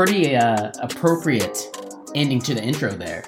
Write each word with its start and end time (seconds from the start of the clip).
Pretty 0.00 0.34
uh, 0.34 0.72
appropriate 0.80 1.76
ending 2.14 2.40
to 2.40 2.54
the 2.54 2.62
intro 2.62 2.90
there. 2.90 3.22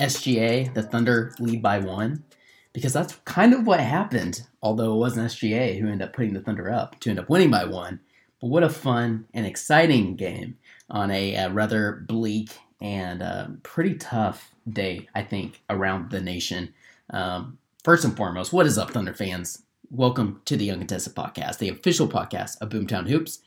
SGA, 0.00 0.72
the 0.72 0.82
Thunder 0.82 1.34
lead 1.38 1.60
by 1.60 1.80
one, 1.80 2.24
because 2.72 2.94
that's 2.94 3.16
kind 3.26 3.52
of 3.52 3.66
what 3.66 3.78
happened. 3.78 4.40
Although 4.62 4.94
it 4.94 4.96
wasn't 5.00 5.30
SGA 5.30 5.78
who 5.78 5.86
ended 5.86 6.08
up 6.08 6.14
putting 6.14 6.32
the 6.32 6.40
Thunder 6.40 6.72
up 6.72 6.98
to 7.00 7.10
end 7.10 7.18
up 7.18 7.28
winning 7.28 7.50
by 7.50 7.66
one. 7.66 8.00
But 8.40 8.46
what 8.46 8.62
a 8.62 8.70
fun 8.70 9.26
and 9.34 9.44
exciting 9.44 10.16
game 10.16 10.56
on 10.88 11.10
a, 11.10 11.36
uh, 11.36 11.50
rather 11.50 12.06
bleak 12.08 12.56
and 12.80 13.22
uh, 13.22 13.48
pretty 13.62 13.96
tough 13.96 14.54
day, 14.66 15.10
I 15.14 15.22
think, 15.22 15.60
around 15.68 16.10
the 16.10 16.22
nation. 16.22 16.72
Um, 17.10 17.58
first 17.84 18.06
and 18.06 18.16
foremost, 18.16 18.50
what 18.50 18.64
is 18.64 18.78
up, 18.78 18.92
Thunder 18.92 19.12
fans? 19.12 19.62
Welcome 19.90 20.40
to 20.46 20.56
the 20.56 20.64
Young 20.64 20.80
Uncontested 20.80 21.14
Podcast, 21.14 21.58
the 21.58 21.68
official 21.68 22.08
podcast 22.08 22.62
of 22.62 22.70
Boomtown 22.70 23.10
Hoops 23.10 23.40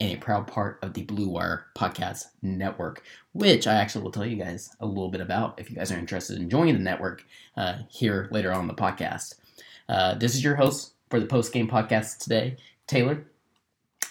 and 0.00 0.12
a 0.12 0.16
proud 0.16 0.46
part 0.46 0.78
of 0.82 0.94
the 0.94 1.02
Blue 1.02 1.28
Wire 1.28 1.66
Podcast 1.76 2.26
Network, 2.42 3.02
which 3.32 3.66
I 3.66 3.74
actually 3.74 4.04
will 4.04 4.12
tell 4.12 4.26
you 4.26 4.36
guys 4.36 4.70
a 4.80 4.86
little 4.86 5.10
bit 5.10 5.20
about 5.20 5.58
if 5.58 5.70
you 5.70 5.76
guys 5.76 5.90
are 5.90 5.98
interested 5.98 6.38
in 6.38 6.50
joining 6.50 6.74
the 6.74 6.80
network 6.80 7.24
uh, 7.56 7.78
here 7.88 8.28
later 8.30 8.52
on 8.52 8.68
the 8.68 8.74
podcast. 8.74 9.34
Uh, 9.88 10.14
this 10.14 10.34
is 10.34 10.44
your 10.44 10.56
host 10.56 10.92
for 11.10 11.18
the 11.18 11.26
post 11.26 11.52
game 11.52 11.68
podcast 11.68 12.18
today, 12.18 12.56
Tayler. 12.86 13.24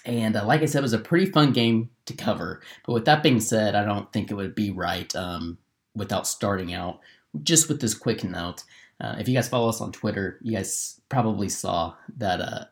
And 0.06 0.36
uh, 0.36 0.46
like 0.46 0.62
I 0.62 0.66
said, 0.66 0.80
it 0.80 0.84
was 0.84 0.94
a 0.94 1.00
pretty 1.00 1.28
fun 1.28 1.54
game 1.54 1.90
to 2.06 2.14
cover. 2.14 2.62
But 2.86 2.94
with 2.94 3.06
that 3.06 3.24
being 3.24 3.40
said, 3.40 3.76
I 3.76 3.86
don't 3.86 4.12
think 4.12 4.32
it 4.32 4.36
would 4.36 4.56
be 4.56 4.72
right 4.72 5.14
um, 5.16 5.58
without 5.96 6.28
starting 6.28 6.74
out 6.74 7.00
just 7.44 7.70
with 7.70 7.82
this 7.82 7.94
quick 7.94 8.24
note. 8.24 8.64
Uh, 9.00 9.16
if 9.20 9.28
you 9.28 9.36
guys 9.36 9.50
follow 9.50 9.70
us 9.70 9.82
on 9.82 9.92
Twitter, 9.92 10.40
you 10.42 10.56
guys 10.56 11.00
probably 11.10 11.50
saw 11.50 11.94
that 12.18 12.42
uh, 12.42 12.66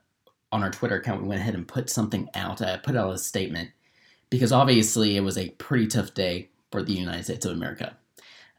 on 0.52 0.64
our 0.64 0.72
Twitter 0.72 0.98
account, 0.98 1.22
we 1.22 1.28
went 1.28 1.42
ahead 1.42 1.56
and 1.56 1.68
put 1.68 1.90
something 1.90 2.30
out. 2.34 2.62
I 2.62 2.78
put 2.78 2.96
out 2.96 3.14
a 3.14 3.18
statement 3.18 3.72
because 4.30 4.52
obviously 4.52 5.16
it 5.16 5.22
was 5.22 5.38
a 5.38 5.50
pretty 5.52 5.88
tough 5.88 6.14
day 6.14 6.50
for 6.72 6.84
the 6.84 6.94
United 6.94 7.24
States 7.24 7.46
of 7.46 7.52
America. 7.52 7.98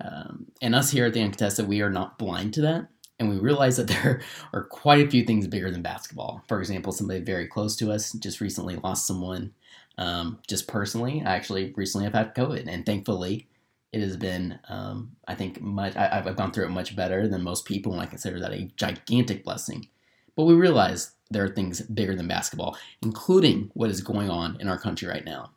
Um, 0.00 0.46
and 0.60 0.74
us 0.74 0.90
here 0.90 1.06
at 1.06 1.14
the 1.14 1.22
Uncontested, 1.22 1.66
we 1.66 1.80
are 1.80 1.90
not 1.90 2.18
blind 2.18 2.54
to 2.54 2.62
that. 2.62 2.88
And 3.18 3.30
we 3.30 3.38
realize 3.38 3.76
that 3.78 3.88
there 3.88 4.20
are 4.52 4.64
quite 4.64 5.06
a 5.06 5.10
few 5.10 5.24
things 5.24 5.46
bigger 5.46 5.70
than 5.70 5.82
basketball. 5.82 6.42
For 6.48 6.60
example, 6.60 6.92
somebody 6.92 7.20
very 7.20 7.46
close 7.46 7.76
to 7.76 7.92
us 7.92 8.12
just 8.12 8.40
recently 8.40 8.76
lost 8.76 9.06
someone. 9.06 9.52
Um, 9.98 10.40
just 10.46 10.68
personally, 10.68 11.22
I 11.24 11.34
actually 11.34 11.72
recently 11.74 12.04
have 12.04 12.12
had 12.12 12.34
COVID, 12.34 12.66
and 12.68 12.84
thankfully, 12.84 13.48
it 13.92 14.02
has 14.02 14.18
been, 14.18 14.58
um, 14.68 15.16
I 15.26 15.34
think, 15.34 15.62
much. 15.62 15.96
I, 15.96 16.20
have 16.20 16.36
gone 16.36 16.52
through 16.52 16.66
it 16.66 16.70
much 16.70 16.94
better 16.94 17.26
than 17.26 17.42
most 17.42 17.64
people, 17.64 17.94
and 17.94 18.02
I 18.02 18.06
consider 18.06 18.38
that 18.40 18.52
a 18.52 18.70
gigantic 18.76 19.42
blessing. 19.42 19.88
But 20.34 20.44
we 20.44 20.52
realize 20.52 21.12
there 21.30 21.44
are 21.44 21.48
things 21.48 21.80
bigger 21.82 22.14
than 22.14 22.28
basketball, 22.28 22.76
including 23.02 23.70
what 23.74 23.90
is 23.90 24.00
going 24.00 24.30
on 24.30 24.60
in 24.60 24.68
our 24.68 24.78
country 24.78 25.08
right 25.08 25.24
now. 25.24 25.50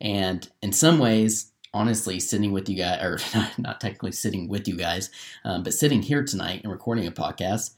And 0.00 0.48
in 0.62 0.72
some 0.72 0.98
ways, 0.98 1.52
honestly, 1.74 2.20
sitting 2.20 2.52
with 2.52 2.68
you 2.68 2.76
guys, 2.76 3.02
or 3.02 3.18
not, 3.58 3.80
technically 3.80 4.12
sitting 4.12 4.48
with 4.48 4.68
you 4.68 4.76
guys, 4.76 5.10
um, 5.44 5.62
but 5.62 5.74
sitting 5.74 6.02
here 6.02 6.22
tonight 6.24 6.62
and 6.62 6.72
recording 6.72 7.06
a 7.06 7.12
podcast 7.12 7.74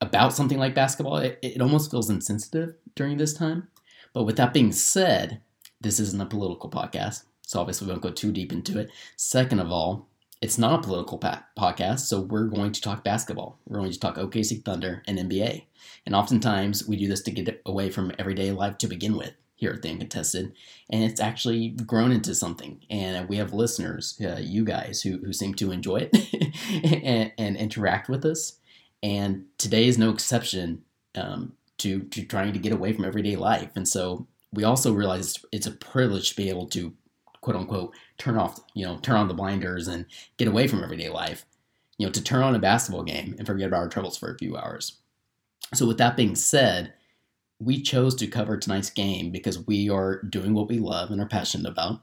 about 0.00 0.32
something 0.32 0.58
like 0.58 0.74
basketball, 0.74 1.18
it, 1.18 1.38
it 1.42 1.60
almost 1.60 1.90
feels 1.90 2.10
insensitive 2.10 2.74
during 2.94 3.18
this 3.18 3.34
time. 3.34 3.68
But 4.12 4.24
with 4.24 4.36
that 4.36 4.54
being 4.54 4.72
said, 4.72 5.40
this 5.80 6.00
isn't 6.00 6.20
a 6.20 6.26
political 6.26 6.70
podcast, 6.70 7.24
so 7.42 7.60
obviously 7.60 7.86
we 7.86 7.92
won't 7.92 8.02
go 8.02 8.10
too 8.10 8.32
deep 8.32 8.52
into 8.52 8.78
it. 8.78 8.90
Second 9.16 9.60
of 9.60 9.70
all, 9.70 10.07
it's 10.40 10.58
not 10.58 10.78
a 10.78 10.82
political 10.82 11.18
pa- 11.18 11.44
podcast, 11.58 12.00
so 12.00 12.20
we're 12.20 12.46
going 12.46 12.72
to 12.72 12.80
talk 12.80 13.02
basketball. 13.02 13.58
We're 13.66 13.78
going 13.78 13.92
to 13.92 13.98
talk 13.98 14.16
OKC 14.16 14.64
Thunder 14.64 15.02
and 15.06 15.18
NBA. 15.18 15.64
And 16.06 16.14
oftentimes 16.14 16.86
we 16.86 16.96
do 16.96 17.08
this 17.08 17.22
to 17.22 17.30
get 17.30 17.60
away 17.66 17.90
from 17.90 18.12
everyday 18.18 18.52
life 18.52 18.78
to 18.78 18.86
begin 18.86 19.16
with 19.16 19.32
here 19.56 19.72
at 19.72 19.82
the 19.82 19.90
Uncontested. 19.90 20.52
And 20.88 21.02
it's 21.02 21.20
actually 21.20 21.70
grown 21.70 22.12
into 22.12 22.34
something. 22.34 22.80
And 22.88 23.28
we 23.28 23.36
have 23.38 23.52
listeners, 23.52 24.18
uh, 24.24 24.38
you 24.40 24.64
guys, 24.64 25.02
who, 25.02 25.18
who 25.18 25.32
seem 25.32 25.54
to 25.54 25.72
enjoy 25.72 26.08
it 26.10 26.54
and, 27.02 27.32
and, 27.36 27.56
interact 27.56 28.08
with 28.08 28.24
us. 28.24 28.58
And 29.02 29.46
today 29.58 29.88
is 29.88 29.98
no 29.98 30.10
exception 30.10 30.82
um, 31.16 31.54
to, 31.78 32.02
to 32.02 32.24
trying 32.24 32.52
to 32.52 32.58
get 32.60 32.72
away 32.72 32.92
from 32.92 33.04
everyday 33.04 33.34
life. 33.34 33.72
And 33.74 33.88
so 33.88 34.28
we 34.52 34.62
also 34.62 34.92
realize 34.92 35.44
it's 35.50 35.66
a 35.66 35.72
privilege 35.72 36.30
to 36.30 36.36
be 36.36 36.48
able 36.48 36.68
to 36.68 36.94
quote 37.48 37.56
unquote 37.56 37.94
turn 38.18 38.36
off, 38.36 38.60
you 38.74 38.84
know, 38.84 38.98
turn 38.98 39.16
on 39.16 39.26
the 39.26 39.32
blinders 39.32 39.88
and 39.88 40.04
get 40.36 40.48
away 40.48 40.66
from 40.66 40.84
everyday 40.84 41.08
life. 41.08 41.46
You 41.96 42.06
know, 42.06 42.12
to 42.12 42.22
turn 42.22 42.42
on 42.42 42.54
a 42.54 42.58
basketball 42.58 43.04
game 43.04 43.34
and 43.38 43.46
forget 43.46 43.68
about 43.68 43.78
our 43.78 43.88
troubles 43.88 44.18
for 44.18 44.30
a 44.30 44.36
few 44.36 44.54
hours. 44.54 44.98
So 45.72 45.86
with 45.86 45.96
that 45.96 46.14
being 46.14 46.36
said, 46.36 46.92
we 47.58 47.80
chose 47.80 48.14
to 48.16 48.26
cover 48.26 48.58
tonight's 48.58 48.90
game 48.90 49.30
because 49.30 49.66
we 49.66 49.88
are 49.88 50.22
doing 50.24 50.52
what 50.52 50.68
we 50.68 50.78
love 50.78 51.10
and 51.10 51.22
are 51.22 51.26
passionate 51.26 51.70
about. 51.70 52.02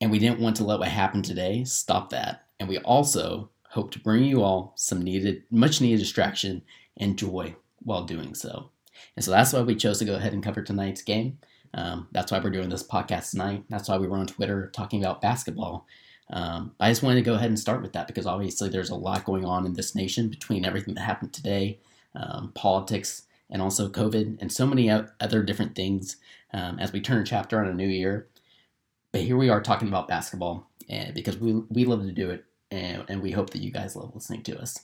And 0.00 0.12
we 0.12 0.20
didn't 0.20 0.38
want 0.38 0.54
to 0.56 0.64
let 0.64 0.78
what 0.78 0.88
happened 0.88 1.24
today 1.24 1.64
stop 1.64 2.10
that. 2.10 2.46
And 2.60 2.68
we 2.68 2.78
also 2.78 3.50
hope 3.70 3.90
to 3.90 3.98
bring 3.98 4.22
you 4.22 4.42
all 4.42 4.72
some 4.76 5.02
needed, 5.02 5.42
much 5.50 5.80
needed 5.80 5.98
distraction 5.98 6.62
and 6.96 7.18
joy 7.18 7.56
while 7.80 8.04
doing 8.04 8.34
so. 8.36 8.70
And 9.16 9.24
so 9.24 9.32
that's 9.32 9.52
why 9.52 9.62
we 9.62 9.74
chose 9.74 9.98
to 9.98 10.04
go 10.04 10.14
ahead 10.14 10.32
and 10.32 10.44
cover 10.44 10.62
tonight's 10.62 11.02
game. 11.02 11.38
Um, 11.74 12.08
that's 12.12 12.32
why 12.32 12.38
we're 12.38 12.50
doing 12.50 12.68
this 12.68 12.82
podcast 12.82 13.30
tonight. 13.30 13.64
That's 13.68 13.88
why 13.88 13.98
we 13.98 14.08
were 14.08 14.16
on 14.16 14.26
Twitter 14.26 14.70
talking 14.72 15.02
about 15.02 15.20
basketball. 15.20 15.86
Um, 16.30 16.74
I 16.78 16.90
just 16.90 17.02
wanted 17.02 17.16
to 17.16 17.22
go 17.22 17.34
ahead 17.34 17.48
and 17.48 17.58
start 17.58 17.82
with 17.82 17.92
that 17.94 18.06
because 18.06 18.26
obviously 18.26 18.68
there's 18.68 18.90
a 18.90 18.94
lot 18.94 19.24
going 19.24 19.44
on 19.44 19.64
in 19.64 19.74
this 19.74 19.94
nation 19.94 20.28
between 20.28 20.64
everything 20.64 20.94
that 20.94 21.02
happened 21.02 21.32
today, 21.32 21.78
um, 22.14 22.52
politics, 22.54 23.22
and 23.50 23.62
also 23.62 23.88
COVID, 23.88 24.38
and 24.40 24.52
so 24.52 24.66
many 24.66 24.90
other 24.90 25.42
different 25.42 25.74
things 25.74 26.16
um, 26.52 26.78
as 26.78 26.92
we 26.92 27.00
turn 27.00 27.22
a 27.22 27.24
chapter 27.24 27.58
on 27.58 27.66
a 27.66 27.74
new 27.74 27.88
year. 27.88 28.28
But 29.12 29.22
here 29.22 29.38
we 29.38 29.48
are 29.48 29.62
talking 29.62 29.88
about 29.88 30.08
basketball, 30.08 30.68
and 30.88 31.14
because 31.14 31.38
we 31.38 31.54
we 31.70 31.86
love 31.86 32.02
to 32.02 32.12
do 32.12 32.30
it, 32.30 32.44
and, 32.70 33.04
and 33.08 33.22
we 33.22 33.30
hope 33.30 33.50
that 33.50 33.62
you 33.62 33.70
guys 33.70 33.96
love 33.96 34.14
listening 34.14 34.42
to 34.44 34.60
us. 34.60 34.80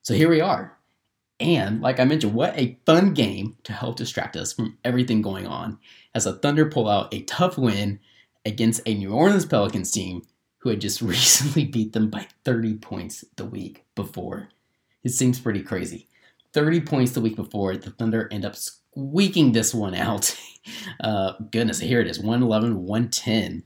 So 0.00 0.14
here 0.14 0.30
we 0.30 0.40
are. 0.40 0.78
And 1.38 1.82
like 1.82 2.00
I 2.00 2.04
mentioned, 2.04 2.34
what 2.34 2.58
a 2.58 2.78
fun 2.86 3.12
game 3.12 3.56
to 3.64 3.72
help 3.72 3.96
distract 3.96 4.36
us 4.36 4.52
from 4.52 4.78
everything 4.84 5.20
going 5.20 5.46
on 5.46 5.78
as 6.14 6.24
the 6.24 6.34
Thunder 6.34 6.66
pull 6.66 6.88
out 6.88 7.12
a 7.12 7.22
tough 7.22 7.58
win 7.58 8.00
against 8.46 8.80
a 8.86 8.94
New 8.94 9.12
Orleans 9.12 9.44
Pelicans 9.44 9.90
team 9.90 10.22
who 10.58 10.70
had 10.70 10.80
just 10.80 11.02
recently 11.02 11.64
beat 11.64 11.92
them 11.92 12.08
by 12.08 12.26
30 12.44 12.76
points 12.76 13.24
the 13.36 13.44
week 13.44 13.84
before. 13.94 14.48
It 15.04 15.10
seems 15.10 15.38
pretty 15.38 15.62
crazy. 15.62 16.08
30 16.52 16.80
points 16.80 17.12
the 17.12 17.20
week 17.20 17.36
before, 17.36 17.76
the 17.76 17.90
Thunder 17.90 18.28
end 18.32 18.46
up 18.46 18.56
squeaking 18.56 19.52
this 19.52 19.74
one 19.74 19.94
out. 19.94 20.36
Uh, 20.98 21.34
goodness, 21.52 21.78
here 21.78 22.00
it 22.00 22.08
is 22.08 22.18
111 22.18 22.82
110. 22.82 23.62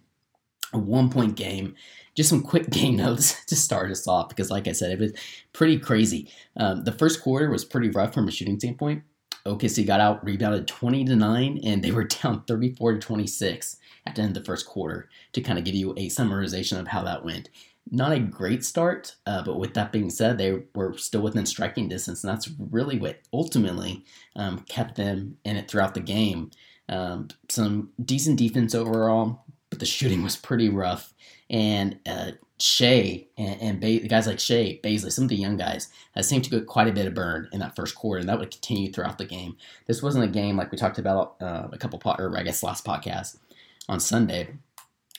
A 0.73 0.79
one 0.79 1.11
point 1.11 1.37
game 1.37 1.75
just 2.15 2.31
some 2.31 2.43
quick 2.43 2.71
game 2.71 2.97
notes 2.97 3.45
to 3.47 3.57
start 3.57 3.91
us 3.91 4.07
off 4.07 4.29
because, 4.29 4.51
like 4.51 4.69
I 4.69 4.73
said, 4.73 4.93
it 4.93 5.01
was 5.01 5.13
pretty 5.53 5.79
crazy. 5.79 6.31
Um, 6.57 6.85
the 6.85 6.93
first 6.93 7.23
quarter 7.23 7.51
was 7.51 7.65
pretty 7.65 7.91
rough 7.91 8.15
from 8.15 8.29
a 8.29 8.31
shooting 8.31 8.59
standpoint. 8.59 9.03
OKC 9.47 9.87
got 9.87 10.01
out, 10.01 10.25
rebounded 10.25 10.69
20 10.69 11.05
to 11.07 11.17
9, 11.17 11.61
and 11.65 11.83
they 11.83 11.91
were 11.91 12.05
down 12.23 12.45
34 12.45 12.95
to 12.95 12.99
26 12.99 13.77
at 14.07 14.15
the 14.15 14.23
end 14.23 14.37
of 14.37 14.43
the 14.43 14.47
first 14.47 14.67
quarter 14.67 15.09
to 15.33 15.41
kind 15.41 15.59
of 15.59 15.65
give 15.65 15.75
you 15.75 15.93
a 15.93 16.09
summarization 16.09 16.79
of 16.79 16.89
how 16.89 17.03
that 17.03 17.25
went. 17.25 17.49
Not 17.91 18.13
a 18.13 18.21
great 18.21 18.65
start, 18.65 19.17
uh, 19.27 19.43
but 19.43 19.59
with 19.59 19.75
that 19.75 19.91
being 19.91 20.11
said, 20.11 20.37
they 20.37 20.63
were 20.75 20.97
still 20.97 21.23
within 21.23 21.47
striking 21.47 21.89
distance, 21.89 22.23
and 22.23 22.33
that's 22.33 22.51
really 22.59 22.99
what 22.99 23.21
ultimately 23.33 24.05
um, 24.37 24.61
kept 24.69 24.97
them 24.97 25.39
in 25.45 25.57
it 25.57 25.69
throughout 25.69 25.95
the 25.95 26.01
game. 26.01 26.51
Um, 26.89 27.29
some 27.49 27.91
decent 28.05 28.39
defense 28.39 28.75
overall, 28.75 29.45
but 29.71 29.79
the 29.79 29.87
shooting 29.87 30.23
was 30.23 30.37
pretty 30.37 30.69
rough 30.69 31.15
and 31.49 31.99
uh, 32.07 32.33
Shai 32.61 33.27
and, 33.39 33.61
and 33.61 33.81
ba- 33.81 34.07
guys 34.07 34.27
like 34.27 34.39
Shai, 34.39 34.79
Bazley, 34.85 35.11
some 35.11 35.25
of 35.25 35.31
the 35.31 35.37
young 35.37 35.57
guys, 35.57 35.89
uh, 36.15 36.23
seemed 36.23 36.45
to 36.45 36.51
get 36.51 36.67
quite 36.67 36.89
a 36.89 36.93
bit 36.93 37.07
of 37.07 37.15
burn 37.15 37.49
in 37.53 37.61
that 37.61 37.75
first 37.75 37.95
quarter, 37.95 38.21
and 38.21 38.29
that 38.29 38.39
would 38.39 38.51
continue 38.51 38.93
throughout 38.93 39.19
the 39.19 39.25
game. 39.25 39.57
This 39.87 40.03
wasn't 40.03 40.25
a 40.25 40.29
game 40.29 40.57
like 40.57 40.71
we 40.71 40.79
talked 40.79 40.99
about 40.99 41.37
uh, 41.41 41.69
a 41.73 41.79
couple, 41.79 41.99
po- 41.99 42.17
or 42.19 42.37
I 42.37 42.43
guess 42.43 42.63
last 42.63 42.85
podcast 42.85 43.39
on 43.89 43.99
Sunday 43.99 44.49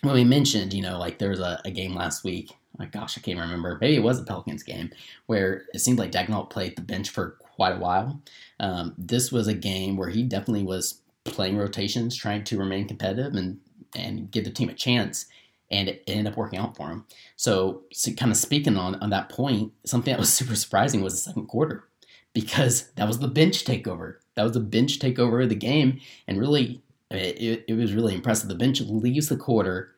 when 0.01 0.13
we 0.13 0.23
mentioned, 0.23 0.73
you 0.73 0.81
know, 0.81 0.97
like 0.97 1.19
there 1.19 1.29
was 1.29 1.39
a, 1.39 1.59
a 1.65 1.71
game 1.71 1.95
last 1.95 2.23
week. 2.23 2.51
My 2.77 2.85
gosh, 2.85 3.17
I 3.17 3.21
can't 3.21 3.39
remember. 3.39 3.77
Maybe 3.81 3.95
it 3.95 4.03
was 4.03 4.19
a 4.19 4.23
Pelicans 4.23 4.63
game 4.63 4.91
where 5.25 5.65
it 5.73 5.79
seemed 5.79 5.99
like 5.99 6.11
Daigneault 6.11 6.49
played 6.49 6.75
the 6.75 6.81
bench 6.81 7.09
for 7.09 7.31
quite 7.39 7.75
a 7.75 7.79
while. 7.79 8.21
Um, 8.59 8.95
this 8.97 9.31
was 9.31 9.47
a 9.47 9.53
game 9.53 9.97
where 9.97 10.09
he 10.09 10.23
definitely 10.23 10.63
was 10.63 11.01
playing 11.25 11.57
rotations, 11.57 12.15
trying 12.15 12.43
to 12.45 12.57
remain 12.57 12.87
competitive 12.87 13.35
and 13.35 13.59
and 13.95 14.31
give 14.31 14.43
the 14.43 14.51
team 14.51 14.69
a 14.69 14.73
chance 14.73 15.25
and 15.71 15.87
it 15.87 16.03
ended 16.05 16.27
up 16.27 16.37
working 16.37 16.59
out 16.59 16.75
for 16.75 16.89
him. 16.89 17.05
So, 17.37 17.83
so, 17.91 18.11
kind 18.11 18.31
of 18.31 18.37
speaking 18.37 18.77
on, 18.77 18.95
on 18.95 19.09
that 19.09 19.29
point, 19.29 19.71
something 19.85 20.11
that 20.11 20.19
was 20.19 20.31
super 20.33 20.55
surprising 20.55 21.01
was 21.01 21.13
the 21.13 21.29
second 21.31 21.47
quarter 21.47 21.87
because 22.33 22.91
that 22.95 23.07
was 23.07 23.19
the 23.19 23.27
bench 23.27 23.63
takeover. 23.65 24.15
That 24.35 24.43
was 24.43 24.53
the 24.53 24.59
bench 24.59 24.99
takeover 24.99 25.43
of 25.43 25.49
the 25.49 25.55
game, 25.55 25.99
and 26.27 26.39
really, 26.39 26.81
it, 27.09 27.65
it 27.67 27.73
was 27.73 27.93
really 27.93 28.13
impressive. 28.13 28.49
The 28.49 28.55
bench 28.55 28.81
leaves 28.81 29.27
the 29.27 29.37
quarter. 29.37 29.95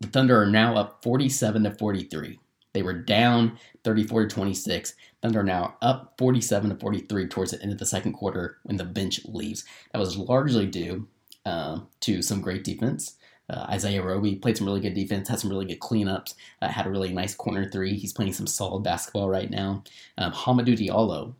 The 0.00 0.08
Thunder 0.08 0.40
are 0.40 0.46
now 0.46 0.76
up 0.76 1.02
47 1.02 1.64
to 1.64 1.70
43. 1.70 2.38
They 2.74 2.82
were 2.82 2.92
down 2.92 3.58
34 3.84 4.26
to 4.26 4.34
26. 4.34 4.94
Thunder 5.22 5.42
now 5.42 5.76
up 5.80 6.14
47 6.18 6.68
to 6.68 6.76
43 6.76 7.26
towards 7.28 7.52
the 7.52 7.62
end 7.62 7.72
of 7.72 7.78
the 7.78 7.86
second 7.86 8.12
quarter 8.12 8.58
when 8.64 8.76
the 8.76 8.84
bench 8.84 9.22
leaves. 9.24 9.64
That 9.92 9.98
was 9.98 10.18
largely 10.18 10.66
due 10.66 11.08
uh, 11.46 11.80
to 12.00 12.20
some 12.20 12.42
great 12.42 12.64
defense. 12.64 13.16
Uh, 13.48 13.66
Isaiah 13.70 14.02
Roby 14.02 14.34
played 14.34 14.56
some 14.56 14.66
really 14.66 14.80
good 14.80 14.94
defense, 14.94 15.28
had 15.28 15.38
some 15.38 15.50
really 15.50 15.66
good 15.66 15.78
cleanups, 15.78 16.34
uh, 16.60 16.68
had 16.68 16.86
a 16.86 16.90
really 16.90 17.12
nice 17.12 17.34
corner 17.34 17.64
three. 17.70 17.94
He's 17.94 18.12
playing 18.12 18.32
some 18.32 18.48
solid 18.48 18.82
basketball 18.82 19.28
right 19.28 19.48
now. 19.48 19.84
Um, 20.18 20.32
Hamidou 20.32 20.76
Diallo, 20.76 21.34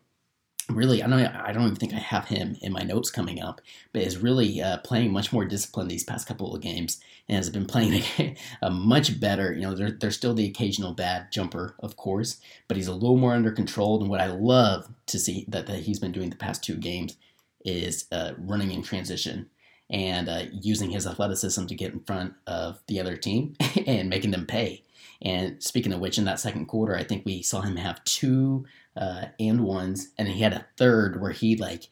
really, 0.71 1.03
I 1.03 1.09
don't, 1.09 1.19
I 1.21 1.53
don't 1.53 1.65
even 1.65 1.75
think 1.75 1.93
I 1.93 1.99
have 1.99 2.27
him 2.27 2.57
in 2.63 2.73
my 2.73 2.83
notes 2.83 3.11
coming 3.11 3.43
up, 3.43 3.61
but 3.93 4.03
is 4.03 4.19
really 4.19 4.63
uh, 4.63 4.79
playing 4.79 5.13
much 5.13 5.33
more 5.33 5.45
disciplined 5.45 5.91
these 5.91 6.05
past 6.05 6.29
couple 6.29 6.55
of 6.55 6.63
games 6.63 7.01
and 7.29 7.37
has 7.37 7.51
been 7.51 7.67
playing 7.67 8.05
a, 8.19 8.37
a 8.63 8.71
much 8.71 9.19
better. 9.19 9.53
You 9.53 9.63
know, 9.63 9.75
there, 9.75 9.91
there's 9.91 10.17
still 10.17 10.35
the 10.35 10.47
occasional 10.47 10.93
bad 10.93 11.33
jumper, 11.33 11.75
of 11.81 11.97
course, 11.97 12.41
but 12.69 12.77
he's 12.77 12.87
a 12.87 12.95
little 12.95 13.17
more 13.17 13.35
under 13.35 13.51
control. 13.51 14.01
And 14.01 14.09
what 14.09 14.21
I 14.21 14.29
love 14.29 14.89
to 15.07 15.19
see 15.19 15.45
that, 15.49 15.67
that 15.67 15.81
he's 15.81 15.99
been 15.99 16.13
doing 16.13 16.31
the 16.31 16.37
past 16.37 16.63
two 16.63 16.77
games 16.77 17.17
is 17.65 18.07
uh, 18.13 18.35
running 18.39 18.71
in 18.71 18.83
transition 18.83 19.51
and 19.91 20.29
uh, 20.29 20.43
using 20.53 20.91
his 20.91 21.07
athleticism 21.07 21.67
to 21.67 21.75
get 21.75 21.93
in 21.93 22.01
front 22.01 22.35
of 22.47 22.83
the 22.89 23.01
other 23.01 23.17
team 23.17 23.57
and 23.87 24.11
making 24.11 24.31
them 24.31 24.47
pay. 24.47 24.83
And 25.23 25.63
speaking 25.63 25.93
of 25.93 26.01
which, 26.01 26.19
in 26.19 26.25
that 26.25 26.41
second 26.41 26.67
quarter, 26.67 26.97
I 26.97 27.03
think 27.03 27.25
we 27.25 27.43
saw 27.43 27.61
him 27.63 27.77
have 27.77 28.05
two 28.05 28.67
uh, 28.97 29.27
and 29.41 29.65
ones, 29.65 30.13
and 30.19 30.29
he 30.29 30.43
had 30.43 30.53
a 30.53 30.67
third 30.77 31.21
where 31.21 31.33
he 31.33 31.57
like 31.57 31.89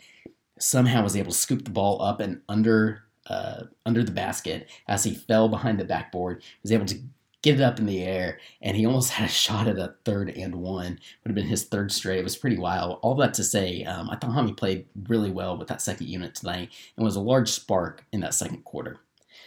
somehow 0.59 1.03
was 1.03 1.17
able 1.17 1.33
to 1.33 1.39
scoop 1.39 1.65
the 1.65 1.71
ball 1.71 2.03
up 2.03 2.21
and 2.21 2.41
under 2.49 3.05
uh, 3.27 3.65
under 3.87 4.03
the 4.03 4.13
basket 4.13 4.69
as 4.87 5.05
he 5.05 5.15
fell 5.15 5.49
behind 5.49 5.79
the 5.79 5.85
backboard. 5.85 6.43
Was 6.63 6.73
able 6.73 6.87
to 6.87 6.99
get 7.45 7.61
it 7.61 7.63
up 7.63 7.79
in 7.79 7.85
the 7.85 8.03
air, 8.03 8.39
and 8.63 8.75
he 8.75 8.87
almost 8.87 9.11
had 9.13 9.29
a 9.29 9.33
shot 9.33 9.69
at 9.69 9.79
a 9.79 9.95
third 10.05 10.31
and 10.31 10.55
one. 10.57 10.99
Would 11.23 11.29
have 11.29 11.35
been 11.35 11.47
his 11.47 11.65
third 11.65 11.93
straight. 11.93 12.19
It 12.19 12.25
was 12.25 12.37
pretty 12.37 12.57
wild. 12.57 12.99
All 13.03 13.15
that 13.17 13.35
to 13.35 13.45
say, 13.45 13.85
um, 13.85 14.09
I 14.11 14.17
thought 14.17 14.31
Hami 14.31 14.57
played 14.57 14.87
really 15.09 15.31
well 15.31 15.57
with 15.57 15.69
that 15.69 15.83
second 15.83 16.09
unit 16.09 16.35
tonight 16.35 16.71
and 16.97 17.05
was 17.05 17.17
a 17.17 17.21
large 17.21 17.51
spark 17.51 18.05
in 18.13 18.21
that 18.21 18.35
second 18.35 18.65
quarter. 18.65 18.97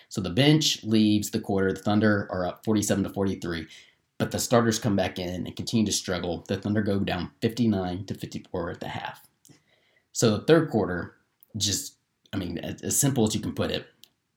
So 0.10 0.22
the 0.22 0.30
bench 0.30 0.84
leaves 0.84 1.32
the 1.32 1.40
quarter. 1.40 1.74
The 1.74 1.80
Thunder 1.80 2.28
are 2.30 2.46
up 2.46 2.64
47 2.64 3.04
to 3.04 3.10
43, 3.10 3.68
but 4.20 4.32
the 4.32 4.40
starters 4.40 4.80
come 4.80 4.96
back 4.96 5.20
in 5.20 5.48
and 5.48 5.56
continue 5.56 5.86
to 5.86 5.92
struggle. 5.92 6.46
The 6.48 6.58
Thunder 6.58 6.82
go 6.82 7.00
down 7.00 7.32
59 7.42 8.06
to 8.06 8.14
54 8.14 8.72
at 8.72 8.80
the 8.80 8.88
half. 8.88 9.22
So 10.14 10.38
the 10.38 10.46
third 10.46 10.70
quarter, 10.70 11.16
just 11.58 11.96
I 12.32 12.38
mean, 12.38 12.60
as, 12.60 12.82
as 12.84 13.00
simple 13.00 13.28
as 13.28 13.34
you 13.34 13.42
can 13.42 13.54
put 13.54 13.72
it, 13.72 13.88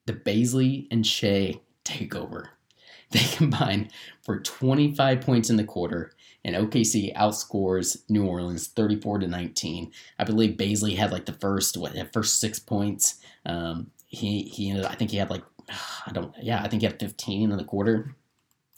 the 0.06 0.12
Bazley 0.14 0.86
and 0.90 1.06
Shai 1.06 1.60
take 1.84 2.14
over. 2.14 2.50
They 3.12 3.24
combine 3.36 3.90
for 4.22 4.38
25 4.38 5.20
points 5.20 5.50
in 5.50 5.56
the 5.56 5.64
quarter, 5.64 6.12
and 6.44 6.54
OKC 6.54 7.12
outscores 7.16 8.08
New 8.08 8.24
Orleans 8.24 8.68
34 8.68 9.18
to 9.18 9.26
19. 9.26 9.90
I 10.18 10.24
believe 10.24 10.56
Bazley 10.56 10.96
had 10.96 11.10
like 11.10 11.26
the 11.26 11.32
first 11.32 11.76
what 11.76 11.93
first 12.12 12.38
six 12.38 12.60
points. 12.60 13.20
Um, 13.44 13.90
he 14.06 14.43
he 14.43 14.70
ended. 14.70 14.84
I 14.84 14.94
think 14.94 15.10
he 15.10 15.17
had 15.17 15.29
like 15.31 15.43
I 16.06 16.12
don't. 16.12 16.32
Yeah, 16.40 16.62
I 16.62 16.69
think 16.69 16.82
he 16.82 16.86
had 16.86 17.00
15 17.00 17.50
in 17.50 17.56
the 17.56 17.64
quarter. 17.64 18.14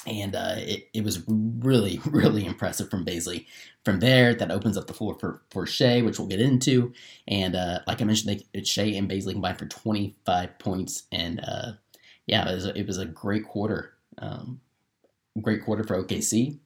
And 0.04 0.34
uh, 0.34 0.54
it, 0.56 0.88
it 0.94 1.04
was 1.04 1.22
really, 1.28 2.00
really 2.06 2.44
impressive 2.44 2.90
from 2.90 3.04
Bazley. 3.04 3.46
From 3.84 4.00
there, 4.00 4.34
that 4.34 4.50
opens 4.50 4.76
up 4.76 4.88
the 4.88 4.94
floor 4.94 5.16
for, 5.20 5.42
for 5.50 5.64
Shai, 5.64 6.02
which 6.02 6.18
we'll 6.18 6.26
get 6.26 6.40
into. 6.40 6.92
And 7.28 7.54
uh, 7.54 7.80
like 7.86 8.02
I 8.02 8.04
mentioned, 8.04 8.44
they, 8.52 8.62
Shai 8.64 8.94
and 8.96 9.08
Bazley 9.08 9.32
combined 9.34 9.60
for 9.60 9.66
25 9.66 10.58
points. 10.58 11.04
And 11.12 11.40
uh, 11.46 11.72
yeah, 12.26 12.50
it 12.50 12.54
was, 12.54 12.64
it 12.66 12.86
was 12.86 12.98
a 12.98 13.06
great 13.06 13.44
quarter 13.44 13.94
um, 14.22 14.60
great 15.40 15.64
quarter 15.64 15.84
for 15.84 16.02
OKC. 16.02 16.58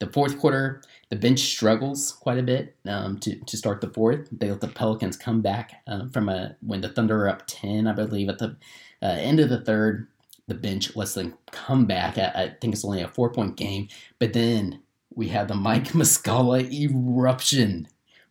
The 0.00 0.06
fourth 0.06 0.38
quarter, 0.38 0.82
the 1.10 1.16
bench 1.16 1.40
struggles 1.40 2.12
quite 2.12 2.38
a 2.38 2.42
bit 2.42 2.74
um, 2.86 3.18
to, 3.20 3.36
to 3.36 3.56
start 3.56 3.82
the 3.82 3.90
fourth. 3.90 4.28
They 4.32 4.50
let 4.50 4.62
the 4.62 4.68
Pelicans 4.68 5.16
come 5.16 5.42
back 5.42 5.82
uh, 5.86 6.08
from 6.08 6.28
a 6.28 6.56
when 6.62 6.80
the 6.80 6.88
Thunder 6.88 7.24
are 7.24 7.28
up 7.28 7.42
10, 7.46 7.86
I 7.86 7.92
believe, 7.92 8.28
at 8.30 8.38
the 8.38 8.56
uh, 9.02 9.06
end 9.06 9.40
of 9.40 9.50
the 9.50 9.60
third. 9.60 10.06
The 10.46 10.54
bench 10.54 10.96
lets 10.96 11.14
them 11.14 11.36
come 11.52 11.86
back. 11.86 12.18
I, 12.18 12.32
I 12.34 12.56
think 12.60 12.74
it's 12.74 12.84
only 12.84 13.02
a 13.02 13.08
four 13.08 13.30
point 13.30 13.56
game. 13.56 13.88
But 14.18 14.32
then 14.32 14.80
we 15.14 15.28
have 15.28 15.48
the 15.48 15.54
Mike 15.54 15.88
Muscala 15.88 16.68
eruption. 16.72 17.86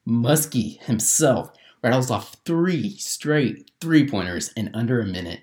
Muskie 0.08 0.82
himself 0.82 1.52
rattles 1.84 2.10
off 2.10 2.36
three 2.46 2.98
straight 2.98 3.72
three 3.80 4.10
pointers 4.10 4.52
in 4.54 4.72
under 4.74 5.00
a 5.00 5.06
minute 5.06 5.42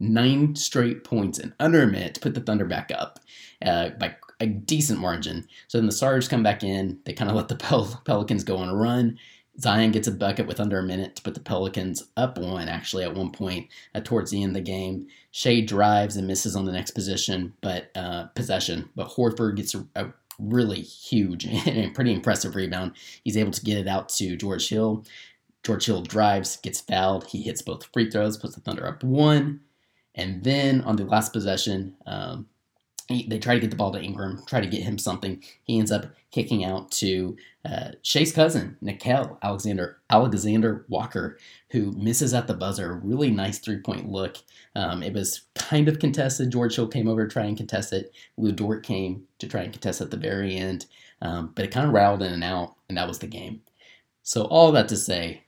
nine 0.00 0.54
straight 0.56 1.04
points 1.04 1.38
in 1.38 1.54
under 1.58 1.82
a 1.82 1.86
minute 1.86 2.14
to 2.14 2.20
put 2.20 2.34
the 2.34 2.40
Thunder 2.40 2.64
back 2.64 2.90
up 2.94 3.20
uh, 3.64 3.90
by 3.90 4.14
a 4.40 4.46
decent 4.46 5.00
margin. 5.00 5.48
So 5.66 5.78
then 5.78 5.86
the 5.86 5.92
Stars 5.92 6.28
come 6.28 6.42
back 6.42 6.62
in. 6.62 7.00
They 7.04 7.12
kind 7.12 7.30
of 7.30 7.36
let 7.36 7.48
the 7.48 7.56
Pel- 7.56 8.00
Pelicans 8.04 8.44
go 8.44 8.58
on 8.58 8.68
a 8.68 8.76
run. 8.76 9.18
Zion 9.60 9.90
gets 9.90 10.06
a 10.06 10.12
bucket 10.12 10.46
with 10.46 10.60
under 10.60 10.78
a 10.78 10.84
minute 10.84 11.16
to 11.16 11.22
put 11.22 11.34
the 11.34 11.40
Pelicans 11.40 12.04
up 12.16 12.38
one, 12.38 12.68
actually, 12.68 13.02
at 13.02 13.14
one 13.14 13.32
point 13.32 13.68
uh, 13.92 14.00
towards 14.00 14.30
the 14.30 14.42
end 14.42 14.50
of 14.50 14.54
the 14.64 14.70
game. 14.70 15.08
Shai 15.32 15.62
drives 15.62 16.16
and 16.16 16.28
misses 16.28 16.54
on 16.54 16.64
the 16.64 16.72
next 16.72 16.92
position, 16.92 17.54
but 17.60 17.90
uh, 17.96 18.26
possession. 18.36 18.88
But 18.94 19.08
Horford 19.08 19.56
gets 19.56 19.74
a, 19.74 19.84
a 19.96 20.12
really 20.38 20.80
huge 20.80 21.44
and 21.66 21.92
pretty 21.92 22.12
impressive 22.12 22.54
rebound. 22.54 22.92
He's 23.24 23.36
able 23.36 23.50
to 23.50 23.64
get 23.64 23.78
it 23.78 23.88
out 23.88 24.08
to 24.10 24.36
George 24.36 24.68
Hill. 24.68 25.04
George 25.64 25.86
Hill 25.86 26.02
drives, 26.02 26.56
gets 26.56 26.80
fouled. 26.80 27.26
He 27.26 27.42
hits 27.42 27.60
both 27.60 27.88
free 27.92 28.08
throws, 28.08 28.38
puts 28.38 28.54
the 28.54 28.60
Thunder 28.60 28.86
up 28.86 29.02
one. 29.02 29.60
And 30.18 30.42
then 30.42 30.82
on 30.82 30.96
the 30.96 31.04
last 31.04 31.32
possession, 31.32 31.94
um, 32.04 32.48
he, 33.06 33.26
they 33.26 33.38
try 33.38 33.54
to 33.54 33.60
get 33.60 33.70
the 33.70 33.76
ball 33.76 33.92
to 33.92 34.00
Ingram, 34.00 34.42
try 34.46 34.60
to 34.60 34.66
get 34.66 34.82
him 34.82 34.98
something. 34.98 35.42
He 35.62 35.78
ends 35.78 35.90
up 35.90 36.06
kicking 36.30 36.64
out 36.64 36.90
to 36.90 37.36
uh, 37.64 37.92
Shai's 38.02 38.32
cousin, 38.32 38.76
Nickeil 38.82 39.38
Alexander 39.42 39.98
Alexander 40.10 40.84
Walker, 40.88 41.38
who 41.70 41.92
misses 41.92 42.34
at 42.34 42.46
the 42.46 42.54
buzzer. 42.54 43.00
Really 43.02 43.30
nice 43.30 43.58
three 43.58 43.78
point 43.78 44.10
look. 44.10 44.36
Um, 44.74 45.02
it 45.02 45.14
was 45.14 45.42
kind 45.54 45.88
of 45.88 46.00
contested. 46.00 46.50
George 46.50 46.76
Hill 46.76 46.88
came 46.88 47.08
over 47.08 47.26
to 47.26 47.32
try 47.32 47.44
and 47.44 47.56
contest 47.56 47.92
it. 47.92 48.12
Lou 48.36 48.52
Dort 48.52 48.82
came 48.82 49.24
to 49.38 49.48
try 49.48 49.62
and 49.62 49.72
contest 49.72 50.00
at 50.00 50.10
the 50.10 50.16
very 50.18 50.56
end, 50.56 50.86
um, 51.22 51.52
but 51.54 51.64
it 51.64 51.70
kind 51.70 51.86
of 51.86 51.94
rattled 51.94 52.22
in 52.22 52.32
and 52.32 52.44
out, 52.44 52.74
and 52.88 52.98
that 52.98 53.08
was 53.08 53.20
the 53.20 53.26
game. 53.26 53.62
So 54.22 54.42
all 54.42 54.72
that 54.72 54.88
to 54.88 54.96
say, 54.96 55.44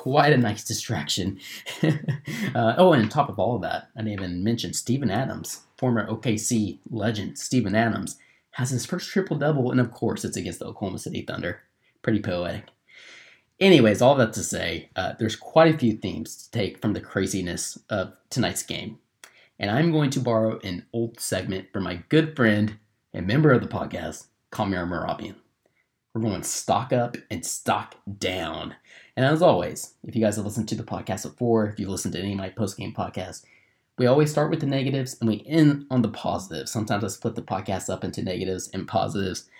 quite 0.00 0.32
a 0.32 0.38
nice 0.38 0.64
distraction. 0.64 1.38
uh, 1.82 2.74
oh, 2.78 2.94
and 2.94 3.02
on 3.02 3.08
top 3.10 3.28
of 3.28 3.38
all 3.38 3.56
of 3.56 3.60
that, 3.60 3.90
I 3.94 4.00
didn't 4.00 4.14
even 4.14 4.42
mention 4.42 4.72
Steven 4.72 5.10
Adams, 5.10 5.60
former 5.76 6.10
OKC 6.10 6.78
legend 6.88 7.36
Steven 7.36 7.74
Adams, 7.74 8.16
has 8.52 8.70
his 8.70 8.86
first 8.86 9.10
triple 9.10 9.36
double, 9.36 9.70
and 9.70 9.78
of 9.78 9.92
course, 9.92 10.24
it's 10.24 10.38
against 10.38 10.60
the 10.60 10.64
Oklahoma 10.64 10.98
City 10.98 11.20
Thunder. 11.20 11.60
Pretty 12.00 12.20
poetic. 12.20 12.64
Anyways, 13.60 14.00
all 14.00 14.14
that 14.14 14.32
to 14.32 14.42
say, 14.42 14.88
uh, 14.96 15.12
there's 15.18 15.36
quite 15.36 15.74
a 15.74 15.78
few 15.78 15.92
themes 15.92 16.34
to 16.34 16.50
take 16.50 16.80
from 16.80 16.94
the 16.94 17.02
craziness 17.02 17.78
of 17.90 18.14
tonight's 18.30 18.62
game. 18.62 19.00
And 19.58 19.70
I'm 19.70 19.92
going 19.92 20.08
to 20.10 20.20
borrow 20.20 20.58
an 20.60 20.86
old 20.94 21.20
segment 21.20 21.74
from 21.74 21.82
my 21.82 22.04
good 22.08 22.34
friend 22.34 22.78
and 23.12 23.26
member 23.26 23.52
of 23.52 23.60
the 23.60 23.68
podcast, 23.68 24.28
Kamir 24.50 24.86
Merabian. 24.86 25.34
We're 26.14 26.22
going 26.22 26.42
stock 26.42 26.90
up 26.94 27.18
and 27.30 27.44
stock 27.44 27.96
down. 28.18 28.76
And 29.20 29.28
as 29.28 29.42
always, 29.42 29.96
if 30.02 30.16
you 30.16 30.22
guys 30.22 30.36
have 30.36 30.46
listened 30.46 30.70
to 30.70 30.74
the 30.74 30.82
podcast 30.82 31.24
before, 31.24 31.66
if 31.66 31.78
you've 31.78 31.90
listened 31.90 32.14
to 32.14 32.18
any 32.18 32.32
of 32.32 32.38
my 32.38 32.48
post 32.48 32.78
game 32.78 32.94
podcasts, 32.94 33.44
we 33.98 34.06
always 34.06 34.30
start 34.30 34.48
with 34.48 34.60
the 34.60 34.66
negatives 34.66 35.18
and 35.20 35.28
we 35.28 35.44
end 35.46 35.84
on 35.90 36.00
the 36.00 36.08
positives. 36.08 36.70
Sometimes 36.70 37.04
I 37.04 37.08
split 37.08 37.34
the 37.34 37.42
podcast 37.42 37.90
up 37.90 38.02
into 38.02 38.22
negatives 38.22 38.70
and 38.72 38.88
positives. 38.88 39.50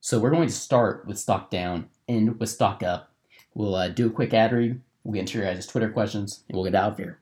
So 0.00 0.18
we're 0.18 0.30
going 0.30 0.48
to 0.48 0.54
start 0.54 1.06
with 1.06 1.18
stock 1.18 1.50
down, 1.50 1.90
end 2.08 2.40
with 2.40 2.48
stock 2.48 2.82
up. 2.82 3.12
We'll 3.52 3.74
uh, 3.74 3.88
do 3.88 4.06
a 4.06 4.10
quick 4.10 4.32
ad 4.32 4.52
read. 4.52 4.80
We'll 5.04 5.12
get 5.12 5.20
into 5.20 5.40
your 5.40 5.46
guys' 5.46 5.66
Twitter 5.66 5.90
questions 5.90 6.44
and 6.48 6.56
we'll 6.56 6.64
get 6.64 6.74
out 6.74 6.92
of 6.92 6.96
here. 6.96 7.18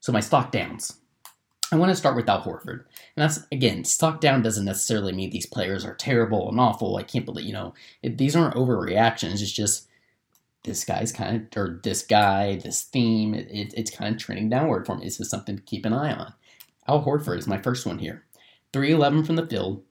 So 0.00 0.12
my 0.12 0.20
stock 0.20 0.52
downs. 0.52 0.98
I 1.72 1.76
want 1.76 1.88
to 1.88 1.96
start 1.96 2.16
with 2.16 2.28
Al 2.28 2.42
Horford. 2.42 2.84
And 3.16 3.24
that's, 3.24 3.46
again, 3.50 3.84
stock 3.84 4.20
down 4.20 4.42
doesn't 4.42 4.66
necessarily 4.66 5.14
mean 5.14 5.30
these 5.30 5.46
players 5.46 5.86
are 5.86 5.94
terrible 5.94 6.50
and 6.50 6.60
awful. 6.60 6.98
I 6.98 7.02
can't 7.02 7.24
believe, 7.24 7.46
you 7.46 7.54
know, 7.54 7.72
it, 8.02 8.18
these 8.18 8.36
aren't 8.36 8.56
overreactions. 8.56 9.40
It's 9.40 9.50
just 9.50 9.87
this 10.68 10.84
guy's 10.84 11.10
kind 11.10 11.36
of, 11.36 11.58
or 11.58 11.80
this 11.82 12.02
guy, 12.02 12.56
this 12.56 12.82
theme, 12.82 13.34
it, 13.34 13.48
it, 13.50 13.74
it's 13.76 13.90
kind 13.90 14.14
of 14.14 14.20
trending 14.20 14.48
downward 14.48 14.86
for 14.86 14.96
me. 14.96 15.04
This 15.04 15.18
is 15.18 15.30
something 15.30 15.56
to 15.56 15.62
keep 15.62 15.84
an 15.84 15.92
eye 15.92 16.12
on. 16.12 16.34
Al 16.86 17.04
Horford 17.04 17.38
is 17.38 17.48
my 17.48 17.58
first 17.58 17.86
one 17.86 17.98
here. 17.98 18.24
311 18.72 19.24
from 19.24 19.36
the 19.36 19.46
field, 19.46 19.82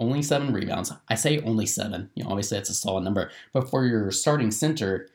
only 0.00 0.22
seven 0.22 0.52
rebounds. 0.52 0.92
I 1.08 1.14
say 1.14 1.40
only 1.40 1.66
seven. 1.66 2.10
You 2.14 2.24
know, 2.24 2.30
obviously 2.30 2.58
that's 2.58 2.70
a 2.70 2.74
solid 2.74 3.04
number. 3.04 3.30
But 3.52 3.70
for 3.70 3.84
your 3.84 4.10
starting 4.10 4.50
center, 4.50 5.08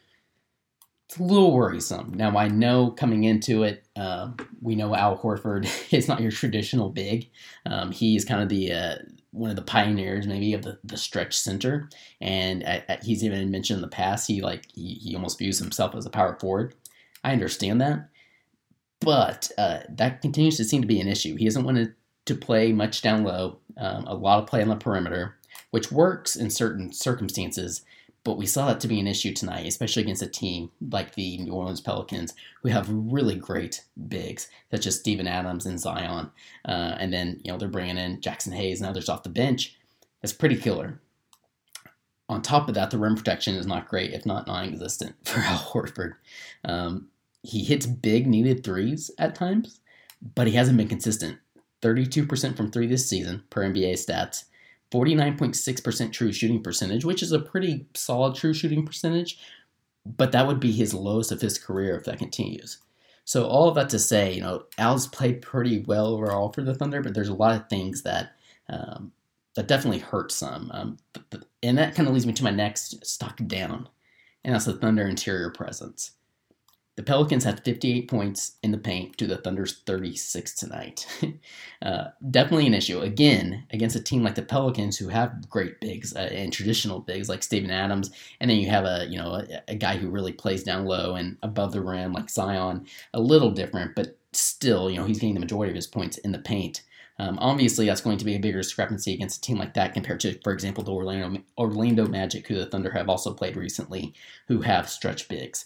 it's 1.08 1.18
a 1.18 1.24
little 1.24 1.54
worrisome. 1.54 2.14
Now 2.14 2.38
I 2.38 2.48
know 2.48 2.92
coming 2.92 3.24
into 3.24 3.64
it, 3.64 3.86
uh, 3.96 4.32
we 4.62 4.76
know 4.76 4.96
Al 4.96 5.18
Horford 5.18 5.68
is 5.94 6.08
not 6.08 6.22
your 6.22 6.32
traditional 6.32 6.90
big. 6.90 7.30
Um, 7.66 7.92
he's 7.92 8.26
kind 8.26 8.42
of 8.42 8.50
the 8.50 8.72
uh, 8.72 8.96
one 9.38 9.50
of 9.50 9.56
the 9.56 9.62
pioneers 9.62 10.28
maybe 10.28 10.54
of 10.54 10.64
the, 10.64 10.80
the 10.84 10.98
stretch 10.98 11.38
center. 11.38 11.90
And 12.20 12.64
he's 13.04 13.24
even 13.24 13.52
mentioned 13.52 13.78
in 13.78 13.82
the 13.82 13.88
past 13.88 14.28
he 14.28 14.42
like 14.42 14.66
he, 14.74 14.96
he 14.96 15.16
almost 15.16 15.40
views 15.40 15.60
himself 15.60 15.96
as 15.96 16.06
a 16.06 16.10
power 16.10 16.38
forward. 16.40 16.76
I 17.24 17.34
understand 17.34 17.82
that. 17.82 18.10
But 19.00 19.52
uh, 19.58 19.80
that 19.90 20.22
continues 20.22 20.58
to 20.58 20.64
seem 20.64 20.82
to 20.82 20.88
be 20.88 21.00
an 21.00 21.08
issue. 21.08 21.36
He 21.36 21.46
doesn't 21.46 21.64
want 21.64 21.78
to, 21.78 21.94
to 22.26 22.36
play 22.36 22.74
much 22.74 23.02
down 23.02 23.24
low 23.24 23.60
um, 23.78 24.06
a 24.08 24.16
lot 24.16 24.40
of 24.40 24.48
play 24.48 24.62
on 24.62 24.70
the 24.70 24.76
perimeter 24.76 25.38
which 25.72 25.92
works 25.92 26.36
in 26.36 26.50
certain 26.50 26.92
circumstances 26.92 27.84
but 28.28 28.38
we 28.38 28.46
saw 28.46 28.68
that 28.68 28.82
to 28.82 28.90
be 28.90 29.00
an 29.00 29.08
issue 29.08 29.34
tonight, 29.34 29.66
especially 29.66 30.04
against 30.04 30.22
a 30.22 30.28
team 30.28 30.70
like 30.92 31.16
the 31.16 31.38
New 31.38 31.54
Orleans 31.54 31.80
Pelicans, 31.80 32.34
who 32.62 32.68
have 32.68 32.90
really 32.90 33.36
great 33.36 33.86
bigs, 34.10 34.50
such 34.70 34.86
as 34.86 35.00
Steven 35.00 35.30
Adams 35.30 35.66
and 35.66 35.80
Zion. 35.80 36.30
Uh, 36.66 36.98
and 37.00 37.14
then, 37.14 37.40
you 37.46 37.50
know, 37.50 37.58
they're 37.58 37.70
bringing 37.70 37.98
in 37.98 38.20
Jaxson 38.20 38.54
Hayes 38.54 38.82
and 38.82 38.90
others 38.90 39.08
off 39.08 39.24
the 39.24 39.30
bench. 39.30 39.78
That's 40.22 40.34
pretty 40.34 40.58
killer. 40.58 41.00
On 42.28 42.42
top 42.42 42.68
of 42.68 42.76
that, 42.76 42.92
the 42.92 42.98
rim 42.98 43.16
protection 43.16 43.56
is 43.56 43.66
not 43.66 43.88
great, 43.88 44.12
if 44.12 44.26
not 44.26 44.46
non 44.46 44.68
existent, 44.68 45.16
for 45.24 45.40
Al 45.40 45.60
Horford. 45.60 46.16
Um, 46.66 47.08
he 47.44 47.64
hits 47.64 47.86
big 47.86 48.28
needed 48.28 48.62
threes 48.62 49.10
at 49.18 49.36
times, 49.36 49.80
but 50.36 50.48
he 50.48 50.54
hasn't 50.54 50.78
been 50.78 50.90
consistent. 50.90 51.38
32% 51.82 52.58
from 52.58 52.72
three 52.72 52.88
this 52.88 53.08
season, 53.08 53.46
per 53.50 53.64
NBA 53.64 53.94
stats. 53.94 54.44
49.6% 54.92 56.14
true 56.14 56.32
shooting 56.32 56.62
percentage, 56.62 57.06
which 57.06 57.22
is 57.22 57.32
a 57.32 57.40
pretty 57.40 57.86
solid 57.94 58.36
true 58.36 58.54
shooting 58.54 58.86
percentage, 58.86 59.40
but 60.06 60.32
that 60.32 60.48
would 60.48 60.60
be 60.60 60.72
his 60.72 60.94
lowest 60.94 61.32
of 61.32 61.42
his 61.42 61.58
career 61.58 61.98
if 61.98 62.06
that 62.06 62.20
continues. 62.20 62.78
So 63.26 63.46
all 63.46 63.68
of 63.68 63.76
that 63.76 63.90
to 63.90 64.00
say, 64.00 64.34
you 64.34 64.42
know, 64.42 64.64
Al's 64.78 65.08
played 65.08 65.42
pretty 65.42 65.80
well 65.80 66.08
overall 66.08 66.52
for 66.54 66.62
the 66.62 66.74
Thunder, 66.74 67.02
but 67.02 67.14
there's 67.14 67.28
a 67.28 67.34
lot 67.34 67.60
of 67.60 67.68
things 67.68 68.04
that 68.04 68.32
um, 68.70 69.12
that 69.56 69.68
definitely 69.68 70.00
hurt 70.00 70.32
some, 70.32 70.72
um, 70.74 70.98
and 71.64 71.78
that 71.78 71.96
kind 71.96 72.08
of 72.08 72.14
leads 72.14 72.28
me 72.28 72.34
to 72.34 72.44
my 72.44 72.52
next 72.52 73.06
stock 73.06 73.40
down, 73.48 73.90
and 74.44 74.54
that's 74.54 74.66
the 74.66 74.74
Thunder 74.74 75.08
interior 75.08 75.50
presence. 75.50 76.12
The 76.98 77.04
Pelicans 77.04 77.44
had 77.44 77.64
58 77.64 78.08
points 78.08 78.54
in 78.64 78.72
the 78.72 78.78
paint 78.80 79.20
to 79.20 79.28
the 79.28 79.38
Thunder's 79.38 79.82
36 79.86 80.56
tonight. 80.56 81.06
uh, 81.84 82.06
definitely 82.32 82.66
an 82.66 82.74
issue. 82.74 83.02
Again, 83.02 83.68
against 83.70 83.96
a 83.96 84.02
team 84.02 84.24
like 84.24 84.34
the 84.34 84.42
Pelicans 84.42 84.98
who 84.98 85.08
have 85.10 85.48
great 85.48 85.80
bigs 85.80 86.16
uh, 86.16 86.30
and 86.32 86.52
traditional 86.52 87.00
bigs 87.00 87.30
like 87.30 87.44
Steven 87.44 87.70
Adams, 87.70 88.10
and 88.42 88.50
then 88.50 88.58
you 88.58 88.68
have 88.72 88.84
a 88.84 89.06
you 89.08 89.18
know 89.20 89.36
a, 89.36 89.62
a, 89.68 89.76
guy 89.76 89.96
who 89.96 90.10
really 90.10 90.34
plays 90.34 90.64
down 90.64 90.86
low 90.86 91.14
and 91.14 91.38
above 91.44 91.72
the 91.72 91.82
rim 91.82 92.14
like 92.14 92.32
Zion. 92.32 92.88
A 93.14 93.22
little 93.22 93.52
different, 93.52 93.96
but 93.96 94.18
still, 94.34 94.90
you 94.90 94.98
know, 94.98 95.06
he's 95.06 95.20
getting 95.20 95.36
the 95.36 95.40
majority 95.40 95.70
of 95.70 95.76
his 95.76 95.88
points 95.88 96.18
in 96.18 96.32
the 96.32 96.40
paint. 96.40 96.82
Um, 97.20 97.38
obviously, 97.40 97.86
that's 97.86 98.02
going 98.02 98.18
to 98.18 98.26
be 98.26 98.36
a 98.36 98.40
bigger 98.40 98.60
discrepancy 98.60 99.14
against 99.14 99.38
a 99.38 99.42
team 99.42 99.60
like 99.60 99.76
that 99.76 99.94
compared 99.94 100.20
to, 100.22 100.40
for 100.44 100.52
example, 100.52 100.84
the 100.84 100.94
Orlando 100.94 101.44
Orlando 101.60 102.08
Magic, 102.08 102.48
who 102.48 102.56
the 102.56 102.66
Thunder 102.66 102.90
have 102.90 103.08
also 103.08 103.36
played 103.36 103.56
recently, 103.56 104.16
who 104.48 104.62
have 104.62 104.90
stretch 104.90 105.28
bigs. 105.28 105.66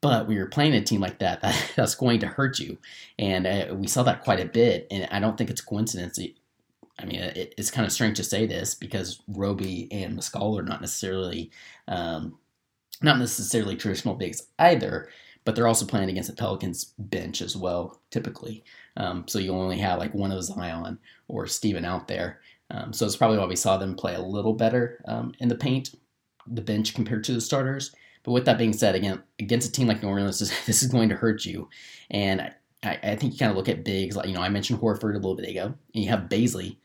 But 0.00 0.26
we 0.26 0.36
you're 0.36 0.46
playing 0.46 0.74
a 0.74 0.82
team 0.82 1.00
like 1.00 1.18
that, 1.18 1.40
that 1.42 1.72
that's 1.76 1.94
going 1.94 2.20
to 2.20 2.26
hurt 2.26 2.58
you. 2.58 2.78
And 3.18 3.46
uh, 3.46 3.74
we 3.74 3.86
saw 3.86 4.02
that 4.04 4.24
quite 4.24 4.40
a 4.40 4.46
bit. 4.46 4.86
And 4.90 5.08
I 5.10 5.20
don't 5.20 5.36
think 5.36 5.50
it's 5.50 5.60
a 5.60 5.66
coincidence. 5.66 6.18
I 6.98 7.04
mean, 7.04 7.20
it, 7.20 7.54
it's 7.58 7.70
kind 7.70 7.86
of 7.86 7.92
strange 7.92 8.16
to 8.18 8.24
say 8.24 8.46
this 8.46 8.74
because 8.74 9.20
Roby 9.28 9.88
and 9.92 10.16
Muscala 10.16 10.60
are 10.60 10.64
not 10.64 10.80
necessarily, 10.80 11.50
um, 11.88 12.38
not 13.02 13.18
necessarily 13.18 13.76
traditional 13.76 14.14
bigs 14.14 14.46
either. 14.58 15.08
But 15.44 15.54
they're 15.54 15.68
also 15.68 15.84
playing 15.84 16.08
against 16.08 16.30
the 16.30 16.36
Pelicans 16.36 16.94
bench 16.98 17.42
as 17.42 17.54
well, 17.54 18.00
typically. 18.10 18.64
Um, 18.96 19.28
so 19.28 19.38
you 19.38 19.52
only 19.52 19.76
have 19.76 19.98
like 19.98 20.14
one 20.14 20.32
of 20.32 20.42
Zion 20.42 20.98
or 21.28 21.46
Steven 21.46 21.84
out 21.84 22.08
there. 22.08 22.40
Um, 22.70 22.92
so 22.92 23.04
it's 23.06 23.16
probably 23.16 23.38
why 23.38 23.44
we 23.44 23.56
saw 23.56 23.76
them 23.76 23.94
play 23.94 24.14
a 24.14 24.20
little 24.20 24.54
better 24.54 25.02
um, 25.06 25.34
in 25.38 25.48
the 25.48 25.54
paint, 25.54 25.94
the 26.46 26.62
bench 26.62 26.94
compared 26.94 27.24
to 27.24 27.32
the 27.32 27.40
starters. 27.40 27.94
But 28.24 28.32
with 28.32 28.46
that 28.46 28.58
being 28.58 28.72
said, 28.72 28.94
again, 28.94 29.22
against 29.38 29.68
a 29.68 29.72
team 29.72 29.86
like 29.86 30.02
New 30.02 30.08
Orleans, 30.08 30.38
this, 30.40 30.66
this 30.66 30.82
is 30.82 30.90
going 30.90 31.08
to 31.10 31.14
hurt 31.14 31.44
you. 31.44 31.68
And 32.10 32.52
I, 32.82 32.98
I 33.02 33.16
think 33.16 33.34
you 33.34 33.38
kind 33.38 33.50
of 33.50 33.56
look 33.56 33.68
at 33.68 33.84
bigs, 33.84 34.16
like, 34.16 34.26
you 34.26 34.34
know, 34.34 34.42
I 34.42 34.48
mentioned 34.48 34.80
Horford 34.80 35.12
a 35.12 35.18
little 35.18 35.36
bit 35.36 35.48
ago, 35.48 35.74
and 35.94 36.04
you 36.04 36.10
have 36.10 36.28
Bazley, 36.28 36.76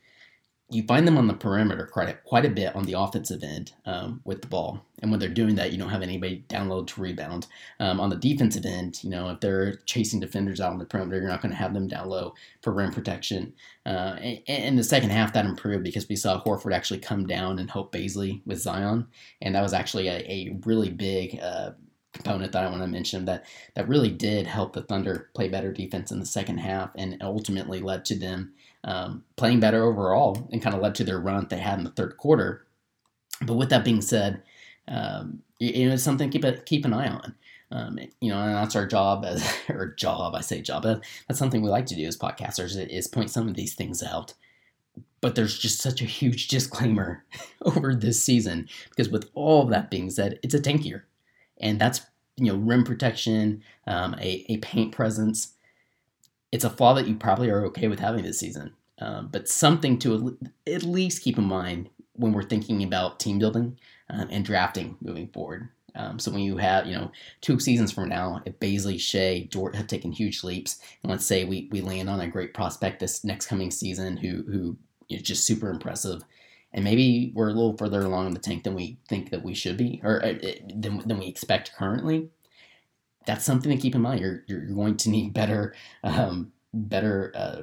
you 0.70 0.84
find 0.84 1.06
them 1.06 1.18
on 1.18 1.26
the 1.26 1.34
perimeter 1.34 1.86
quite 1.86 2.22
quite 2.24 2.44
a 2.44 2.50
bit 2.50 2.74
on 2.76 2.84
the 2.84 2.98
offensive 2.98 3.42
end 3.42 3.72
um, 3.86 4.20
with 4.24 4.40
the 4.40 4.46
ball. 4.46 4.84
And 5.02 5.10
when 5.10 5.18
they're 5.18 5.28
doing 5.28 5.56
that, 5.56 5.72
you 5.72 5.78
don't 5.78 5.90
have 5.90 6.02
anybody 6.02 6.44
download 6.48 6.86
to 6.88 7.00
rebound. 7.00 7.46
Um, 7.80 8.00
on 8.00 8.10
the 8.10 8.16
defensive 8.16 8.64
end, 8.64 9.02
you 9.02 9.10
know, 9.10 9.30
if 9.30 9.40
they're 9.40 9.76
chasing 9.86 10.20
defenders 10.20 10.60
out 10.60 10.72
on 10.72 10.78
the 10.78 10.84
perimeter, 10.84 11.18
you're 11.18 11.28
not 11.28 11.42
going 11.42 11.50
to 11.50 11.56
have 11.56 11.74
them 11.74 11.88
down 11.88 12.08
low 12.08 12.34
for 12.62 12.72
rim 12.72 12.92
protection. 12.92 13.54
Uh, 13.84 14.16
in 14.46 14.76
the 14.76 14.84
second 14.84 15.10
half, 15.10 15.32
that 15.32 15.46
improved 15.46 15.84
because 15.84 16.08
we 16.08 16.16
saw 16.16 16.42
Horford 16.42 16.74
actually 16.74 17.00
come 17.00 17.26
down 17.26 17.58
and 17.58 17.70
help 17.70 17.92
Bazley 17.92 18.42
with 18.46 18.60
Zion. 18.60 19.06
And 19.40 19.54
that 19.54 19.62
was 19.62 19.72
actually 19.72 20.08
a, 20.08 20.18
a 20.28 20.58
really 20.64 20.90
big 20.90 21.40
uh, 21.40 21.70
component 22.12 22.52
that 22.52 22.64
I 22.64 22.70
want 22.70 22.82
to 22.82 22.88
mention 22.88 23.24
that 23.26 23.46
that 23.74 23.88
really 23.88 24.10
did 24.10 24.46
help 24.46 24.72
the 24.72 24.82
Thunder 24.82 25.30
play 25.34 25.48
better 25.48 25.72
defense 25.72 26.10
in 26.10 26.20
the 26.20 26.26
second 26.26 26.58
half 26.58 26.90
and 26.96 27.16
ultimately 27.20 27.80
led 27.80 28.04
to 28.06 28.18
them 28.18 28.52
um, 28.84 29.24
playing 29.36 29.60
better 29.60 29.84
overall 29.84 30.48
and 30.52 30.62
kind 30.62 30.74
of 30.74 30.80
led 30.80 30.94
to 30.96 31.04
their 31.04 31.20
run 31.20 31.46
they 31.48 31.58
had 31.58 31.78
in 31.78 31.84
the 31.84 31.90
third 31.90 32.16
quarter. 32.16 32.66
But 33.42 33.54
with 33.54 33.70
that 33.70 33.84
being 33.84 34.00
said, 34.00 34.42
um, 34.88 35.42
know, 35.60 35.94
it's 35.94 36.02
something 36.02 36.30
to 36.30 36.38
keep, 36.38 36.64
keep 36.66 36.84
an 36.84 36.94
eye 36.94 37.08
on. 37.08 37.34
Um, 37.72 37.98
you 38.20 38.30
know, 38.30 38.40
and 38.40 38.54
that's 38.54 38.74
our 38.74 38.86
job 38.86 39.24
as, 39.24 39.48
or 39.68 39.94
job, 39.94 40.34
I 40.34 40.40
say 40.40 40.60
job, 40.60 40.82
that's 40.82 41.38
something 41.38 41.62
we 41.62 41.70
like 41.70 41.86
to 41.86 41.94
do 41.94 42.06
as 42.06 42.16
podcasters 42.16 42.76
is 42.90 43.06
point 43.06 43.30
some 43.30 43.48
of 43.48 43.54
these 43.54 43.74
things 43.74 44.02
out. 44.02 44.34
But 45.20 45.34
there's 45.34 45.58
just 45.58 45.80
such 45.80 46.00
a 46.00 46.06
huge 46.06 46.48
disclaimer 46.48 47.24
over 47.62 47.94
this 47.94 48.22
season 48.22 48.68
because 48.88 49.08
with 49.08 49.30
all 49.34 49.64
that 49.66 49.90
being 49.90 50.10
said, 50.10 50.38
it's 50.42 50.54
a 50.54 50.60
tank 50.60 50.84
year. 50.84 51.06
And 51.58 51.78
that's, 51.78 52.00
you 52.36 52.46
know, 52.46 52.56
rim 52.56 52.84
protection, 52.84 53.62
um, 53.86 54.14
a, 54.14 54.46
a 54.48 54.56
paint 54.58 54.92
presence, 54.92 55.52
it's 56.52 56.64
a 56.64 56.70
flaw 56.70 56.94
that 56.94 57.06
you 57.06 57.14
probably 57.14 57.50
are 57.50 57.64
okay 57.66 57.88
with 57.88 58.00
having 58.00 58.24
this 58.24 58.38
season. 58.38 58.72
um, 59.00 59.28
but 59.32 59.48
something 59.48 59.98
to 59.98 60.38
at 60.66 60.82
least 60.82 61.22
keep 61.22 61.38
in 61.38 61.44
mind 61.44 61.88
when 62.14 62.32
we're 62.32 62.42
thinking 62.42 62.82
about 62.82 63.18
team 63.18 63.38
building 63.38 63.78
um, 64.10 64.28
and 64.30 64.44
drafting 64.44 64.96
moving 65.00 65.28
forward. 65.28 65.68
Um, 65.96 66.18
so 66.20 66.30
when 66.30 66.42
you 66.42 66.56
have, 66.58 66.86
you 66.86 66.94
know, 66.94 67.10
two 67.40 67.58
seasons 67.58 67.90
from 67.90 68.08
now, 68.08 68.42
if 68.44 68.60
Bazley, 68.60 69.00
Shai, 69.00 69.48
Dort 69.50 69.74
have 69.74 69.88
taken 69.88 70.12
huge 70.12 70.44
leaps, 70.44 70.78
and 71.02 71.10
let's 71.10 71.26
say 71.26 71.44
we, 71.44 71.68
we 71.72 71.80
land 71.80 72.08
on 72.08 72.20
a 72.20 72.28
great 72.28 72.54
prospect 72.54 73.00
this 73.00 73.24
next 73.24 73.46
coming 73.46 73.72
season 73.72 74.16
who 74.16 74.44
who 74.44 74.76
is 75.08 75.22
just 75.22 75.44
super 75.44 75.68
impressive, 75.68 76.22
and 76.72 76.84
maybe 76.84 77.32
we're 77.34 77.48
a 77.48 77.52
little 77.52 77.76
further 77.76 78.02
along 78.02 78.28
in 78.28 78.34
the 78.34 78.38
tank 78.38 78.62
than 78.62 78.74
we 78.74 78.98
think 79.08 79.30
that 79.30 79.42
we 79.42 79.52
should 79.52 79.76
be, 79.76 80.00
or 80.04 80.24
uh, 80.24 80.34
than, 80.72 80.98
than 81.08 81.18
we 81.18 81.26
expect 81.26 81.74
currently. 81.74 82.28
That's 83.26 83.44
something 83.44 83.70
to 83.70 83.80
keep 83.80 83.94
in 83.94 84.00
mind. 84.00 84.20
You're 84.20 84.44
you're 84.46 84.66
going 84.66 84.96
to 84.98 85.10
need 85.10 85.34
better 85.34 85.74
um, 86.02 86.52
better 86.72 87.32
uh, 87.34 87.62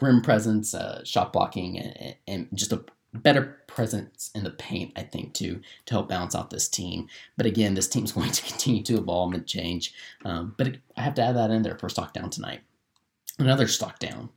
rim 0.00 0.22
presence, 0.22 0.74
uh, 0.74 1.02
shot 1.04 1.32
blocking, 1.32 1.78
and, 1.78 2.16
and 2.26 2.48
just 2.54 2.72
a 2.72 2.84
better 3.14 3.58
presence 3.66 4.30
in 4.34 4.44
the 4.44 4.50
paint, 4.50 4.92
I 4.96 5.02
think, 5.02 5.34
to 5.34 5.60
to 5.86 5.94
help 5.94 6.08
balance 6.08 6.34
out 6.34 6.50
this 6.50 6.68
team. 6.68 7.08
But 7.36 7.46
again, 7.46 7.74
this 7.74 7.88
team's 7.88 8.12
going 8.14 8.30
to 8.30 8.42
continue 8.42 8.82
to 8.84 8.98
evolve 8.98 9.34
and 9.34 9.46
change. 9.46 9.94
Um, 10.24 10.54
but 10.56 10.76
I 10.96 11.02
have 11.02 11.14
to 11.14 11.22
add 11.22 11.36
that 11.36 11.50
in 11.50 11.62
there 11.62 11.78
for 11.78 11.88
stock 11.88 12.12
down 12.12 12.30
tonight. 12.30 12.60
Another 13.38 13.68
stock 13.68 13.98
down. 13.98 14.30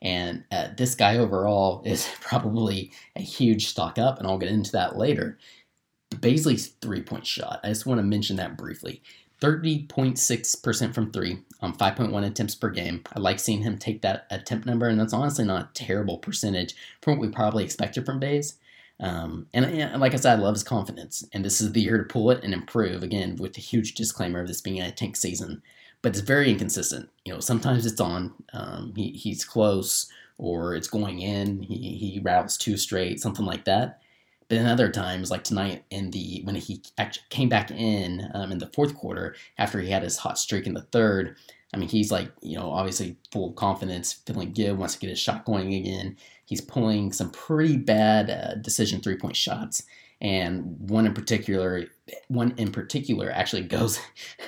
And 0.00 0.44
uh, 0.52 0.68
this 0.76 0.94
guy 0.94 1.18
overall 1.18 1.82
is 1.86 2.08
probably 2.20 2.92
a 3.16 3.22
huge 3.22 3.66
stock 3.66 3.98
up, 3.98 4.18
and 4.18 4.26
I'll 4.26 4.38
get 4.38 4.50
into 4.50 4.72
that 4.72 4.96
later. 4.96 5.38
Bazley's 6.10 6.68
three 6.80 7.02
point 7.02 7.26
shot. 7.26 7.60
I 7.62 7.68
just 7.68 7.86
want 7.86 7.98
to 7.98 8.04
mention 8.04 8.36
that 8.36 8.56
briefly. 8.56 9.02
30.6% 9.40 10.94
from 10.94 11.12
three 11.12 11.38
on 11.60 11.76
5.1 11.76 12.26
attempts 12.26 12.54
per 12.54 12.70
game. 12.70 13.02
I 13.14 13.20
like 13.20 13.38
seeing 13.38 13.62
him 13.62 13.78
take 13.78 14.02
that 14.02 14.26
attempt 14.30 14.66
number, 14.66 14.88
and 14.88 14.98
that's 14.98 15.12
honestly 15.12 15.44
not 15.44 15.62
a 15.62 15.72
terrible 15.74 16.18
percentage 16.18 16.74
from 17.00 17.14
what 17.14 17.20
we 17.20 17.32
probably 17.32 17.64
expected 17.64 18.04
from 18.04 18.18
Bays. 18.18 18.58
Um, 19.00 19.46
and, 19.54 19.64
and, 19.64 20.00
like 20.00 20.12
I 20.12 20.16
said, 20.16 20.38
I 20.38 20.42
love 20.42 20.54
his 20.54 20.64
confidence, 20.64 21.24
and 21.32 21.44
this 21.44 21.60
is 21.60 21.72
the 21.72 21.80
year 21.80 21.98
to 21.98 22.04
pull 22.04 22.30
it 22.30 22.42
and 22.42 22.52
improve. 22.52 23.02
Again, 23.02 23.36
with 23.36 23.54
the 23.54 23.60
huge 23.60 23.94
disclaimer 23.94 24.40
of 24.40 24.48
this 24.48 24.60
being 24.60 24.80
a 24.80 24.90
tank 24.90 25.16
season, 25.16 25.62
but 26.02 26.10
it's 26.10 26.20
very 26.20 26.50
inconsistent. 26.50 27.08
You 27.24 27.34
know, 27.34 27.40
sometimes 27.40 27.86
it's 27.86 28.00
on, 28.00 28.34
um, 28.52 28.92
he, 28.96 29.12
he's 29.12 29.44
close, 29.44 30.10
or 30.36 30.74
it's 30.74 30.88
going 30.88 31.20
in. 31.20 31.62
He 31.62 31.96
he 31.96 32.20
rattles 32.22 32.56
two 32.56 32.76
straight, 32.76 33.20
something 33.20 33.44
like 33.44 33.64
that. 33.66 34.00
But 34.48 34.56
then 34.56 34.66
other 34.66 34.90
times, 34.90 35.30
like 35.30 35.44
tonight, 35.44 35.84
in 35.90 36.10
the 36.10 36.40
when 36.44 36.54
he 36.54 36.82
actually 36.96 37.26
came 37.28 37.48
back 37.48 37.70
in 37.70 38.30
um, 38.32 38.50
in 38.50 38.58
the 38.58 38.68
fourth 38.68 38.94
quarter 38.94 39.34
after 39.58 39.80
he 39.80 39.90
had 39.90 40.02
his 40.02 40.18
hot 40.18 40.38
streak 40.38 40.66
in 40.66 40.74
the 40.74 40.82
third, 40.82 41.36
I 41.74 41.76
mean, 41.76 41.88
he's 41.88 42.10
like 42.10 42.30
you 42.40 42.56
know 42.56 42.70
obviously 42.70 43.16
full 43.30 43.50
of 43.50 43.56
confidence, 43.56 44.12
feeling 44.12 44.52
good, 44.52 44.78
wants 44.78 44.94
to 44.94 45.00
get 45.00 45.10
his 45.10 45.18
shot 45.18 45.44
going 45.44 45.74
again. 45.74 46.16
He's 46.44 46.60
pulling 46.60 47.12
some 47.12 47.30
pretty 47.30 47.76
bad 47.76 48.30
uh, 48.30 48.54
decision 48.56 49.00
three 49.00 49.16
point 49.16 49.36
shots, 49.36 49.82
and 50.20 50.76
one 50.90 51.06
in 51.06 51.14
particular, 51.14 51.84
one 52.26 52.52
in 52.56 52.72
particular 52.72 53.30
actually 53.30 53.62
goes 53.62 54.00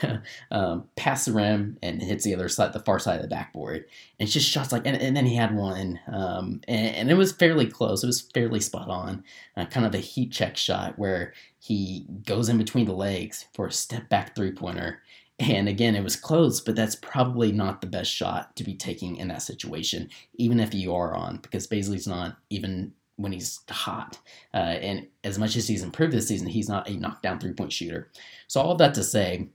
um, 0.50 0.88
past 0.96 1.26
the 1.26 1.32
rim 1.32 1.78
and 1.80 2.02
hits 2.02 2.24
the 2.24 2.34
other 2.34 2.48
side, 2.48 2.72
the 2.72 2.80
far 2.80 2.98
side 2.98 3.16
of 3.16 3.22
the 3.22 3.28
backboard. 3.28 3.84
And 4.18 4.26
it's 4.26 4.32
just 4.32 4.48
shots 4.48 4.72
like, 4.72 4.84
and, 4.84 4.96
and 4.96 5.16
then 5.16 5.26
he 5.26 5.36
had 5.36 5.54
one, 5.54 6.00
um, 6.08 6.60
and, 6.66 6.96
and, 6.96 7.10
it 7.10 7.14
was 7.14 7.30
fairly 7.30 7.66
close. 7.66 8.02
It 8.02 8.08
was 8.08 8.20
fairly 8.20 8.58
spot 8.58 8.88
on, 8.88 9.22
uh, 9.56 9.66
kind 9.66 9.86
of 9.86 9.94
a 9.94 9.98
heat 9.98 10.32
check 10.32 10.56
shot 10.56 10.98
where 10.98 11.34
he 11.60 12.04
goes 12.26 12.48
in 12.48 12.58
between 12.58 12.86
the 12.86 12.92
legs 12.92 13.46
for 13.54 13.66
a 13.66 13.72
step 13.72 14.08
back 14.08 14.34
three 14.34 14.52
pointer. 14.52 15.02
And 15.40 15.68
again, 15.68 15.96
it 15.96 16.04
was 16.04 16.16
close, 16.16 16.60
but 16.60 16.76
that's 16.76 16.94
probably 16.96 17.50
not 17.50 17.80
the 17.80 17.86
best 17.86 18.12
shot 18.12 18.54
to 18.56 18.64
be 18.64 18.74
taking 18.74 19.16
in 19.16 19.28
that 19.28 19.42
situation, 19.42 20.10
even 20.34 20.60
if 20.60 20.74
you 20.74 20.94
are 20.94 21.14
on, 21.14 21.38
because 21.38 21.66
Bazley's 21.66 22.06
not 22.06 22.36
even 22.50 22.92
when 23.16 23.32
he's 23.32 23.60
hot. 23.70 24.18
Uh, 24.52 24.58
and 24.58 25.06
as 25.24 25.38
much 25.38 25.56
as 25.56 25.66
he's 25.66 25.82
improved 25.82 26.12
this 26.12 26.28
season, 26.28 26.46
he's 26.46 26.68
not 26.68 26.88
a 26.88 26.96
knockdown 26.96 27.40
three 27.40 27.54
point 27.54 27.72
shooter. 27.72 28.10
So, 28.48 28.60
all 28.60 28.72
of 28.72 28.78
that 28.78 28.92
to 28.94 29.02
say, 29.02 29.48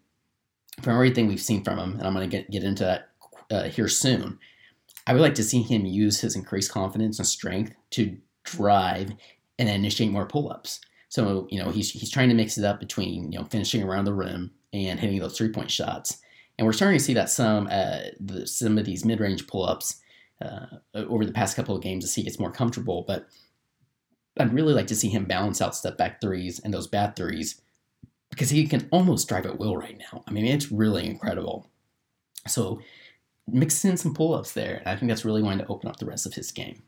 from 0.82 0.94
everything 0.94 1.28
we've 1.28 1.40
seen 1.40 1.64
from 1.64 1.78
him, 1.78 1.92
and 1.94 2.04
I'm 2.04 2.14
going 2.14 2.28
to 2.28 2.36
get, 2.36 2.50
get 2.50 2.64
into 2.64 2.84
that 2.84 3.10
uh, 3.52 3.70
here 3.70 3.88
soon, 3.88 4.40
I 5.06 5.14
would 5.14 5.22
like 5.22 5.36
to 5.36 5.44
see 5.44 5.62
him 5.62 5.86
use 5.86 6.22
his 6.22 6.36
increased 6.36 6.72
confidence 6.72 7.20
and 7.20 7.28
strength 7.28 7.76
to 7.92 8.18
drive 8.44 9.12
and 9.60 9.70
initiate 9.70 10.12
more 10.12 10.26
pull 10.26 10.52
ups. 10.52 10.82
So, 11.10 11.48
you 11.52 11.64
know, 11.64 11.70
he's, 11.70 11.92
he's 11.92 12.10
trying 12.10 12.30
to 12.30 12.36
mix 12.36 12.58
it 12.58 12.66
up 12.66 12.80
between, 12.80 13.32
you 13.32 13.40
know, 13.40 13.46
finishing 13.46 13.84
around 13.84 14.06
the 14.06 14.14
rim 14.14 14.52
and 14.76 15.00
hitting 15.00 15.20
those 15.20 15.38
three 15.38 15.50
point 15.50 15.72
shots. 15.72 16.20
And 16.58 16.66
we're 16.66 16.74
starting 16.74 16.98
to 16.98 17.04
see 17.04 17.14
that 17.14 17.30
some, 17.30 17.68
uh, 17.68 18.00
the, 18.20 18.48
some 18.48 18.78
of 18.78 18.86
these 18.86 19.06
mid 19.06 19.20
range 19.20 19.48
pull 19.48 19.66
ups 19.66 20.02
uh, 20.42 20.66
over 20.94 21.26
the 21.26 21.34
past 21.34 21.56
couple 21.56 21.76
of 21.76 21.82
games 21.82 22.04
as 22.04 22.16
he 22.16 22.24
gets 22.24 22.40
more 22.40 22.52
comfortable. 22.52 23.04
But 23.08 23.28
I'd 24.40 24.54
really 24.54 24.74
like 24.74 24.88
to 24.88 24.96
see 24.96 25.10
him 25.10 25.26
balance 25.26 25.62
out 25.62 25.76
step 25.76 25.98
back 25.98 26.22
threes 26.22 26.60
and 26.60 26.74
those 26.74 26.88
bad 26.88 27.16
threes 27.16 27.62
because 28.30 28.50
he 28.50 28.68
can 28.68 28.88
almost 28.92 29.28
drive 29.28 29.46
at 29.46 29.60
will 29.60 29.78
right 29.78 29.98
now. 29.98 30.24
I 30.28 30.32
mean, 30.32 30.46
it's 30.46 30.72
really 30.72 31.06
incredible. 31.06 31.70
So 32.48 32.82
mix 33.48 33.84
in 33.86 33.98
some 33.98 34.14
pull 34.14 34.34
ups 34.34 34.54
there, 34.54 34.78
and 34.78 34.88
I 34.88 34.96
think 34.96 35.10
that's 35.10 35.26
really 35.26 35.42
going 35.42 35.60
to 35.60 35.68
open 35.68 35.90
up 35.90 35.98
the 35.98 36.06
rest 36.06 36.26
of 36.26 36.34
his 36.34 36.52
game. 36.52 36.84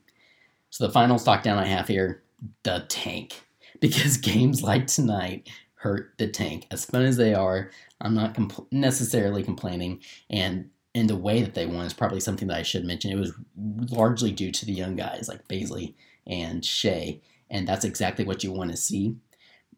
So 0.69 0.85
the 0.85 0.93
final 0.93 1.17
stock 1.17 1.43
down 1.43 1.57
I 1.57 1.65
have 1.65 1.87
here 1.87 2.23
the 2.63 2.85
tank. 2.87 3.43
Because 3.79 4.17
games 4.17 4.63
like 4.63 4.87
tonight 4.87 5.49
hurt 5.77 6.13
the 6.17 6.27
tank. 6.27 6.67
As 6.71 6.85
fun 6.85 7.03
as 7.03 7.17
they 7.17 7.33
are, 7.33 7.71
I'm 8.01 8.13
not 8.13 8.33
compl- 8.33 8.67
necessarily 8.71 9.43
complaining. 9.43 10.01
And 10.29 10.69
in 10.93 11.07
the 11.07 11.15
way 11.15 11.41
that 11.41 11.53
they 11.53 11.65
won 11.65 11.85
is 11.85 11.93
probably 11.93 12.19
something 12.19 12.47
that 12.47 12.57
I 12.57 12.63
should 12.63 12.85
mention. 12.85 13.11
It 13.11 13.19
was 13.19 13.33
largely 13.55 14.31
due 14.31 14.51
to 14.51 14.65
the 14.65 14.73
young 14.73 14.95
guys 14.95 15.27
like 15.27 15.47
Bazley 15.47 15.93
and 16.25 16.65
Shai 16.65 17.21
and 17.49 17.67
that's 17.67 17.85
exactly 17.85 18.25
what 18.25 18.43
you 18.43 18.51
want 18.51 18.71
to 18.71 18.77
see. 18.77 19.15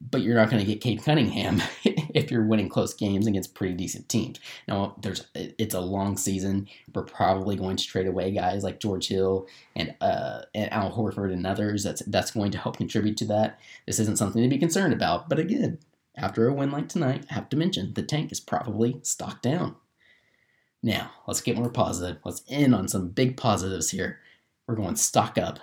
But 0.01 0.21
you're 0.21 0.35
not 0.35 0.49
going 0.49 0.65
to 0.65 0.65
get 0.65 0.79
Cade 0.79 1.03
Cunningham 1.03 1.62
if 1.83 2.31
you're 2.31 2.45
winning 2.45 2.69
close 2.69 2.93
games 2.93 3.27
against 3.27 3.53
pretty 3.53 3.73
decent 3.73 4.07
teams. 4.07 4.39
Now, 4.65 4.95
there's 5.01 5.27
it's 5.35 5.73
a 5.73 5.81
long 5.81 6.15
season. 6.15 6.69
We're 6.93 7.03
probably 7.03 7.57
going 7.57 7.75
to 7.75 7.85
trade 7.85 8.07
away 8.07 8.31
guys 8.31 8.63
like 8.63 8.79
George 8.79 9.09
Hill 9.09 9.45
and 9.75 9.93
uh, 9.99 10.43
and 10.55 10.71
Al 10.71 10.93
Horford 10.93 11.33
and 11.33 11.45
others. 11.45 11.83
That's 11.83 12.01
that's 12.07 12.31
going 12.31 12.51
to 12.51 12.57
help 12.57 12.77
contribute 12.77 13.17
to 13.17 13.25
that. 13.25 13.59
This 13.85 13.99
isn't 13.99 14.17
something 14.17 14.41
to 14.41 14.47
be 14.47 14.57
concerned 14.57 14.93
about. 14.93 15.27
But 15.27 15.38
again, 15.39 15.79
after 16.19 16.47
a 16.47 16.53
win 16.53 16.71
like 16.71 16.89
tonight, 16.89 17.25
I 17.29 17.34
have 17.34 17.49
to 17.49 17.58
mention 17.58 17.93
the 17.93 18.03
tank 18.03 18.32
is 18.32 18.39
probably 18.39 18.99
stocked 19.03 19.43
down. 19.43 19.75
Now, 20.82 21.12
let's 21.27 21.41
get 21.41 21.58
more 21.58 21.69
positive. 21.69 22.17
Let's 22.23 22.43
end 22.47 22.73
on 22.73 22.88
some 22.88 23.10
big 23.10 23.38
positives 23.38 23.89
here. 23.89 24.19
We're 24.67 24.75
going 24.75 24.95
stock 24.95 25.38
up 25.38 25.60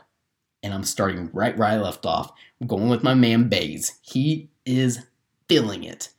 and 0.63 0.75
I'm 0.75 0.85
starting 0.85 1.31
right 1.33 1.57
where 1.57 1.69
I 1.69 1.77
left 1.77 2.05
off. 2.05 2.33
I'm 2.61 2.67
going 2.67 2.89
with 2.89 3.03
my 3.03 3.15
man 3.15 3.49
Bays. 3.49 3.99
He 4.03 4.51
is 4.65 5.07
feeling 5.49 5.85
it. 5.85 6.11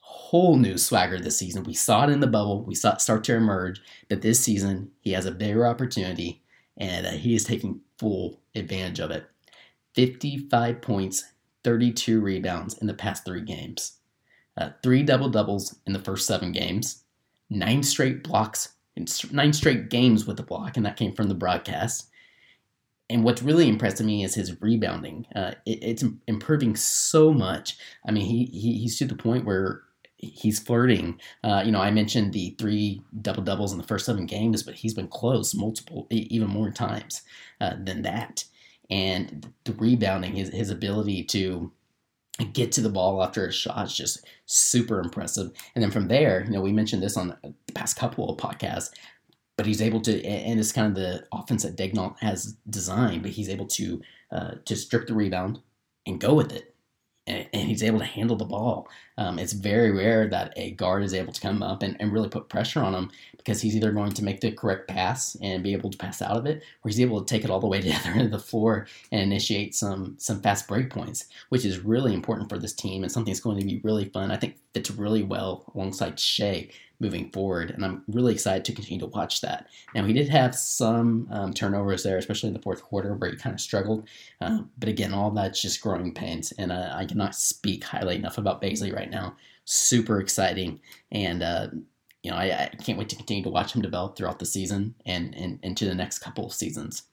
Whole 0.00 0.56
new 0.56 0.76
swagger 0.76 1.18
this 1.18 1.38
season. 1.38 1.62
We 1.62 1.74
saw 1.74 2.04
it 2.04 2.10
in 2.10 2.20
the 2.20 2.26
bubble. 2.26 2.64
We 2.64 2.74
saw 2.74 2.94
it 2.94 3.00
start 3.00 3.24
to 3.24 3.36
emerge. 3.36 3.80
But 4.08 4.20
this 4.20 4.40
season, 4.40 4.90
he 5.00 5.12
has 5.12 5.26
a 5.26 5.30
bigger 5.30 5.66
opportunity, 5.66 6.42
and 6.76 7.06
uh, 7.06 7.12
he 7.12 7.34
is 7.34 7.44
taking 7.44 7.80
full 7.98 8.40
advantage 8.54 8.98
of 8.98 9.10
it. 9.10 9.26
55 9.94 10.82
points, 10.82 11.24
32 11.64 12.20
rebounds 12.20 12.76
in 12.78 12.86
the 12.86 12.94
past 12.94 13.24
three 13.24 13.42
games. 13.42 13.98
Uh, 14.56 14.70
three 14.82 15.02
double 15.02 15.28
doubles 15.28 15.78
in 15.86 15.92
the 15.92 15.98
first 15.98 16.26
seven 16.26 16.52
games. 16.52 17.04
Nine 17.50 17.82
straight 17.82 18.22
blocks, 18.24 18.74
nine 19.30 19.52
straight 19.52 19.88
games 19.88 20.26
with 20.26 20.38
a 20.40 20.42
block, 20.42 20.76
and 20.76 20.84
that 20.84 20.96
came 20.96 21.14
from 21.14 21.28
the 21.28 21.34
broadcast 21.34 22.08
and 23.10 23.24
what's 23.24 23.42
really 23.42 23.68
impressed 23.68 24.02
me 24.02 24.22
is 24.22 24.34
his 24.34 24.60
rebounding. 24.60 25.26
Uh, 25.34 25.52
it, 25.64 25.82
it's 25.82 26.04
improving 26.26 26.76
so 26.76 27.32
much. 27.32 27.76
I 28.06 28.10
mean, 28.10 28.26
he, 28.26 28.44
he 28.46 28.78
he's 28.78 28.98
to 28.98 29.06
the 29.06 29.14
point 29.14 29.44
where 29.44 29.82
he's 30.16 30.58
flirting. 30.58 31.20
Uh, 31.42 31.62
you 31.64 31.72
know, 31.72 31.80
I 31.80 31.90
mentioned 31.90 32.32
the 32.32 32.54
three 32.58 33.02
double 33.22 33.42
doubles 33.42 33.72
in 33.72 33.78
the 33.78 33.86
first 33.86 34.04
seven 34.04 34.26
games, 34.26 34.62
but 34.62 34.74
he's 34.74 34.94
been 34.94 35.08
close 35.08 35.54
multiple, 35.54 36.06
even 36.10 36.48
more 36.48 36.70
times 36.70 37.22
uh, 37.60 37.74
than 37.82 38.02
that. 38.02 38.44
And 38.90 39.52
the 39.64 39.72
rebounding, 39.74 40.34
his 40.34 40.48
his 40.50 40.70
ability 40.70 41.24
to 41.24 41.72
get 42.52 42.70
to 42.72 42.80
the 42.80 42.88
ball 42.88 43.22
after 43.22 43.46
a 43.46 43.52
shot 43.52 43.86
is 43.86 43.96
just 43.96 44.24
super 44.46 45.00
impressive. 45.00 45.50
And 45.74 45.82
then 45.82 45.90
from 45.90 46.08
there, 46.08 46.44
you 46.44 46.52
know, 46.52 46.60
we 46.60 46.72
mentioned 46.72 47.02
this 47.02 47.16
on 47.16 47.36
the 47.42 47.72
past 47.72 47.96
couple 47.96 48.30
of 48.30 48.38
podcasts 48.38 48.90
but 49.58 49.66
he's 49.66 49.82
able 49.82 50.00
to, 50.00 50.24
and 50.24 50.58
it's 50.58 50.72
kind 50.72 50.86
of 50.86 50.94
the 50.94 51.26
offense 51.32 51.64
that 51.64 51.76
Daigneault 51.76 52.16
has 52.20 52.56
designed, 52.70 53.22
but 53.22 53.32
he's 53.32 53.48
able 53.48 53.66
to 53.66 54.00
uh, 54.30 54.52
to 54.64 54.76
strip 54.76 55.08
the 55.08 55.14
rebound 55.14 55.58
and 56.06 56.20
go 56.20 56.32
with 56.32 56.52
it, 56.52 56.76
and, 57.26 57.48
and 57.52 57.68
he's 57.68 57.82
able 57.82 57.98
to 57.98 58.04
handle 58.04 58.36
the 58.36 58.44
ball. 58.44 58.88
Um, 59.18 59.38
it's 59.38 59.52
very 59.52 59.90
rare 59.90 60.28
that 60.28 60.54
a 60.56 60.70
guard 60.70 61.02
is 61.02 61.12
able 61.12 61.32
to 61.32 61.40
come 61.40 61.62
up 61.62 61.82
and, 61.82 61.96
and 62.00 62.12
really 62.12 62.28
put 62.28 62.48
pressure 62.48 62.80
on 62.80 62.94
him 62.94 63.10
because 63.36 63.60
he's 63.60 63.76
either 63.76 63.92
going 63.92 64.12
to 64.12 64.24
make 64.24 64.40
the 64.40 64.52
correct 64.52 64.88
pass 64.88 65.36
and 65.42 65.62
be 65.62 65.72
able 65.72 65.90
to 65.90 65.98
pass 65.98 66.22
out 66.22 66.36
of 66.36 66.46
it, 66.46 66.62
or 66.84 66.88
he's 66.88 67.00
able 67.00 67.22
to 67.22 67.26
take 67.26 67.44
it 67.44 67.50
all 67.50 67.60
the 67.60 67.66
way 67.66 67.80
to 67.82 67.88
the 67.88 67.94
other 67.94 68.10
end 68.10 68.22
of 68.22 68.30
the 68.30 68.38
floor 68.38 68.86
and 69.12 69.20
initiate 69.20 69.74
some 69.74 70.14
some 70.18 70.40
fast 70.40 70.68
break 70.68 70.88
points, 70.88 71.26
which 71.48 71.64
is 71.64 71.80
really 71.80 72.14
important 72.14 72.48
for 72.48 72.58
this 72.58 72.72
team 72.72 73.02
and 73.02 73.12
something 73.12 73.32
that's 73.32 73.40
going 73.40 73.58
to 73.58 73.66
be 73.66 73.80
really 73.82 74.06
fun. 74.06 74.30
I 74.30 74.36
think 74.36 74.56
fits 74.72 74.90
really 74.90 75.22
well 75.22 75.70
alongside 75.74 76.18
Shai 76.18 76.68
moving 77.00 77.30
forward. 77.30 77.70
And 77.70 77.84
I'm 77.84 78.02
really 78.08 78.32
excited 78.32 78.64
to 78.64 78.72
continue 78.72 79.00
to 79.00 79.06
watch 79.06 79.40
that. 79.42 79.68
Now, 79.94 80.04
he 80.04 80.12
did 80.12 80.28
have 80.28 80.54
some 80.54 81.28
um, 81.30 81.52
turnovers 81.52 82.02
there, 82.02 82.18
especially 82.18 82.48
in 82.48 82.54
the 82.54 82.62
fourth 82.62 82.82
quarter 82.82 83.14
where 83.14 83.30
he 83.30 83.36
kind 83.36 83.54
of 83.54 83.60
struggled. 83.60 84.08
Um, 84.40 84.70
but 84.78 84.88
again, 84.88 85.14
all 85.14 85.30
that's 85.30 85.62
just 85.62 85.80
growing 85.80 86.12
pains. 86.12 86.52
And 86.58 86.72
uh, 86.72 86.92
I 86.94 87.04
cannot 87.04 87.34
speak 87.34 87.84
highly 87.84 88.16
enough 88.16 88.38
about 88.38 88.60
Bazley 88.60 88.92
right 88.94 89.07
now. 89.10 89.36
Super 89.64 90.20
exciting. 90.20 90.80
And, 91.12 91.42
uh, 91.42 91.68
you 92.22 92.30
know, 92.30 92.36
I, 92.36 92.70
I, 92.72 92.76
can't 92.82 92.98
wait 92.98 93.08
to 93.10 93.16
continue 93.16 93.42
to 93.42 93.50
watch 93.50 93.74
him 93.74 93.82
develop 93.82 94.16
throughout 94.16 94.38
the 94.38 94.46
season 94.46 94.94
and, 95.06 95.34
into 95.62 95.84
the 95.84 95.94
next 95.94 96.18
couple 96.18 96.46
of 96.46 96.52
seasons. 96.52 97.04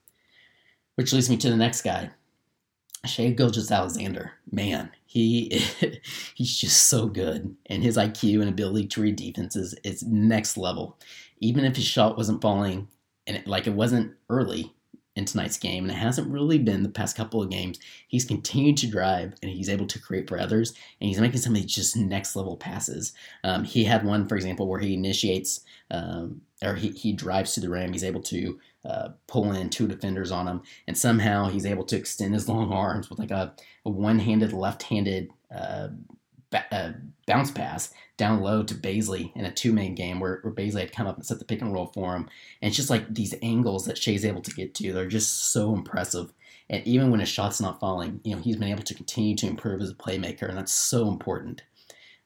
Which 0.96 1.12
leads 1.12 1.30
me 1.30 1.36
to 1.38 1.50
the 1.50 1.56
next 1.56 1.82
guy, 1.82 2.10
Shai 3.04 3.30
Gilgeous-Alexander, 3.30 4.32
man, 4.50 4.90
he 5.04 5.62
he's 6.34 6.56
just 6.56 6.88
so 6.88 7.06
good, 7.06 7.56
and 7.66 7.82
his 7.82 7.96
IQ 7.96 8.40
and 8.40 8.48
ability 8.48 8.88
to 8.88 9.00
read 9.02 9.16
defenses 9.16 9.74
is 9.84 10.02
next 10.02 10.56
level. 10.56 10.98
Even 11.38 11.64
if 11.64 11.76
his 11.76 11.84
shot 11.84 12.16
wasn't 12.16 12.42
falling, 12.42 12.88
and 13.26 13.36
it, 13.36 13.46
like 13.46 13.66
it 13.66 13.74
wasn't 13.74 14.14
early 14.28 14.74
in 15.16 15.24
tonight's 15.24 15.58
game, 15.58 15.84
and 15.84 15.90
it 15.90 15.98
hasn't 15.98 16.30
really 16.30 16.58
been 16.58 16.82
the 16.82 16.88
past 16.88 17.16
couple 17.16 17.42
of 17.42 17.50
games, 17.50 17.78
he's 18.06 18.24
continued 18.24 18.76
to 18.76 18.86
drive 18.86 19.34
and 19.42 19.50
he's 19.50 19.70
able 19.70 19.86
to 19.86 19.98
create 19.98 20.28
for 20.28 20.38
others, 20.38 20.74
and 21.00 21.08
he's 21.08 21.20
making 21.20 21.40
some 21.40 21.54
of 21.54 21.62
these 21.62 21.74
just 21.74 21.96
next 21.96 22.36
level 22.36 22.56
passes. 22.56 23.14
Um, 23.42 23.64
he 23.64 23.82
had 23.84 24.04
one, 24.04 24.28
for 24.28 24.36
example, 24.36 24.68
where 24.68 24.78
he 24.80 24.94
initiates 24.94 25.60
um, 25.90 26.42
or 26.62 26.74
he, 26.74 26.90
he 26.90 27.12
drives 27.12 27.54
to 27.54 27.60
the 27.60 27.68
rim. 27.68 27.92
He's 27.92 28.04
able 28.04 28.22
to 28.22 28.58
uh, 28.84 29.08
pull 29.26 29.52
in 29.52 29.70
two 29.70 29.88
defenders 29.88 30.30
on 30.30 30.46
him, 30.46 30.62
and 30.86 30.96
somehow 30.96 31.48
he's 31.48 31.66
able 31.66 31.84
to 31.84 31.96
extend 31.96 32.34
his 32.34 32.48
long 32.48 32.72
arms 32.72 33.10
with 33.10 33.18
like 33.18 33.30
a, 33.30 33.54
a 33.84 33.90
one-handed, 33.90 34.52
left-handed 34.52 35.30
uh, 35.54 35.88
ba- 36.50 36.66
uh, 36.72 36.92
bounce 37.26 37.50
pass 37.50 37.92
down 38.16 38.40
low 38.40 38.62
to 38.62 38.74
Bazley 38.74 39.34
in 39.36 39.44
a 39.44 39.52
two-man 39.52 39.94
game 39.94 40.20
where, 40.20 40.40
where 40.42 40.54
Bazley 40.54 40.80
had 40.80 40.92
come 40.92 41.06
up 41.06 41.16
and 41.16 41.26
set 41.26 41.38
the 41.38 41.44
pick 41.44 41.60
and 41.60 41.72
roll 41.72 41.86
for 41.86 42.14
him. 42.14 42.28
And 42.62 42.68
it's 42.68 42.76
just 42.76 42.90
like 42.90 43.12
these 43.12 43.34
angles 43.42 43.84
that 43.84 43.98
Shai's 43.98 44.24
able 44.24 44.42
to 44.42 44.50
get 44.50 44.74
to, 44.76 44.92
they're 44.92 45.06
just 45.06 45.52
so 45.52 45.74
impressive. 45.74 46.32
And 46.68 46.84
even 46.86 47.10
when 47.10 47.20
his 47.20 47.28
shot's 47.28 47.60
not 47.60 47.78
falling, 47.78 48.20
you 48.24 48.34
know, 48.34 48.42
he's 48.42 48.56
been 48.56 48.70
able 48.70 48.82
to 48.82 48.94
continue 48.94 49.36
to 49.36 49.46
improve 49.46 49.80
as 49.80 49.90
a 49.90 49.94
playmaker, 49.94 50.48
and 50.48 50.56
that's 50.56 50.72
so 50.72 51.08
important. 51.08 51.62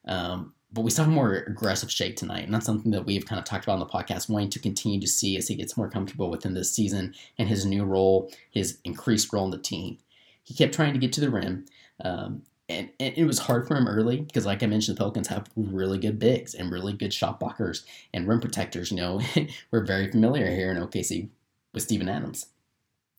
Um, 0.07 0.53
but 0.73 0.81
we 0.81 0.89
saw 0.89 1.03
a 1.03 1.07
more 1.07 1.33
aggressive 1.33 1.91
shape 1.91 2.15
tonight, 2.15 2.45
and 2.45 2.53
that's 2.53 2.65
something 2.65 2.91
that 2.91 3.05
we've 3.05 3.25
kind 3.25 3.37
of 3.37 3.45
talked 3.45 3.65
about 3.65 3.73
on 3.73 3.79
the 3.79 3.85
podcast, 3.85 4.29
wanting 4.29 4.49
to 4.51 4.59
continue 4.59 4.99
to 5.01 5.07
see 5.07 5.37
as 5.37 5.47
he 5.47 5.55
gets 5.55 5.77
more 5.77 5.89
comfortable 5.89 6.31
within 6.31 6.53
this 6.53 6.73
season 6.73 7.13
and 7.37 7.49
his 7.49 7.65
new 7.65 7.83
role, 7.83 8.31
his 8.49 8.79
increased 8.83 9.31
role 9.33 9.45
in 9.45 9.51
the 9.51 9.57
team. 9.57 9.97
He 10.43 10.53
kept 10.53 10.73
trying 10.73 10.93
to 10.93 10.99
get 10.99 11.13
to 11.13 11.21
the 11.21 11.29
rim, 11.29 11.65
um, 12.03 12.43
and, 12.71 12.89
and, 12.99 13.13
it 13.17 13.25
was 13.25 13.39
hard 13.39 13.67
for 13.67 13.75
him 13.75 13.87
early 13.87 14.21
because, 14.21 14.45
like 14.45 14.63
I 14.63 14.67
mentioned, 14.67 14.97
the 14.97 15.01
Pelicans 15.01 15.27
have 15.27 15.49
really 15.55 15.97
good 15.97 16.19
bigs 16.19 16.53
and 16.53 16.71
really 16.71 16.93
good 16.93 17.13
shot 17.13 17.39
blockers 17.39 17.83
and 18.13 18.27
rim 18.27 18.39
protectors. 18.39 18.91
You 18.91 18.97
know, 18.97 19.21
we're 19.71 19.85
very 19.85 20.09
familiar 20.09 20.49
here 20.49 20.71
in 20.71 20.77
OKC 20.77 21.29
with 21.73 21.83
Steven 21.83 22.09
Adams. 22.09 22.47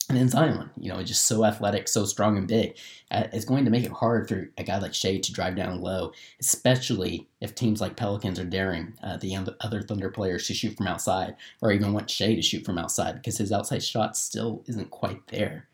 And 0.08 0.18
then 0.18 0.28
Zion, 0.28 0.68
you 0.76 0.92
know, 0.92 1.02
just 1.02 1.26
so 1.26 1.44
athletic, 1.44 1.86
so 1.86 2.04
strong 2.04 2.36
and 2.36 2.48
big, 2.48 2.76
uh, 3.10 3.28
it's 3.32 3.44
going 3.44 3.64
to 3.64 3.70
make 3.70 3.84
it 3.84 3.92
hard 3.92 4.28
for 4.28 4.50
a 4.58 4.64
guy 4.64 4.78
like 4.78 4.94
Shai 4.94 5.18
to 5.18 5.32
drive 5.32 5.54
down 5.56 5.80
low, 5.80 6.12
especially 6.40 7.28
if 7.40 7.54
teams 7.54 7.80
like 7.80 7.96
Pelicans 7.96 8.38
are 8.38 8.44
daring 8.44 8.94
uh, 9.02 9.16
the 9.16 9.36
other 9.60 9.80
Thunder 9.80 10.10
players 10.10 10.46
to 10.48 10.54
shoot 10.54 10.76
from 10.76 10.88
outside, 10.88 11.36
or 11.60 11.72
even 11.72 11.92
want 11.92 12.10
Shai 12.10 12.34
to 12.34 12.42
shoot 12.42 12.64
from 12.64 12.78
outside 12.78 13.14
because 13.14 13.38
his 13.38 13.52
outside 13.52 13.82
shot 13.82 14.16
still 14.16 14.64
isn't 14.66 14.90
quite 14.90 15.26
there. 15.28 15.68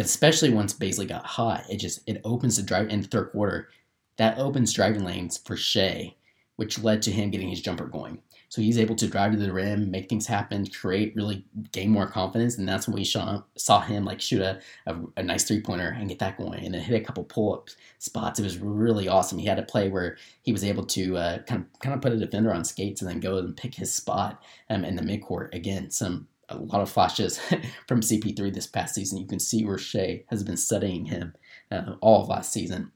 But 0.00 0.06
especially 0.06 0.48
once 0.48 0.72
Bazley 0.72 1.06
got 1.06 1.26
hot, 1.26 1.64
it 1.68 1.76
just 1.76 2.00
it 2.06 2.22
opens 2.24 2.56
the 2.56 2.62
drive 2.62 2.88
in 2.88 3.02
the 3.02 3.06
third 3.06 3.32
quarter. 3.32 3.68
That 4.16 4.38
opens 4.38 4.72
driving 4.72 5.04
lanes 5.04 5.36
for 5.36 5.58
Shai, 5.58 6.14
which 6.56 6.82
led 6.82 7.02
to 7.02 7.10
him 7.10 7.28
getting 7.28 7.50
his 7.50 7.60
jumper 7.60 7.84
going. 7.84 8.22
So 8.48 8.62
he's 8.62 8.78
able 8.78 8.96
to 8.96 9.06
drive 9.06 9.32
to 9.32 9.36
the 9.36 9.52
rim, 9.52 9.90
make 9.90 10.08
things 10.08 10.26
happen, 10.26 10.66
create, 10.68 11.14
really 11.14 11.44
gain 11.72 11.90
more 11.90 12.06
confidence. 12.06 12.56
And 12.56 12.66
that's 12.66 12.88
when 12.88 12.94
we 12.96 13.04
saw, 13.04 13.42
saw 13.58 13.80
him 13.82 14.06
like 14.06 14.22
shoot 14.22 14.40
a, 14.40 14.60
a, 14.86 14.96
a 15.18 15.22
nice 15.22 15.44
three 15.44 15.60
pointer 15.60 15.94
and 15.94 16.08
get 16.08 16.18
that 16.20 16.38
going 16.38 16.64
and 16.64 16.72
then 16.72 16.80
hit 16.80 17.00
a 17.00 17.04
couple 17.04 17.22
pull 17.24 17.52
up 17.52 17.68
spots. 17.98 18.40
It 18.40 18.44
was 18.44 18.56
really 18.56 19.06
awesome. 19.06 19.38
He 19.38 19.46
had 19.46 19.58
a 19.58 19.64
play 19.64 19.90
where 19.90 20.16
he 20.40 20.50
was 20.50 20.64
able 20.64 20.86
to 20.86 21.18
uh, 21.18 21.38
kind, 21.42 21.60
of, 21.60 21.80
kind 21.80 21.94
of 21.94 22.00
put 22.00 22.12
a 22.12 22.16
defender 22.16 22.54
on 22.54 22.64
skates 22.64 23.02
and 23.02 23.10
then 23.10 23.20
go 23.20 23.36
and 23.36 23.54
pick 23.54 23.74
his 23.74 23.94
spot 23.94 24.42
um, 24.70 24.82
in 24.82 24.96
the 24.96 25.02
midcourt. 25.02 25.54
Again, 25.54 25.90
some 25.90 26.26
a 26.50 26.58
lot 26.58 26.80
of 26.80 26.90
flashes 26.90 27.38
from 27.86 28.00
CP3 28.00 28.52
this 28.52 28.66
past 28.66 28.94
season. 28.94 29.18
You 29.18 29.26
can 29.26 29.40
see 29.40 29.64
where 29.64 29.78
Shai 29.78 30.24
has 30.28 30.42
been 30.42 30.56
studying 30.56 31.06
him 31.06 31.34
uh, 31.70 31.94
all 32.00 32.22
of 32.22 32.28
last 32.28 32.52
season. 32.52 32.92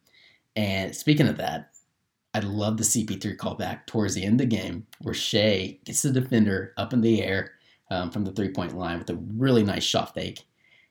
And 0.57 0.95
speaking 0.95 1.29
of 1.29 1.37
that, 1.39 1.71
I 2.35 2.41
love 2.41 2.77
the 2.77 2.85
CP3 2.85 3.37
callback 3.37 3.87
towards 3.87 4.15
the 4.15 4.25
end 4.25 4.41
of 4.41 4.51
the 4.51 4.57
game 4.57 4.87
where 5.01 5.15
Shai 5.15 5.79
gets 5.85 6.03
the 6.03 6.11
defender 6.11 6.75
up 6.77 6.93
in 6.93 7.01
the 7.01 7.23
air 7.23 7.53
um, 7.91 8.11
from 8.11 8.25
the 8.25 8.33
three 8.33 8.51
point 8.51 8.77
line 8.77 8.99
with 8.99 9.11
a 9.11 9.19
really 9.37 9.63
nice 9.63 9.85
shot 9.85 10.15
fake. 10.15 10.45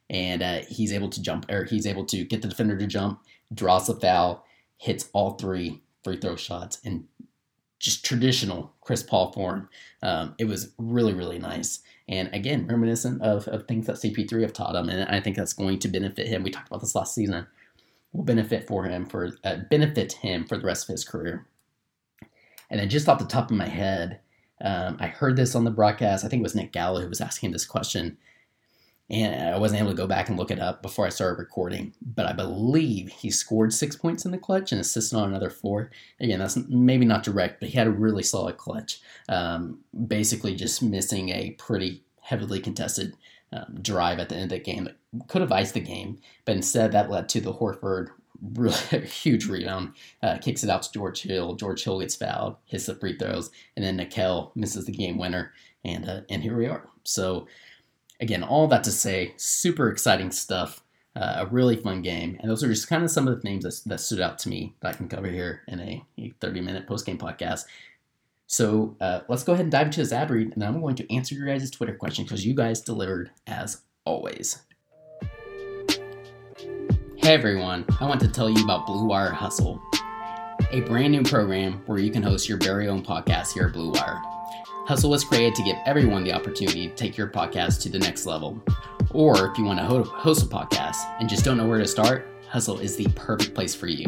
And 0.10 0.42
uh, 0.42 0.60
he's 0.70 0.94
able 0.94 1.10
to 1.10 1.22
jump, 1.22 1.50
or 1.50 1.64
he's 1.66 1.88
able 1.88 2.06
to 2.06 2.24
get 2.24 2.42
the 2.42 2.48
defender 2.48 2.78
to 2.78 2.88
jump, 2.88 3.22
draws 3.54 3.88
the 3.88 3.96
foul, 3.96 4.46
hits 4.78 5.10
all 5.14 5.32
three 5.32 5.82
free 6.04 6.18
throw 6.18 6.36
shots, 6.36 6.80
and 6.84 7.06
just 7.80 8.06
traditional 8.06 8.74
Chris 8.82 9.02
Paul 9.04 9.32
form. 9.32 9.70
Um, 10.02 10.36
it 10.38 10.46
was 10.46 10.74
really, 10.78 11.14
really 11.14 11.40
nice. 11.40 11.80
And 12.14 12.30
again, 12.34 12.68
reminiscent 12.68 13.22
of, 13.24 13.48
of 13.48 13.68
things 13.68 13.88
that 13.88 13.96
CP3 13.96 14.42
have 14.44 14.54
taught 14.54 14.76
him. 14.76 14.88
And 14.88 15.10
I 15.10 15.20
think 15.20 15.36
that's 15.36 15.54
going 15.54 15.80
to 15.80 15.88
benefit 15.88 16.28
him. 16.28 16.44
We 16.44 16.52
talked 16.52 16.68
about 16.68 16.82
this 16.82 16.94
last 16.94 17.16
season 17.16 17.48
will 18.12 18.24
benefit 18.24 18.68
for 18.68 18.84
him 18.84 19.08
for 19.08 19.32
uh, 19.44 19.58
benefit 19.72 20.14
him 20.14 20.46
for 20.46 20.56
the 20.56 20.66
rest 20.66 20.88
of 20.88 20.94
his 20.94 21.04
career. 21.04 21.48
And 22.70 22.80
then 22.80 22.90
just 22.90 23.10
off 23.10 23.18
the 23.18 23.26
top 23.26 23.50
of 23.50 23.58
my 23.58 23.68
head, 23.68 24.20
um, 24.62 24.98
I 25.00 25.08
heard 25.08 25.36
this 25.36 25.56
on 25.56 25.64
the 25.64 25.72
broadcast. 25.72 26.24
I 26.24 26.28
think 26.28 26.42
it 26.42 26.44
was 26.44 26.56
Nick 26.56 26.72
Gallo 26.72 27.02
who 27.02 27.10
was 27.10 27.22
asking 27.22 27.52
this 27.52 27.66
question, 27.66 28.18
and 29.10 29.54
I 29.54 29.58
wasn't 29.58 29.82
able 29.82 29.92
to 29.92 29.98
go 29.98 30.08
back 30.08 30.30
and 30.30 30.38
look 30.38 30.50
it 30.50 30.60
up 30.60 30.82
before 30.82 31.06
I 31.06 31.10
started 31.10 31.40
recording. 31.40 31.94
But 32.02 32.26
I 32.26 32.34
believe 32.34 33.10
he 33.10 33.30
scored 33.30 33.74
six 33.74 33.96
points 33.96 34.26
in 34.26 34.32
the 34.32 34.38
clutch 34.38 34.72
and 34.72 34.80
assisted 34.80 35.18
on 35.18 35.30
another 35.30 35.50
four. 35.50 35.92
Again, 36.20 36.40
that's 36.40 36.58
maybe 36.70 37.06
not 37.06 37.24
direct, 37.24 37.60
but 37.60 37.70
he 37.70 37.78
had 37.78 37.88
a 37.88 37.92
really 37.92 38.24
solid 38.24 38.58
clutch. 38.58 39.02
Um, 39.30 39.80
basically, 40.08 40.56
just 40.56 40.82
missing 40.82 41.30
a 41.30 41.52
pretty 41.52 42.04
heavily 42.22 42.60
contested 42.60 43.16
um, 43.52 43.78
drive 43.82 44.20
at 44.20 44.30
the 44.30 44.36
end 44.36 44.46
of 44.46 44.58
the 44.58 44.60
game 44.60 44.86
that 44.86 44.98
could 45.28 45.42
have 45.42 45.52
iced 45.52 45.76
the 45.76 45.80
game, 45.80 46.20
but 46.46 46.56
instead 46.56 46.92
that 46.92 47.12
led 47.12 47.30
to 47.30 47.42
the 47.42 47.54
Horford 47.54 48.08
really 48.54 49.06
huge 49.06 49.46
rebound, 49.46 49.94
uh, 50.24 50.38
kicks 50.40 50.64
it 50.64 50.70
out 50.70 50.82
to 50.84 50.92
George 50.92 51.22
Hill. 51.22 51.56
George 51.56 51.84
Hill 51.84 52.00
gets 52.00 52.16
fouled, 52.16 52.56
hits 52.66 52.88
the 52.88 52.96
free 52.96 53.18
throws, 53.18 53.52
and 53.76 53.86
then 53.86 53.98
Nickeil 53.98 54.56
misses 54.56 54.86
the 54.86 54.92
game 54.92 55.18
winner, 55.18 55.54
and 55.86 56.10
uh, 56.10 56.22
and 56.30 56.42
here 56.42 56.58
we 56.58 56.68
are. 56.68 56.90
So 57.04 57.48
again, 58.24 58.42
all 58.42 58.68
that 58.70 58.86
to 58.86 58.92
say, 58.92 59.34
super 59.36 59.90
exciting 59.90 60.32
stuff. 60.32 60.82
Uh, 61.16 61.46
a 61.46 61.46
really 61.46 61.76
fun 61.76 62.02
game, 62.02 62.38
and 62.40 62.50
those 62.50 62.64
are 62.64 62.70
just 62.70 62.88
kind 62.88 63.04
of 63.04 63.12
some 63.12 63.28
of 63.28 63.40
the 63.40 63.48
names 63.48 63.64
that, 63.64 63.88
that 63.88 64.00
stood 64.00 64.20
out 64.20 64.40
to 64.40 64.50
me 64.50 64.74
that 64.80 64.96
I 64.96 64.98
can 64.98 65.08
cover 65.08 65.28
here 65.28 65.62
in 65.68 65.80
a, 65.80 66.04
a 66.18 66.34
30 66.42 66.62
minute 66.62 66.88
post 66.88 67.06
game 67.06 67.20
podcast. 67.20 67.66
So 68.48 68.98
uh, 69.00 69.20
let's 69.30 69.44
go 69.44 69.54
ahead 69.54 69.66
and 69.66 69.72
dive 69.72 69.88
into 69.88 70.00
this 70.00 70.12
ad 70.12 70.32
read, 70.32 70.54
and 70.56 70.64
I'm 70.64 70.82
going 70.82 70.96
to 70.96 71.16
answer 71.16 71.36
your 71.36 71.46
guys' 71.46 71.70
Twitter 71.70 71.94
question 71.94 72.26
because 72.26 72.44
you 72.44 72.56
guys 72.56 72.82
delivered 72.82 73.30
as 73.46 73.82
always. 74.06 74.64
Hey 77.18 77.36
everyone, 77.36 77.86
I 78.00 78.08
want 78.08 78.20
to 78.22 78.28
tell 78.28 78.50
you 78.50 78.64
about 78.64 78.88
Blue 78.88 79.06
Wire 79.06 79.32
Hustle, 79.32 79.80
a 80.72 80.82
brand 80.82 81.12
new 81.12 81.22
program 81.22 81.84
where 81.86 82.00
you 82.00 82.10
can 82.10 82.24
host 82.24 82.50
your 82.50 82.58
very 82.58 82.88
own 82.88 83.06
podcast 83.06 83.54
here 83.54 83.68
at 83.68 83.74
Blue 83.74 83.92
Wire. 83.92 84.33
Hustle 84.86 85.12
was 85.12 85.24
created 85.24 85.56
to 85.56 85.64
give 85.64 85.78
everyone 85.86 86.26
the 86.26 86.34
opportunity 86.34 86.90
to 86.90 86.96
take 86.96 87.18
your 87.18 87.28
podcast 87.28 87.82
to 87.82 87.90
the 87.90 88.00
next 88.00 88.26
level. 88.26 88.62
Or 89.12 89.50
if 89.50 89.58
you 89.58 89.64
want 89.64 89.80
to 89.80 89.86
host 89.86 90.44
a 90.44 90.46
podcast 90.46 90.98
and 91.20 91.30
just 91.30 91.46
don't 91.46 91.56
know 91.56 91.66
where 91.66 91.80
to 91.80 91.88
start, 91.88 92.28
Hustle 92.50 92.80
is 92.80 92.98
the 92.98 93.08
perfect 93.16 93.54
place 93.54 93.74
for 93.74 93.88
you. 93.88 94.08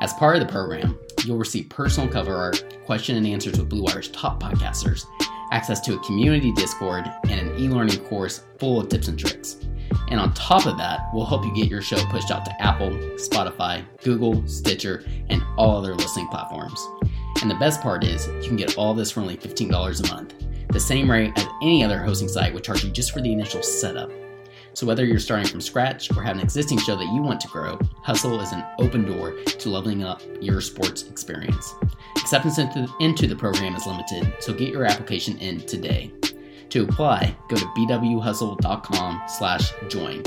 As 0.00 0.12
part 0.14 0.36
of 0.36 0.46
the 0.46 0.52
program, 0.52 0.96
you'll 1.24 1.38
receive 1.38 1.68
personal 1.70 2.08
cover 2.08 2.36
art, 2.36 2.64
question 2.84 3.16
and 3.16 3.26
answers 3.26 3.58
with 3.58 3.68
Blue 3.68 3.82
Wire's 3.82 4.08
top 4.10 4.40
podcasters, 4.40 5.06
access 5.50 5.80
to 5.80 5.96
a 5.96 6.04
community 6.04 6.52
Discord, 6.52 7.10
and 7.28 7.40
an 7.40 7.58
e 7.58 7.68
learning 7.68 7.98
course 8.04 8.44
full 8.60 8.80
of 8.80 8.88
tips 8.88 9.08
and 9.08 9.18
tricks. 9.18 9.56
And 10.08 10.20
on 10.20 10.32
top 10.34 10.66
of 10.66 10.78
that, 10.78 11.10
we'll 11.12 11.26
help 11.26 11.44
you 11.44 11.52
get 11.52 11.68
your 11.68 11.82
show 11.82 12.02
pushed 12.06 12.30
out 12.30 12.44
to 12.44 12.62
Apple, 12.62 12.90
Spotify, 13.16 13.84
Google, 14.04 14.46
Stitcher, 14.46 15.04
and 15.28 15.42
all 15.56 15.76
other 15.76 15.94
listening 15.96 16.28
platforms. 16.28 16.80
And 17.42 17.50
the 17.50 17.56
best 17.56 17.80
part 17.80 18.04
is, 18.04 18.26
you 18.26 18.48
can 18.48 18.56
get 18.56 18.76
all 18.76 18.94
this 18.94 19.10
for 19.10 19.20
only 19.20 19.36
$15 19.36 19.68
a 19.68 20.14
month, 20.14 20.34
the 20.68 20.80
same 20.80 21.10
rate 21.10 21.32
as 21.36 21.46
any 21.62 21.82
other 21.82 21.98
hosting 21.98 22.28
site 22.28 22.54
would 22.54 22.62
charge 22.62 22.84
you 22.84 22.90
just 22.90 23.12
for 23.12 23.20
the 23.20 23.32
initial 23.32 23.62
setup. 23.62 24.10
So, 24.72 24.86
whether 24.86 25.04
you're 25.04 25.18
starting 25.18 25.48
from 25.48 25.60
scratch 25.60 26.14
or 26.16 26.22
have 26.22 26.36
an 26.36 26.42
existing 26.42 26.78
show 26.78 26.96
that 26.96 27.12
you 27.12 27.22
want 27.22 27.40
to 27.40 27.48
grow, 27.48 27.78
Hustle 28.02 28.40
is 28.40 28.52
an 28.52 28.64
open 28.78 29.04
door 29.04 29.32
to 29.32 29.68
leveling 29.68 30.04
up 30.04 30.22
your 30.40 30.60
sports 30.60 31.08
experience. 31.08 31.74
Acceptance 32.18 32.58
into, 32.58 33.26
the 33.26 33.36
program 33.36 33.74
is 33.74 33.86
limited, 33.86 34.32
so 34.38 34.52
get 34.52 34.70
your 34.70 34.84
application 34.84 35.36
in 35.38 35.60
today. 35.60 36.12
To 36.70 36.84
apply, 36.84 37.36
go 37.48 37.56
to 37.56 37.64
bwhustle.com 37.66 39.22
slash 39.26 39.72
join. 39.88 40.22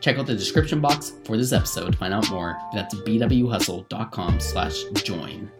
Check 0.00 0.16
out 0.16 0.26
the 0.26 0.36
description 0.36 0.80
box 0.80 1.14
for 1.24 1.36
this 1.36 1.52
episode 1.52 1.92
to 1.92 1.98
find 1.98 2.14
out 2.14 2.30
more. 2.30 2.56
That's 2.72 2.94
bwhustle.com 2.94 4.38
slash 4.38 4.84
join. 5.02 5.50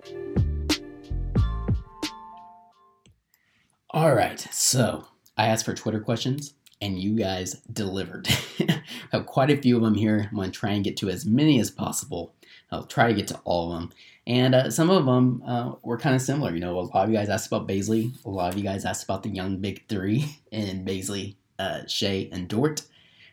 All 3.91 4.15
right, 4.15 4.39
so 4.53 5.09
I 5.39 5.47
asked 5.47 5.65
for 5.65 5.73
Twitter 5.73 6.01
questions 6.01 6.53
and 6.79 6.99
you 6.99 7.15
guys 7.15 7.55
delivered. 7.73 8.29
I 8.61 8.83
have 9.13 9.25
quite 9.25 9.49
a 9.49 9.57
few 9.57 9.77
of 9.79 9.83
them 9.83 9.95
here. 9.95 10.29
I'm 10.29 10.37
going 10.37 10.51
to 10.51 10.59
try 10.59 10.73
and 10.73 10.85
get 10.85 10.99
to 10.99 11.09
as 11.09 11.25
many 11.25 11.59
as 11.59 11.71
possible. 11.71 12.35
I'll 12.71 12.85
try 12.85 13.09
to 13.09 13.15
get 13.15 13.29
to 13.29 13.41
all 13.45 13.73
of 13.73 13.81
them. 13.81 13.91
And 14.27 14.55
uh, 14.55 14.71
some 14.71 14.91
of 14.91 15.07
them 15.07 15.43
uh, 15.47 15.73
were 15.83 15.97
kind 15.97 16.15
of 16.15 16.21
similar. 16.21 16.53
You 16.53 16.61
know, 16.61 16.79
a 16.79 16.81
lot 16.81 17.05
of 17.05 17.09
you 17.09 17.17
guys 17.17 17.31
asked 17.31 17.47
about 17.47 17.67
Bazley. 17.67 18.13
A 18.27 18.29
lot 18.29 18.53
of 18.53 18.59
you 18.59 18.63
guys 18.63 18.85
asked 18.85 19.05
about 19.05 19.23
the 19.23 19.31
young 19.31 19.57
big 19.57 19.89
three 19.89 20.37
in 20.53 20.85
Bazley, 20.85 21.37
uh, 21.59 21.87
Shai, 21.87 22.29
and 22.31 22.47
Dort. 22.47 22.83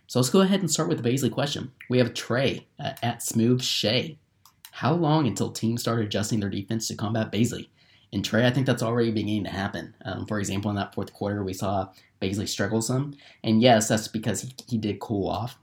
So 0.08 0.20
let's 0.20 0.30
go 0.30 0.40
ahead 0.40 0.62
and 0.62 0.72
start 0.72 0.88
with 0.88 1.04
the 1.04 1.10
Bazley 1.10 1.30
question. 1.30 1.74
We 1.90 1.98
have 1.98 2.14
Trey 2.14 2.66
uh, 2.80 2.94
at 3.04 3.22
Smooth 3.22 3.62
Shai. 3.62 4.16
How 4.72 4.94
long 4.94 5.28
until 5.28 5.52
teams 5.52 5.82
start 5.82 6.00
adjusting 6.00 6.40
their 6.40 6.50
defense 6.50 6.88
to 6.88 6.96
combat 6.96 7.30
Bazley? 7.30 7.68
And 8.16 8.24
Trey, 8.24 8.48
I 8.48 8.50
think 8.50 8.66
that's 8.66 8.82
already 8.82 9.12
beginning 9.12 9.44
to 9.44 9.50
happen. 9.50 9.94
Um, 10.06 10.26
for 10.26 10.40
example, 10.40 10.72
in 10.72 10.78
that 10.78 10.96
fourth 10.96 11.12
quarter, 11.12 11.44
we 11.44 11.52
saw 11.52 11.90
Bazley 12.22 12.48
struggle 12.48 12.82
some. 12.82 13.14
And 13.44 13.62
yes, 13.62 13.90
that's 13.90 14.08
because 14.08 14.42
he, 14.42 14.54
he 14.70 14.78
did 14.78 15.02
cool 15.02 15.28
off. 15.30 15.58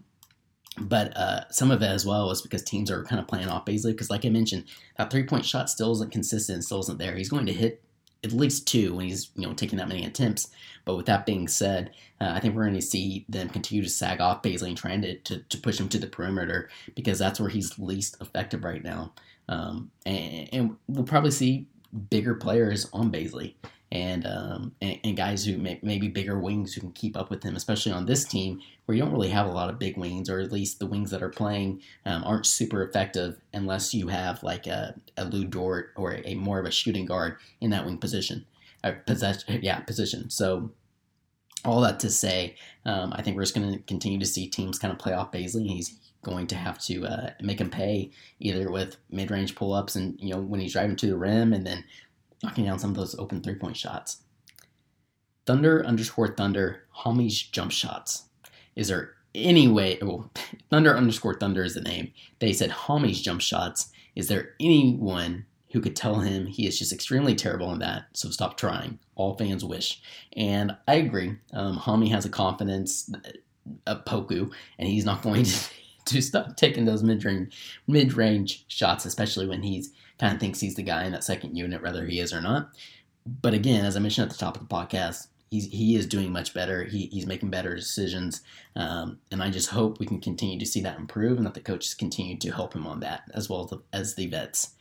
But 0.79 1.17
uh, 1.17 1.49
some 1.49 1.71
of 1.71 1.81
it 1.81 1.87
as 1.87 2.05
well 2.05 2.31
is 2.31 2.43
because 2.43 2.63
teams 2.63 2.91
are 2.91 3.05
kind 3.05 3.19
of 3.19 3.27
playing 3.27 3.49
off 3.49 3.65
Bazley. 3.65 3.93
Because, 3.93 4.11
like 4.11 4.27
I 4.27 4.29
mentioned, 4.29 4.67
that 4.99 5.11
three 5.11 5.25
point 5.25 5.47
shot 5.47 5.71
still 5.71 5.93
isn't 5.93 6.13
consistent, 6.13 6.63
still 6.63 6.81
isn't 6.81 6.99
there. 6.99 7.17
He's 7.17 7.31
going 7.31 7.47
to 7.47 7.55
hit 7.55 7.83
at 8.23 8.33
least 8.33 8.69
two 8.69 8.97
when 8.97 9.09
he's 9.09 9.31
you 9.35 9.47
know 9.47 9.55
taking 9.55 9.79
that 9.79 9.89
many 9.89 10.05
attempts. 10.05 10.51
But 10.85 10.99
with 10.99 11.07
that 11.07 11.25
being 11.25 11.49
said, 11.49 11.93
uh, 12.21 12.33
I 12.35 12.41
think 12.41 12.55
we're 12.55 12.65
going 12.65 12.75
to 12.75 12.83
see 12.83 13.25
them 13.31 13.49
continue 13.49 13.83
to 13.83 13.89
sag 13.89 14.21
off 14.21 14.43
Bazley 14.43 14.69
and 14.69 14.77
trying 14.77 15.01
to, 15.03 15.17
to, 15.21 15.39
to, 15.39 15.59
push 15.59 15.81
him 15.81 15.89
to 15.89 15.99
the 15.99 16.09
perimeter 16.09 16.69
because 16.97 17.19
that's 17.21 17.41
where 17.41 17.49
he's 17.49 17.79
least 17.79 18.17
effective 18.21 18.65
right 18.65 18.83
now. 18.83 19.13
Um, 19.49 19.91
and, 20.05 20.49
and, 20.53 20.77
we'll 20.89 21.05
probably 21.05 21.31
see 21.31 21.67
bigger 22.11 22.35
players 22.35 22.89
on 22.93 23.11
Bazley 23.11 23.55
and, 23.93 24.27
um, 24.27 24.75
and, 24.81 24.99
and 25.05 25.17
guys 25.17 25.45
who 25.45 25.59
may, 25.59 25.79
maybe 25.83 26.09
bigger 26.09 26.39
wings 26.39 26.73
who 26.73 26.81
can 26.81 26.93
keep 26.93 27.17
up 27.17 27.29
with 27.29 27.43
him, 27.43 27.57
especially 27.57 27.93
on 27.93 28.07
this 28.07 28.25
team 28.25 28.61
where 28.87 28.97
you 28.97 29.03
don't 29.03 29.13
really 29.13 29.29
have 29.29 29.47
a 29.47 29.53
lot 29.53 29.69
of 29.69 29.79
big 29.79 29.99
wings, 29.99 30.31
or 30.31 30.41
at 30.41 30.51
least 30.51 30.79
the 30.79 30.87
wings 30.87 31.11
that 31.11 31.23
are 31.23 31.29
playing 31.29 31.83
um, 32.07 32.25
aren't 32.25 32.47
super 32.47 32.83
effective 32.83 33.39
unless 33.53 33.93
you 33.93 34.09
have 34.09 34.43
like 34.43 34.67
a, 34.67 34.95
a 35.19 35.27
Lu 35.27 35.45
Dort 35.45 35.93
or 35.97 36.13
a, 36.13 36.31
a 36.31 36.35
more 36.35 36.59
of 36.59 36.65
a 36.65 36.71
shooting 36.71 37.05
guard 37.05 37.37
in 37.61 37.71
that 37.71 37.85
wing 37.85 37.99
position. 37.99 38.47
Uh, 38.83 38.93
possession, 39.07 39.61
yeah, 39.63 39.81
position. 39.81 40.31
So 40.31 40.73
all 41.65 41.83
that 41.83 42.01
to 42.01 42.11
say, 42.11 42.57
um, 42.85 43.13
I 43.15 43.23
think 43.23 43.37
we're 43.37 43.45
just 43.45 43.55
going 43.55 43.73
to 43.73 43.79
continue 43.81 44.19
to 44.19 44.27
see 44.27 44.49
teams 44.49 44.79
kind 44.79 44.93
of 44.93 44.99
play 44.99 45.13
off 45.13 45.33
Bazley. 45.33 45.69
He's 45.69 45.99
going 46.23 46.47
to 46.49 46.57
have 46.57 46.79
to 46.79 47.05
uh, 47.07 47.31
make 47.41 47.61
him 47.61 47.71
pay 47.71 48.11
either 48.39 48.71
with 48.71 48.97
mid-range 49.11 49.55
pull-ups 49.55 49.97
and 49.97 50.19
you 50.21 50.31
know 50.31 50.41
when 50.41 50.61
he's 50.61 50.73
driving 50.73 50.97
to 50.97 51.07
the 51.07 51.17
rim 51.17 51.53
and 51.53 51.67
then 51.67 51.85
knocking 52.43 52.65
down 52.65 52.79
some 52.79 52.91
of 52.91 52.97
those 52.97 53.19
open 53.19 53.41
three-point 53.43 53.77
shots. 53.77 54.23
Thunder 55.47 55.85
underscore 55.85 56.29
Thunder 56.29 56.85
Hami's 57.05 57.43
jump 57.43 57.73
shots. 57.73 58.25
Is 58.77 58.89
there 58.89 59.15
any 59.35 59.69
way? 59.69 59.99
Well, 60.01 60.31
Thunder 60.71 60.97
underscore 60.97 61.35
Thunder 61.35 61.65
is 61.65 61.75
the 61.75 61.81
name. 61.81 62.13
They 62.39 62.53
said 62.53 62.71
Hami's 62.71 63.21
jump 63.21 63.41
shots. 63.41 63.91
Is 64.15 64.29
there 64.29 64.51
anyone 64.61 65.47
who 65.73 65.81
could 65.81 65.97
tell 65.97 66.21
him 66.21 66.47
he 66.47 66.67
is 66.67 66.79
just 66.79 66.93
extremely 66.93 67.35
terrible 67.35 67.73
in 67.73 67.79
that, 67.79 68.05
so 68.13 68.31
stop 68.31 68.57
trying. 68.59 68.99
All 69.15 69.35
fans 69.37 69.65
wish. 69.65 70.03
And 70.37 70.77
I 70.87 70.97
agree. 70.97 71.37
Um, 71.53 71.79
Hami 71.79 72.11
has 72.11 72.27
a 72.27 72.31
confidence 72.31 73.11
of 73.87 74.05
Poku, 74.05 74.53
and 74.79 74.89
he's 74.89 75.07
not 75.07 75.23
going 75.23 75.45
to 75.45 75.71
to 76.07 76.21
stop 76.21 76.57
taking 76.57 76.85
those 76.85 77.03
mid 77.03 77.25
range 77.25 77.81
mid 77.87 78.15
range 78.15 78.65
shots, 78.69 79.05
especially 79.05 79.47
when 79.47 79.63
he's 79.63 79.93
kind 80.19 80.35
of 80.35 80.41
thinks 80.41 80.61
he's 80.61 80.75
the 80.75 80.83
guy 80.83 81.05
in 81.05 81.13
that 81.13 81.25
second 81.25 81.57
unit, 81.57 81.83
whether 81.83 82.07
he 82.07 82.21
is 82.21 82.33
or 82.33 82.41
not. 82.41 82.71
But 83.25 83.55
again, 83.55 83.85
as 83.85 83.97
I 83.97 84.01
mentioned 84.01 84.31
at 84.31 84.37
the 84.37 84.45
top 84.45 84.57
of 84.57 84.69
the 84.69 84.75
podcast, 84.75 85.29
he's 85.51 85.67
he 85.67 85.97
is 85.97 86.07
doing 86.07 86.33
much 86.33 86.55
better. 86.55 86.85
He, 86.85 87.07
he's 87.07 87.27
making 87.27 87.51
better 87.51 87.75
decisions, 87.75 88.43
um, 88.75 89.19
and 89.31 89.43
I 89.43 89.51
just 89.51 89.71
hope 89.71 89.99
we 89.99 90.07
can 90.07 90.21
continue 90.21 90.59
to 90.59 90.67
see 90.67 90.81
that 90.81 90.99
improve, 90.99 91.37
and 91.37 91.47
that 91.47 91.55
the 91.55 91.61
coaches 91.61 91.95
continue 91.95 92.37
to 92.39 92.51
help 92.51 92.75
him 92.75 92.87
on 92.87 93.01
that 93.01 93.23
as 93.35 93.49
well 93.49 93.65
as 93.65 93.71
the, 93.71 93.83
as 93.93 94.15
the 94.15 94.27
vets. 94.27 94.75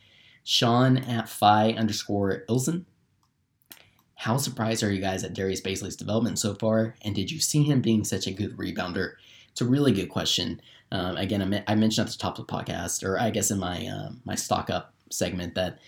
Sean 0.44 0.98
at 0.98 1.28
Phi 1.28 1.72
underscore 1.72 2.44
Ilson. 2.48 2.84
How 4.16 4.36
surprised 4.36 4.82
are 4.82 4.92
you 4.92 5.00
guys 5.00 5.24
at 5.24 5.34
Darius 5.34 5.60
Bazley's 5.60 5.96
development 5.96 6.38
so 6.38 6.54
far? 6.54 6.94
And 7.02 7.14
did 7.14 7.30
you 7.30 7.40
see 7.40 7.64
him 7.64 7.80
being 7.80 8.04
such 8.04 8.26
a 8.26 8.32
good 8.32 8.56
rebounder? 8.56 9.14
It's 9.50 9.60
a 9.60 9.66
really 9.66 9.92
good 9.92 10.08
question. 10.08 10.60
Um, 10.92 11.16
again, 11.16 11.64
I, 11.66 11.74
mentioned 11.74 12.06
at 12.06 12.12
the 12.12 12.18
top 12.18 12.38
of 12.38 12.46
the 12.46 12.52
podcast, 12.52 13.02
or 13.02 13.18
I 13.18 13.30
guess 13.30 13.50
in 13.50 13.58
my 13.58 13.86
uh, 13.86 14.10
my 14.26 14.34
stock 14.34 14.68
up 14.68 14.94
segment, 15.10 15.54
that 15.54 15.78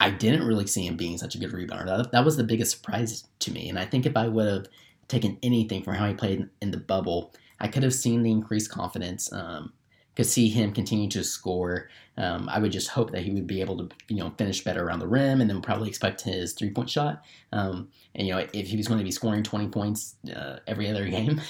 I 0.00 0.10
didn't 0.10 0.46
really 0.46 0.66
see 0.66 0.86
him 0.86 0.98
being 0.98 1.16
such 1.16 1.34
a 1.34 1.38
good 1.38 1.50
rebounder. 1.50 1.86
That, 1.86 2.12
that 2.12 2.24
was 2.26 2.36
the 2.36 2.44
biggest 2.44 2.72
surprise 2.72 3.26
to 3.38 3.50
me. 3.50 3.70
And 3.70 3.78
I 3.78 3.86
think 3.86 4.04
if 4.04 4.18
I 4.18 4.28
would 4.28 4.46
have 4.46 4.66
taken 5.08 5.38
anything 5.42 5.82
from 5.82 5.94
how 5.94 6.06
he 6.06 6.12
played 6.12 6.46
in 6.60 6.70
the 6.70 6.76
bubble, 6.76 7.32
I 7.58 7.68
could 7.68 7.82
have 7.82 7.94
seen 7.94 8.22
the 8.22 8.30
increased 8.30 8.70
confidence. 8.70 9.32
Um, 9.32 9.72
could 10.18 10.26
see 10.26 10.48
him 10.48 10.72
continue 10.72 11.08
to 11.08 11.22
score. 11.22 11.88
Um, 12.16 12.48
I 12.48 12.58
would 12.58 12.72
just 12.72 12.88
hope 12.88 13.12
that 13.12 13.22
he 13.22 13.30
would 13.30 13.46
be 13.46 13.60
able 13.60 13.76
to, 13.76 13.88
you 14.08 14.16
know, 14.16 14.30
finish 14.36 14.64
better 14.64 14.84
around 14.84 14.98
the 14.98 15.06
rim, 15.06 15.40
and 15.40 15.48
then 15.48 15.62
probably 15.62 15.88
expect 15.88 16.22
his 16.22 16.54
three 16.54 16.70
point 16.70 16.90
shot. 16.90 17.22
Um, 17.52 17.90
and 18.16 18.26
you 18.26 18.34
know, 18.34 18.44
if 18.52 18.66
he 18.66 18.76
was 18.76 18.88
going 18.88 18.98
to 18.98 19.04
be 19.04 19.12
scoring 19.12 19.44
20 19.44 19.68
points 19.68 20.16
uh, 20.34 20.58
every 20.66 20.90
other 20.90 21.04
game, 21.08 21.40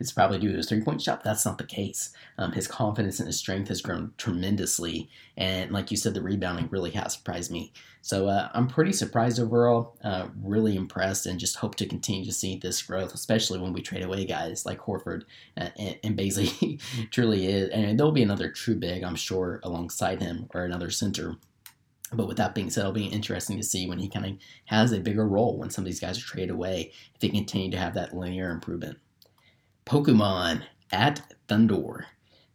it's 0.00 0.12
probably 0.12 0.38
due 0.38 0.50
to 0.50 0.56
his 0.56 0.66
three 0.66 0.80
point 0.80 1.02
shot. 1.02 1.22
That's 1.22 1.44
not 1.44 1.58
the 1.58 1.64
case. 1.64 2.14
Um, 2.38 2.52
his 2.52 2.66
confidence 2.66 3.20
and 3.20 3.26
his 3.26 3.38
strength 3.38 3.68
has 3.68 3.82
grown 3.82 4.14
tremendously, 4.16 5.10
and 5.36 5.70
like 5.70 5.90
you 5.90 5.98
said, 5.98 6.14
the 6.14 6.22
rebounding 6.22 6.68
really 6.70 6.92
has 6.92 7.12
surprised 7.12 7.50
me. 7.50 7.70
So 8.02 8.28
uh, 8.28 8.48
I'm 8.54 8.66
pretty 8.66 8.92
surprised 8.92 9.38
overall. 9.38 9.96
Uh, 10.02 10.28
really 10.42 10.76
impressed, 10.76 11.26
and 11.26 11.38
just 11.38 11.56
hope 11.56 11.74
to 11.76 11.86
continue 11.86 12.24
to 12.24 12.32
see 12.32 12.56
this 12.56 12.80
growth, 12.82 13.14
especially 13.14 13.58
when 13.58 13.72
we 13.72 13.82
trade 13.82 14.02
away 14.02 14.24
guys 14.24 14.64
like 14.64 14.78
Horford 14.78 15.24
uh, 15.56 15.68
and, 15.78 15.98
and 16.02 16.18
Bazley. 16.18 16.80
truly 17.10 17.46
is, 17.46 17.68
and 17.70 17.98
there'll 17.98 18.12
be 18.12 18.22
another 18.22 18.50
true 18.50 18.74
big, 18.74 19.02
I'm 19.02 19.16
sure, 19.16 19.60
alongside 19.62 20.22
him 20.22 20.48
or 20.54 20.64
another 20.64 20.90
center. 20.90 21.36
But 22.12 22.26
with 22.26 22.38
that 22.38 22.54
being 22.54 22.70
said, 22.70 22.80
it'll 22.80 22.92
be 22.92 23.06
interesting 23.06 23.56
to 23.58 23.62
see 23.62 23.86
when 23.86 23.98
he 23.98 24.08
kind 24.08 24.26
of 24.26 24.32
has 24.64 24.92
a 24.92 24.98
bigger 25.00 25.26
role 25.28 25.58
when 25.58 25.70
some 25.70 25.82
of 25.82 25.86
these 25.86 26.00
guys 26.00 26.18
are 26.18 26.26
traded 26.26 26.50
away 26.50 26.92
if 27.14 27.20
they 27.20 27.28
continue 27.28 27.70
to 27.70 27.78
have 27.78 27.94
that 27.94 28.16
linear 28.16 28.50
improvement. 28.50 28.98
Pokemon 29.86 30.64
at 30.90 31.22
Thunder. 31.48 32.06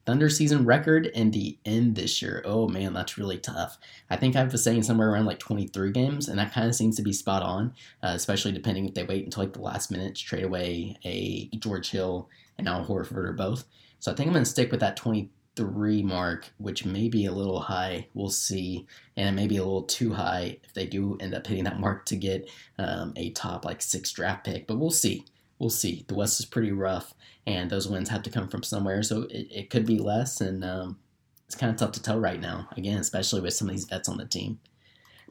Thunder 0.06 0.30
season 0.30 0.66
record 0.66 1.10
and 1.16 1.34
the 1.34 1.58
end 1.66 1.96
this 1.96 2.22
year. 2.22 2.44
Oh 2.46 2.68
man, 2.68 2.94
that's 2.94 3.18
really 3.18 3.40
tough. 3.40 3.78
I 4.10 4.16
think 4.16 4.36
I 4.36 4.44
was 4.44 4.64
saying 4.64 4.84
somewhere 4.84 5.12
around 5.12 5.26
like 5.26 5.40
23 5.40 5.92
games, 5.92 6.28
and 6.28 6.38
that 6.38 6.54
kind 6.54 6.68
of 6.68 6.76
seems 6.76 6.96
to 6.98 7.02
be 7.02 7.12
spot 7.12 7.42
on, 7.42 7.74
uh, 8.04 8.12
especially 8.14 8.52
depending 8.52 8.88
if 8.88 8.94
they 8.94 9.04
wait 9.04 9.26
until 9.26 9.44
like 9.44 9.54
the 9.54 9.62
last 9.62 9.90
minute 9.92 10.16
to 10.16 10.24
trade 10.24 10.44
away 10.44 10.96
a 11.04 11.50
George 11.58 11.90
Hill 11.90 12.30
and 12.58 12.68
Al 12.68 12.86
Horford 12.86 13.28
or 13.28 13.34
both. 13.34 13.66
So 14.00 14.12
I 14.12 14.16
think 14.16 14.28
I'm 14.28 14.34
going 14.34 14.44
to 14.44 14.50
stick 14.50 14.70
with 14.70 14.82
that 14.82 14.98
23 14.98 16.04
mark, 16.04 16.52
which 16.58 16.86
may 16.86 17.10
be 17.10 17.26
a 17.26 17.32
little 17.32 17.62
high. 17.62 18.08
We'll 18.14 18.30
see, 18.30 18.86
and 19.18 19.28
it 19.28 19.32
may 19.32 19.48
be 19.48 19.58
a 19.58 19.64
little 19.64 19.84
too 19.84 20.14
high 20.14 20.60
if 20.64 20.74
they 20.76 20.86
do 20.86 21.18
end 21.20 21.34
up 21.34 21.48
hitting 21.48 21.64
that 21.64 21.80
mark 21.80 22.06
to 22.06 22.16
get 22.16 22.48
um, 22.78 23.14
a 23.16 23.32
top 23.32 23.66
like 23.66 23.82
six 23.82 24.12
draft 24.12 24.46
pick. 24.46 24.68
But 24.68 24.78
we'll 24.78 24.92
see. 24.92 25.26
We'll 25.60 25.70
see. 25.70 26.06
The 26.08 26.16
West 26.16 26.40
is 26.40 26.46
pretty 26.46 26.72
rough, 26.72 27.14
and 27.48 27.70
those 27.70 27.88
wins 27.88 28.10
have 28.10 28.24
to 28.24 28.30
come 28.30 28.48
from 28.48 28.64
somewhere. 28.64 29.02
So 29.04 29.24
it, 29.24 29.48
it 29.52 29.70
could 29.70 29.86
be 29.86 30.00
less, 30.00 30.42
and 30.42 30.64
um, 30.64 30.98
it's 31.46 31.56
kind 31.56 31.72
of 31.72 31.78
tough 31.78 31.92
to 31.94 32.02
tell 32.02 32.20
right 32.20 32.40
now. 32.40 32.68
Again, 32.76 32.98
especially 32.98 33.42
with 33.42 33.54
some 33.54 33.70
of 33.70 33.76
these 33.76 33.86
vets 33.86 34.10
on 34.10 34.18
the 34.18 34.26
team. 34.26 34.60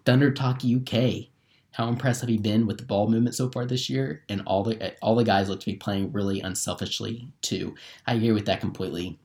Thunder 0.05 0.33
Talk 0.33 0.63
UK. 0.65 1.29
How 1.73 1.89
impressed 1.89 2.21
have 2.21 2.31
you 2.31 2.39
been 2.39 2.69
with 2.69 2.79
the 2.79 2.85
ball 2.85 3.09
movement 3.09 3.35
so 3.35 3.51
far 3.51 3.67
this 3.67 3.91
year? 3.91 4.23
And 4.29 4.43
all 4.47 4.63
the 4.63 4.95
all 5.03 5.17
the 5.17 5.25
guys 5.25 5.49
look 5.49 5.61
to 5.61 5.67
be 5.67 5.75
playing 5.75 6.13
really 6.13 6.41
unselfishly 6.41 7.29
too. 7.43 7.75
I 8.07 8.15
agree 8.15 8.31
with 8.31 8.47
that 8.47 8.61
completely. 8.61 9.19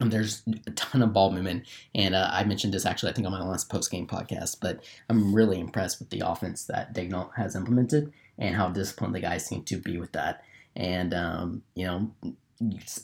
Um, 0.00 0.10
there's 0.10 0.42
a 0.66 0.70
ton 0.72 1.02
of 1.02 1.12
ball 1.12 1.32
movement, 1.32 1.66
and 1.94 2.14
uh, 2.14 2.28
I 2.30 2.44
mentioned 2.44 2.74
this 2.74 2.84
actually, 2.84 3.10
I 3.10 3.14
think, 3.14 3.26
on 3.26 3.32
my 3.32 3.42
last 3.42 3.70
post 3.70 3.90
game 3.90 4.06
podcast. 4.06 4.58
But 4.60 4.84
I'm 5.08 5.34
really 5.34 5.60
impressed 5.60 5.98
with 5.98 6.10
the 6.10 6.22
offense 6.26 6.64
that 6.64 6.94
Daigneault 6.94 7.30
has 7.36 7.56
implemented 7.56 8.12
and 8.42 8.56
how 8.56 8.68
disciplined 8.68 9.14
the 9.14 9.20
guys 9.20 9.46
seem 9.46 9.62
to 9.62 9.76
be 9.76 9.96
with 9.98 10.12
that. 10.12 10.42
And 10.74 11.14
um, 11.14 11.62
you 11.74 11.86
know, 11.86 12.10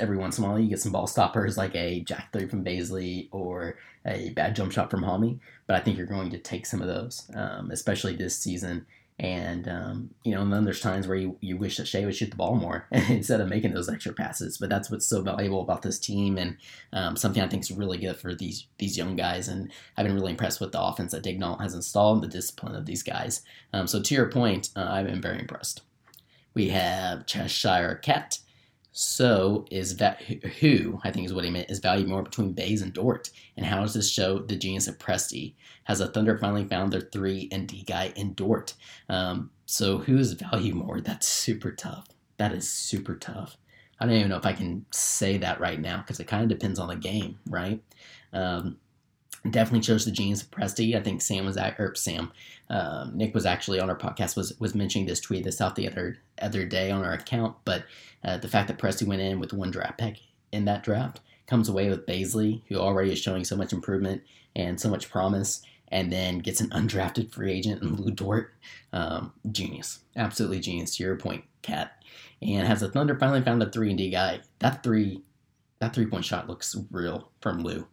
every 0.00 0.16
once 0.16 0.36
in 0.36 0.44
a 0.44 0.48
while 0.48 0.58
you 0.58 0.68
get 0.68 0.80
some 0.80 0.92
ball 0.92 1.06
stoppers 1.06 1.56
like 1.56 1.74
a 1.74 2.00
jack 2.00 2.32
three 2.32 2.48
from 2.48 2.64
Bazley 2.64 3.28
or 3.30 3.76
a 4.04 4.30
bad 4.30 4.56
jump 4.56 4.72
shot 4.72 4.90
from 4.90 5.02
Hami. 5.02 5.38
But 5.66 5.76
I 5.76 5.80
think 5.80 5.96
you're 5.96 6.06
going 6.06 6.30
to 6.30 6.38
take 6.38 6.66
some 6.66 6.82
of 6.82 6.88
those, 6.88 7.30
um, 7.34 7.70
especially 7.70 8.16
this 8.16 8.36
season. 8.36 8.84
And, 9.20 9.66
um, 9.66 10.10
you 10.22 10.32
know, 10.32 10.42
and 10.42 10.52
then 10.52 10.64
there's 10.64 10.80
times 10.80 11.08
where 11.08 11.16
you, 11.16 11.36
you 11.40 11.56
wish 11.56 11.76
that 11.76 11.88
Shai 11.88 12.04
would 12.04 12.14
shoot 12.14 12.30
the 12.30 12.36
ball 12.36 12.54
more 12.54 12.86
instead 12.92 13.40
of 13.40 13.48
making 13.48 13.72
those 13.72 13.88
extra 13.88 14.12
passes. 14.12 14.58
But 14.58 14.70
that's 14.70 14.90
what's 14.90 15.08
so 15.08 15.22
valuable 15.22 15.60
about 15.60 15.82
this 15.82 15.98
team 15.98 16.38
and 16.38 16.56
um, 16.92 17.16
something 17.16 17.42
I 17.42 17.48
think 17.48 17.64
is 17.64 17.72
really 17.72 17.98
good 17.98 18.16
for 18.16 18.34
these 18.34 18.66
these 18.78 18.96
young 18.96 19.16
guys. 19.16 19.48
And 19.48 19.72
I've 19.96 20.06
been 20.06 20.14
really 20.14 20.30
impressed 20.30 20.60
with 20.60 20.70
the 20.70 20.80
offense 20.80 21.12
that 21.12 21.24
Daigneault 21.24 21.60
has 21.60 21.74
installed, 21.74 22.22
the 22.22 22.28
discipline 22.28 22.76
of 22.76 22.86
these 22.86 23.02
guys. 23.02 23.42
Um, 23.72 23.88
so 23.88 24.00
to 24.00 24.14
your 24.14 24.30
point, 24.30 24.70
uh, 24.76 24.86
I've 24.88 25.06
been 25.06 25.20
very 25.20 25.40
impressed. 25.40 25.82
We 26.54 26.68
have 26.68 27.26
Cheshire 27.26 27.96
Cat 27.96 28.38
so 28.92 29.66
is 29.70 29.96
that 29.98 30.22
who 30.22 31.00
I 31.04 31.10
think 31.10 31.26
is 31.26 31.34
what 31.34 31.44
he 31.44 31.50
meant 31.50 31.70
is 31.70 31.78
valued 31.78 32.08
more 32.08 32.22
between 32.22 32.52
Bays 32.52 32.82
and 32.82 32.92
Dort, 32.92 33.30
and 33.56 33.66
how 33.66 33.82
does 33.82 33.94
this 33.94 34.10
show 34.10 34.38
the 34.38 34.56
genius 34.56 34.88
of 34.88 34.98
Presti? 34.98 35.54
Has 35.84 35.98
the 35.98 36.08
Thunder 36.08 36.36
finally 36.38 36.64
found 36.64 36.92
their 36.92 37.08
three 37.12 37.48
and 37.52 37.68
D 37.68 37.84
guy 37.86 38.12
in 38.16 38.34
Dort? 38.34 38.74
Um, 39.08 39.50
so 39.66 39.98
who's 39.98 40.32
value 40.32 40.74
more? 40.74 41.00
That's 41.00 41.28
super 41.28 41.72
tough. 41.72 42.08
That 42.38 42.52
is 42.52 42.68
super 42.68 43.16
tough. 43.16 43.56
I 44.00 44.06
don't 44.06 44.14
even 44.14 44.28
know 44.30 44.36
if 44.36 44.46
I 44.46 44.52
can 44.52 44.86
say 44.92 45.38
that 45.38 45.60
right 45.60 45.80
now 45.80 45.98
because 45.98 46.20
it 46.20 46.26
kind 46.26 46.42
of 46.42 46.48
depends 46.48 46.78
on 46.78 46.88
the 46.88 46.96
game, 46.96 47.38
right? 47.48 47.82
Um, 48.32 48.78
definitely 49.50 49.80
chose 49.80 50.04
the 50.04 50.10
genes 50.10 50.42
of 50.42 50.50
Presti. 50.50 50.96
I 50.96 51.02
think 51.02 51.22
Sam 51.22 51.46
was 51.46 51.56
at 51.56 51.78
or 51.78 51.94
Sam, 51.94 52.32
um, 52.70 53.16
Nick 53.16 53.34
was 53.34 53.46
actually 53.46 53.80
on 53.80 53.88
our 53.88 53.96
podcast 53.96 54.36
was 54.36 54.58
was 54.58 54.74
mentioning 54.74 55.06
this 55.06 55.20
tweet 55.20 55.44
this 55.44 55.60
out 55.60 55.76
the 55.76 55.88
other 55.88 56.18
other 56.40 56.64
day 56.64 56.90
on 56.90 57.04
our 57.04 57.12
account. 57.12 57.56
But 57.64 57.84
uh, 58.24 58.38
the 58.38 58.48
fact 58.48 58.68
that 58.68 58.78
Presti 58.78 59.06
went 59.06 59.22
in 59.22 59.40
with 59.40 59.52
one 59.52 59.70
draft 59.70 59.98
pick 59.98 60.20
in 60.52 60.64
that 60.66 60.82
draft 60.82 61.20
comes 61.46 61.68
away 61.68 61.88
with 61.88 62.06
Bazley, 62.06 62.62
who 62.68 62.76
already 62.76 63.12
is 63.12 63.18
showing 63.18 63.44
so 63.44 63.56
much 63.56 63.72
improvement 63.72 64.22
and 64.54 64.78
so 64.80 64.90
much 64.90 65.10
promise, 65.10 65.62
and 65.88 66.12
then 66.12 66.38
gets 66.38 66.60
an 66.60 66.70
undrafted 66.70 67.32
free 67.32 67.52
agent 67.52 67.82
in 67.82 67.96
Lou 67.96 68.10
Dort. 68.10 68.52
Um, 68.92 69.32
genius, 69.50 70.00
absolutely 70.16 70.60
genius. 70.60 70.96
To 70.96 71.04
your 71.04 71.16
point, 71.16 71.44
Cat, 71.62 72.02
and 72.42 72.66
has 72.66 72.80
the 72.80 72.90
Thunder 72.90 73.18
finally 73.18 73.42
found 73.42 73.62
a 73.62 73.70
three 73.70 73.88
and 73.88 73.98
D 73.98 74.10
guy. 74.10 74.40
That 74.58 74.82
three, 74.82 75.22
that 75.80 75.94
three 75.94 76.06
point 76.06 76.24
shot 76.24 76.48
looks 76.48 76.76
real 76.90 77.30
from 77.40 77.62
Lou. 77.62 77.86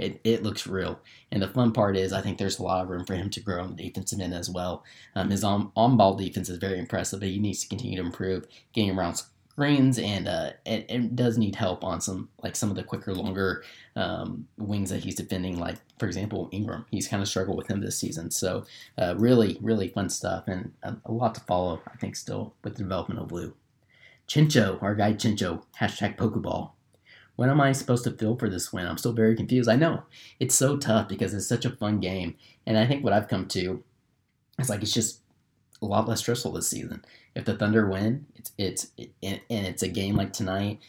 It, 0.00 0.20
it 0.24 0.42
looks 0.42 0.66
real. 0.66 1.00
And 1.30 1.42
the 1.42 1.48
fun 1.48 1.72
part 1.72 1.96
is, 1.96 2.12
I 2.12 2.20
think 2.22 2.38
there's 2.38 2.58
a 2.58 2.62
lot 2.62 2.82
of 2.82 2.88
room 2.88 3.04
for 3.04 3.14
him 3.14 3.30
to 3.30 3.40
grow 3.40 3.62
on 3.62 3.76
the 3.76 3.84
defensive 3.84 4.20
end 4.20 4.34
as 4.34 4.50
well. 4.50 4.84
Um, 5.14 5.30
his 5.30 5.44
on, 5.44 5.70
on 5.76 5.96
ball 5.96 6.14
defense 6.14 6.48
is 6.48 6.58
very 6.58 6.78
impressive, 6.78 7.20
but 7.20 7.28
he 7.28 7.38
needs 7.38 7.62
to 7.62 7.68
continue 7.68 7.96
to 7.98 8.04
improve, 8.04 8.46
getting 8.72 8.96
around 8.96 9.16
screens, 9.60 9.98
and 9.98 10.26
uh, 10.26 10.52
it, 10.64 10.86
it, 10.88 11.14
does 11.14 11.36
need 11.36 11.54
help 11.54 11.84
on 11.84 12.00
some 12.00 12.30
like 12.42 12.56
some 12.56 12.70
of 12.70 12.76
the 12.76 12.82
quicker, 12.82 13.14
longer 13.14 13.62
um, 13.94 14.46
wings 14.56 14.88
that 14.88 15.00
he's 15.00 15.16
defending. 15.16 15.58
Like 15.58 15.76
for 15.98 16.06
example, 16.06 16.48
Ingram, 16.50 16.86
he's 16.90 17.08
kind 17.08 17.22
of 17.22 17.28
struggled 17.28 17.58
with 17.58 17.68
him 17.68 17.80
this 17.80 17.98
season. 17.98 18.30
So 18.30 18.64
uh, 18.96 19.16
really, 19.18 19.58
really 19.60 19.88
fun 19.88 20.08
stuff, 20.08 20.44
and 20.46 20.72
a, 20.82 20.96
a, 21.04 21.12
lot 21.12 21.34
to 21.34 21.42
follow. 21.42 21.82
I 21.86 21.96
think 21.98 22.16
still 22.16 22.54
with 22.64 22.76
the 22.76 22.84
development 22.84 23.20
of 23.20 23.32
Lu. 23.32 23.54
Chincho, 24.26 24.82
our 24.82 24.94
guy 24.94 25.12
Chincho, 25.12 25.64
hashtag 25.78 26.16
Pokeball. 26.16 26.70
When 27.36 27.50
am 27.50 27.60
I 27.60 27.72
supposed 27.72 28.04
to 28.04 28.10
feel 28.10 28.36
for 28.36 28.48
this 28.48 28.72
win? 28.72 28.86
I'm 28.86 28.98
still 28.98 29.12
very 29.12 29.34
confused. 29.34 29.68
I 29.68 29.76
know 29.76 30.02
it's 30.38 30.54
so 30.54 30.76
tough 30.76 31.08
because 31.08 31.32
it's 31.32 31.46
such 31.46 31.64
a 31.64 31.76
fun 31.76 32.00
game, 32.00 32.36
and 32.66 32.76
I 32.76 32.86
think 32.86 33.02
what 33.02 33.12
I've 33.12 33.28
come 33.28 33.46
to 33.48 33.82
is 34.58 34.68
like 34.68 34.82
it's 34.82 34.92
just 34.92 35.20
a 35.82 35.86
lot 35.86 36.08
less 36.08 36.20
stressful 36.20 36.52
this 36.52 36.68
season. 36.68 37.04
If 37.34 37.44
the 37.44 37.56
Thunder 37.56 37.88
win, 37.88 38.26
it's 38.36 38.52
it's 38.58 38.88
it, 38.96 39.12
and 39.22 39.66
it's 39.66 39.82
a 39.82 39.88
game 39.88 40.16
like 40.16 40.32
tonight 40.32 40.80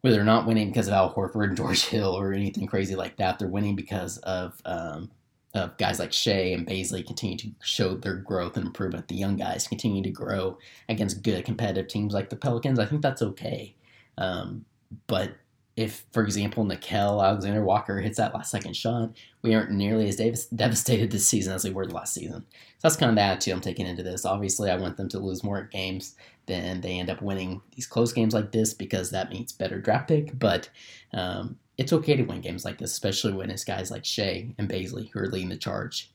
where 0.00 0.12
they're 0.12 0.24
not 0.24 0.46
winning 0.46 0.68
because 0.68 0.88
of 0.88 0.94
Al 0.94 1.14
Horford 1.14 1.48
and 1.48 1.56
George 1.58 1.84
Hill 1.84 2.16
or 2.18 2.32
anything 2.32 2.66
crazy 2.66 2.94
like 2.94 3.16
that. 3.16 3.38
They're 3.38 3.48
winning 3.48 3.76
because 3.76 4.18
of 4.18 4.60
um, 4.64 5.10
of 5.54 5.76
guys 5.78 5.98
like 5.98 6.12
Shai 6.12 6.52
and 6.52 6.66
Bazley 6.66 7.06
continue 7.06 7.36
to 7.38 7.50
show 7.62 7.94
their 7.94 8.16
growth 8.16 8.56
and 8.56 8.66
improvement. 8.66 9.08
The 9.08 9.14
young 9.14 9.36
guys 9.36 9.68
continue 9.68 10.02
to 10.02 10.10
grow 10.10 10.58
against 10.88 11.22
good 11.22 11.44
competitive 11.44 11.88
teams 11.88 12.12
like 12.12 12.28
the 12.28 12.36
Pelicans. 12.36 12.78
I 12.78 12.86
think 12.86 13.02
that's 13.02 13.22
okay. 13.22 13.74
Um, 14.18 14.64
but 15.06 15.32
if, 15.76 16.04
for 16.12 16.22
example, 16.22 16.64
Nickeil 16.64 17.24
Alexander 17.24 17.64
Walker 17.64 18.00
hits 18.00 18.16
that 18.18 18.34
last 18.34 18.50
second 18.50 18.76
shot, 18.76 19.10
we 19.42 19.54
aren't 19.54 19.72
nearly 19.72 20.08
as 20.08 20.46
devastated 20.46 21.10
this 21.10 21.26
season 21.26 21.52
as 21.52 21.64
we 21.64 21.70
were 21.70 21.84
last 21.86 22.14
season. 22.14 22.44
So 22.50 22.78
that's 22.82 22.96
kind 22.96 23.10
of 23.10 23.16
the 23.16 23.22
attitude 23.22 23.54
I'm 23.54 23.60
taking 23.60 23.86
into 23.86 24.04
this. 24.04 24.24
Obviously, 24.24 24.70
I 24.70 24.76
want 24.76 24.96
them 24.96 25.08
to 25.08 25.18
lose 25.18 25.42
more 25.42 25.68
games 25.72 26.14
than 26.46 26.80
they 26.80 26.98
end 26.98 27.10
up 27.10 27.22
winning 27.22 27.60
these 27.74 27.86
close 27.86 28.12
games 28.12 28.34
like 28.34 28.52
this 28.52 28.72
because 28.72 29.10
that 29.10 29.30
means 29.30 29.52
better 29.52 29.80
draft 29.80 30.08
pick. 30.08 30.38
But 30.38 30.70
um, 31.12 31.58
it's 31.76 31.92
okay 31.92 32.16
to 32.16 32.22
win 32.22 32.40
games 32.40 32.64
like 32.64 32.78
this, 32.78 32.92
especially 32.92 33.32
when 33.32 33.50
it's 33.50 33.64
guys 33.64 33.90
like 33.90 34.04
Shai 34.04 34.54
and 34.58 34.68
Bazley 34.68 35.10
who 35.10 35.20
are 35.20 35.28
leading 35.28 35.48
the 35.48 35.56
charge. 35.56 36.12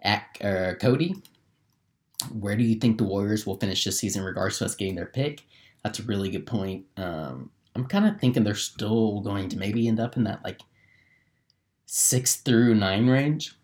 At 0.00 0.24
uh, 0.42 0.74
Cody, 0.80 1.16
where 2.32 2.56
do 2.56 2.62
you 2.62 2.76
think 2.76 2.96
the 2.96 3.04
Warriors 3.04 3.46
will 3.46 3.58
finish 3.58 3.84
this 3.84 3.98
season 3.98 4.22
in 4.22 4.26
regards 4.26 4.58
to 4.58 4.64
us 4.64 4.74
getting 4.74 4.94
their 4.94 5.06
pick? 5.06 5.44
That's 5.82 5.98
a 5.98 6.04
really 6.04 6.30
good 6.30 6.46
point. 6.46 6.86
Um, 6.96 7.50
I'm 7.78 7.86
kind 7.86 8.06
of 8.08 8.20
thinking 8.20 8.42
they're 8.42 8.56
still 8.56 9.20
going 9.20 9.48
to 9.50 9.56
maybe 9.56 9.86
end 9.86 10.00
up 10.00 10.16
in 10.16 10.24
that 10.24 10.42
like 10.42 10.60
six 11.86 12.34
through 12.36 12.74
nine 12.74 13.06
range. 13.06 13.56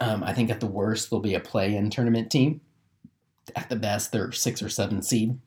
Um, 0.00 0.24
I 0.24 0.32
think 0.32 0.50
at 0.50 0.58
the 0.58 0.66
worst 0.66 1.08
they'll 1.10 1.20
be 1.20 1.36
a 1.36 1.40
play-in 1.40 1.88
tournament 1.88 2.28
team. 2.30 2.60
At 3.54 3.68
the 3.68 3.76
best, 3.76 4.10
they're 4.10 4.32
six 4.32 4.62
or 4.62 4.68
seven 4.68 5.00
seed. 5.00 5.38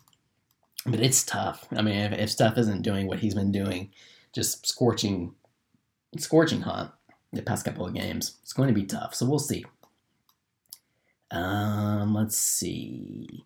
But 0.86 1.02
it's 1.02 1.26
tough. 1.26 1.68
I 1.76 1.82
mean, 1.82 1.96
if, 1.96 2.14
if 2.14 2.32
Steph 2.32 2.58
isn't 2.58 2.84
doing 2.84 3.08
what 3.08 3.20
he's 3.20 3.34
been 3.34 3.52
doing, 3.52 3.92
just 4.32 4.66
scorching, 4.66 5.36
scorching 6.18 6.62
hot 6.62 6.98
the 7.34 7.42
past 7.42 7.66
couple 7.66 7.86
of 7.86 7.94
games, 7.94 8.38
it's 8.44 8.54
going 8.54 8.70
to 8.70 8.74
be 8.74 8.86
tough. 8.86 9.14
So 9.14 9.26
we'll 9.26 9.40
see. 9.40 9.66
Um, 11.32 12.14
let's 12.14 12.38
see. 12.38 13.44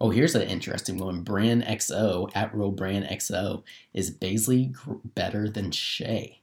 Oh, 0.00 0.10
here's 0.10 0.34
an 0.34 0.48
interesting 0.48 0.98
one. 0.98 1.22
Brand 1.22 1.62
XO 1.64 2.30
at 2.34 2.54
Real 2.54 2.70
Brand 2.70 3.04
XO 3.04 3.62
is 3.92 4.10
Bazley 4.10 4.74
better 5.14 5.48
than 5.48 5.70
Shai? 5.70 6.38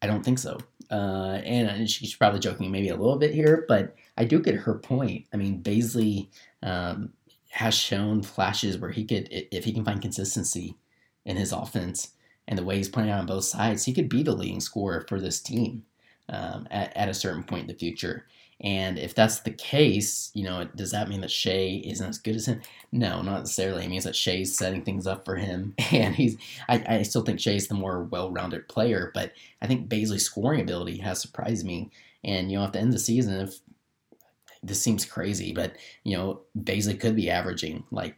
I 0.00 0.06
don't 0.06 0.24
think 0.24 0.38
so. 0.38 0.58
Uh, 0.90 1.40
and 1.44 1.90
she's 1.90 2.14
probably 2.14 2.38
joking 2.38 2.70
maybe 2.70 2.90
a 2.90 2.96
little 2.96 3.16
bit 3.18 3.34
here, 3.34 3.64
but 3.66 3.96
I 4.16 4.24
do 4.24 4.40
get 4.40 4.54
her 4.54 4.74
point. 4.74 5.26
I 5.34 5.36
mean, 5.36 5.62
Bazley 5.62 6.28
um, 6.62 7.12
has 7.50 7.74
shown 7.74 8.22
flashes 8.22 8.78
where 8.78 8.92
he 8.92 9.04
could, 9.04 9.28
if 9.30 9.64
he 9.64 9.72
can 9.72 9.84
find 9.84 10.00
consistency 10.00 10.76
in 11.24 11.36
his 11.36 11.50
offense 11.50 12.12
and 12.46 12.56
the 12.56 12.64
way 12.64 12.76
he's 12.76 12.88
playing 12.88 13.10
on 13.10 13.26
both 13.26 13.44
sides, 13.44 13.84
he 13.84 13.92
could 13.92 14.08
be 14.08 14.22
the 14.22 14.32
leading 14.32 14.60
scorer 14.60 15.04
for 15.08 15.20
this 15.20 15.40
team 15.40 15.82
um, 16.28 16.68
at, 16.70 16.96
at 16.96 17.08
a 17.08 17.14
certain 17.14 17.42
point 17.42 17.62
in 17.62 17.68
the 17.68 17.74
future. 17.74 18.26
And 18.60 18.98
if 18.98 19.14
that's 19.14 19.40
the 19.40 19.50
case, 19.50 20.30
you 20.32 20.42
know, 20.42 20.64
does 20.64 20.90
that 20.92 21.08
mean 21.08 21.20
that 21.20 21.30
Shai 21.30 21.82
isn't 21.84 22.08
as 22.08 22.18
good 22.18 22.36
as 22.36 22.46
him? 22.46 22.62
No, 22.90 23.20
not 23.20 23.40
necessarily. 23.40 23.84
It 23.84 23.90
means 23.90 24.04
that 24.04 24.16
Shai's 24.16 24.56
setting 24.56 24.82
things 24.82 25.06
up 25.06 25.26
for 25.26 25.36
him, 25.36 25.74
and 25.92 26.14
he's. 26.14 26.36
I, 26.68 26.82
I 26.88 27.02
still 27.02 27.22
think 27.22 27.38
Shai's 27.38 27.68
the 27.68 27.74
more 27.74 28.04
well-rounded 28.04 28.68
player, 28.68 29.10
but 29.12 29.32
I 29.60 29.66
think 29.66 29.88
Bazley's 29.88 30.24
scoring 30.24 30.60
ability 30.60 30.98
has 30.98 31.20
surprised 31.20 31.66
me. 31.66 31.90
And 32.24 32.50
you 32.50 32.58
know, 32.58 32.64
at 32.64 32.72
the 32.72 32.78
end 32.78 32.88
of 32.88 32.94
the 32.94 32.98
season, 32.98 33.34
if 33.34 33.58
this 34.62 34.82
seems 34.82 35.04
crazy, 35.04 35.52
but 35.52 35.76
you 36.02 36.16
know, 36.16 36.40
Bazley 36.58 36.98
could 36.98 37.14
be 37.14 37.30
averaging 37.30 37.84
like 37.90 38.16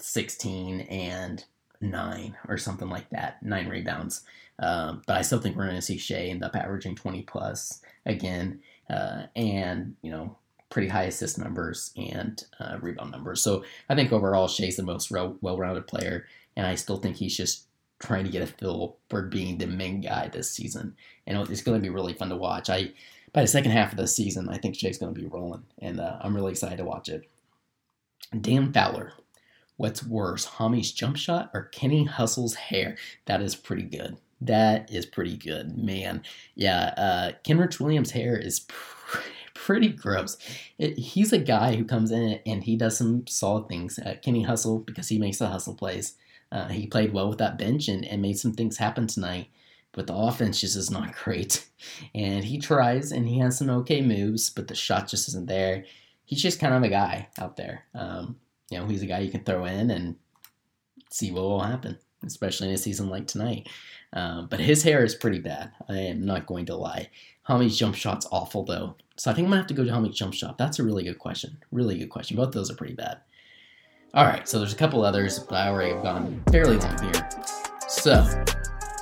16 0.00 0.82
and 0.82 1.44
nine 1.80 2.36
or 2.48 2.58
something 2.58 2.90
like 2.90 3.08
that, 3.10 3.42
nine 3.42 3.68
rebounds. 3.68 4.22
Um, 4.58 5.02
but 5.06 5.16
I 5.16 5.22
still 5.22 5.40
think 5.40 5.56
we're 5.56 5.64
going 5.64 5.76
to 5.76 5.82
see 5.82 5.98
Shai 5.98 6.26
end 6.26 6.44
up 6.44 6.54
averaging 6.54 6.94
20 6.94 7.22
plus 7.22 7.80
again 8.06 8.60
uh, 8.90 9.24
and 9.36 9.96
you 10.02 10.10
know 10.10 10.36
pretty 10.70 10.88
high 10.88 11.04
assist 11.04 11.38
numbers 11.38 11.92
and 11.96 12.44
uh, 12.58 12.78
rebound 12.80 13.12
numbers. 13.12 13.42
So 13.42 13.64
I 13.88 13.94
think 13.94 14.12
overall 14.12 14.48
Shai's 14.48 14.76
the 14.76 14.82
most 14.82 15.10
well-rounded 15.10 15.86
player, 15.86 16.26
and 16.56 16.66
I 16.66 16.74
still 16.74 16.96
think 16.96 17.16
he's 17.16 17.36
just 17.36 17.66
trying 18.00 18.24
to 18.24 18.30
get 18.30 18.42
a 18.42 18.46
feel 18.46 18.96
for 19.08 19.22
being 19.22 19.56
the 19.56 19.68
main 19.68 20.00
guy 20.00 20.28
this 20.28 20.50
season. 20.50 20.96
And 21.26 21.38
it's 21.48 21.62
going 21.62 21.80
to 21.80 21.82
be 21.82 21.94
really 21.94 22.12
fun 22.12 22.28
to 22.30 22.36
watch. 22.36 22.68
I 22.70 22.92
by 23.32 23.42
the 23.42 23.48
second 23.48 23.72
half 23.72 23.92
of 23.92 23.98
the 23.98 24.06
season, 24.06 24.48
I 24.48 24.58
think 24.58 24.76
Shai's 24.76 24.98
going 24.98 25.14
to 25.14 25.20
be 25.20 25.26
rolling, 25.26 25.64
and 25.80 26.00
uh, 26.00 26.18
I'm 26.20 26.34
really 26.34 26.52
excited 26.52 26.78
to 26.78 26.84
watch 26.84 27.08
it. 27.08 27.28
Dan 28.40 28.72
Fowler. 28.72 29.12
What's 29.76 30.06
worse, 30.06 30.44
Hami's 30.44 30.92
jump 30.92 31.16
shot 31.16 31.50
or 31.52 31.64
Kenny 31.64 32.04
Hustle's 32.04 32.54
hair? 32.54 32.96
That 33.26 33.42
is 33.42 33.56
pretty 33.56 33.82
good. 33.82 34.18
That 34.40 34.90
is 34.92 35.06
pretty 35.06 35.36
good, 35.36 35.76
man. 35.76 36.22
Yeah, 36.54 36.94
uh, 36.96 37.32
Kenrich 37.44 37.80
Williams' 37.80 38.10
hair 38.10 38.36
is 38.36 38.60
pr- 38.60 39.18
pretty 39.54 39.88
gross. 39.88 40.36
It, 40.78 40.98
he's 40.98 41.32
a 41.32 41.38
guy 41.38 41.76
who 41.76 41.84
comes 41.84 42.10
in 42.10 42.40
and 42.46 42.64
he 42.64 42.76
does 42.76 42.96
some 42.98 43.26
solid 43.26 43.68
things. 43.68 43.98
Uh, 43.98 44.16
Kenny 44.22 44.42
Hustle, 44.42 44.80
because 44.80 45.08
he 45.08 45.18
makes 45.18 45.38
the 45.38 45.48
hustle 45.48 45.74
plays. 45.74 46.16
Uh, 46.52 46.68
he 46.68 46.86
played 46.86 47.12
well 47.12 47.28
with 47.28 47.38
that 47.38 47.58
bench 47.58 47.88
and, 47.88 48.04
and 48.04 48.22
made 48.22 48.38
some 48.38 48.52
things 48.52 48.76
happen 48.76 49.06
tonight, 49.06 49.48
but 49.92 50.06
the 50.06 50.14
offense 50.14 50.60
just 50.60 50.76
is 50.76 50.90
not 50.90 51.14
great. 51.24 51.66
And 52.14 52.44
he 52.44 52.58
tries 52.58 53.12
and 53.12 53.28
he 53.28 53.38
has 53.38 53.58
some 53.58 53.70
okay 53.70 54.00
moves, 54.02 54.50
but 54.50 54.68
the 54.68 54.74
shot 54.74 55.08
just 55.08 55.28
isn't 55.28 55.46
there. 55.46 55.84
He's 56.24 56.42
just 56.42 56.60
kind 56.60 56.74
of 56.74 56.82
a 56.82 56.88
guy 56.88 57.28
out 57.38 57.56
there. 57.56 57.84
Um, 57.94 58.36
you 58.70 58.78
know, 58.78 58.86
he's 58.86 59.02
a 59.02 59.06
guy 59.06 59.20
you 59.20 59.30
can 59.30 59.44
throw 59.44 59.64
in 59.64 59.90
and 59.90 60.16
see 61.10 61.30
what 61.30 61.42
will 61.42 61.60
happen, 61.60 61.98
especially 62.26 62.68
in 62.68 62.74
a 62.74 62.78
season 62.78 63.08
like 63.08 63.26
tonight. 63.26 63.68
Um, 64.12 64.46
but 64.48 64.60
his 64.60 64.82
hair 64.82 65.04
is 65.04 65.14
pretty 65.14 65.40
bad. 65.40 65.72
I 65.88 65.98
am 65.98 66.24
not 66.24 66.46
going 66.46 66.66
to 66.66 66.76
lie. 66.76 67.10
Hami's 67.42 67.76
jump 67.76 67.94
shot's 67.94 68.26
awful 68.30 68.64
though. 68.64 68.96
So 69.16 69.30
I 69.30 69.34
think 69.34 69.46
I'm 69.46 69.50
gonna 69.50 69.62
have 69.62 69.68
to 69.68 69.74
go 69.74 69.84
to 69.84 69.90
Hami's 69.90 70.16
jump 70.16 70.34
shot. 70.34 70.56
That's 70.56 70.78
a 70.78 70.84
really 70.84 71.04
good 71.04 71.18
question. 71.18 71.58
Really 71.72 71.98
good 71.98 72.10
question. 72.10 72.36
Both 72.36 72.52
those 72.52 72.70
are 72.70 72.76
pretty 72.76 72.94
bad. 72.94 73.18
All 74.14 74.24
right, 74.24 74.48
so 74.48 74.58
there's 74.58 74.72
a 74.72 74.76
couple 74.76 75.04
others, 75.04 75.40
but 75.40 75.56
I 75.56 75.68
already 75.68 75.92
have 75.92 76.04
gone 76.04 76.42
fairly 76.52 76.76
long 76.76 77.02
here. 77.02 77.28
So 77.88 78.44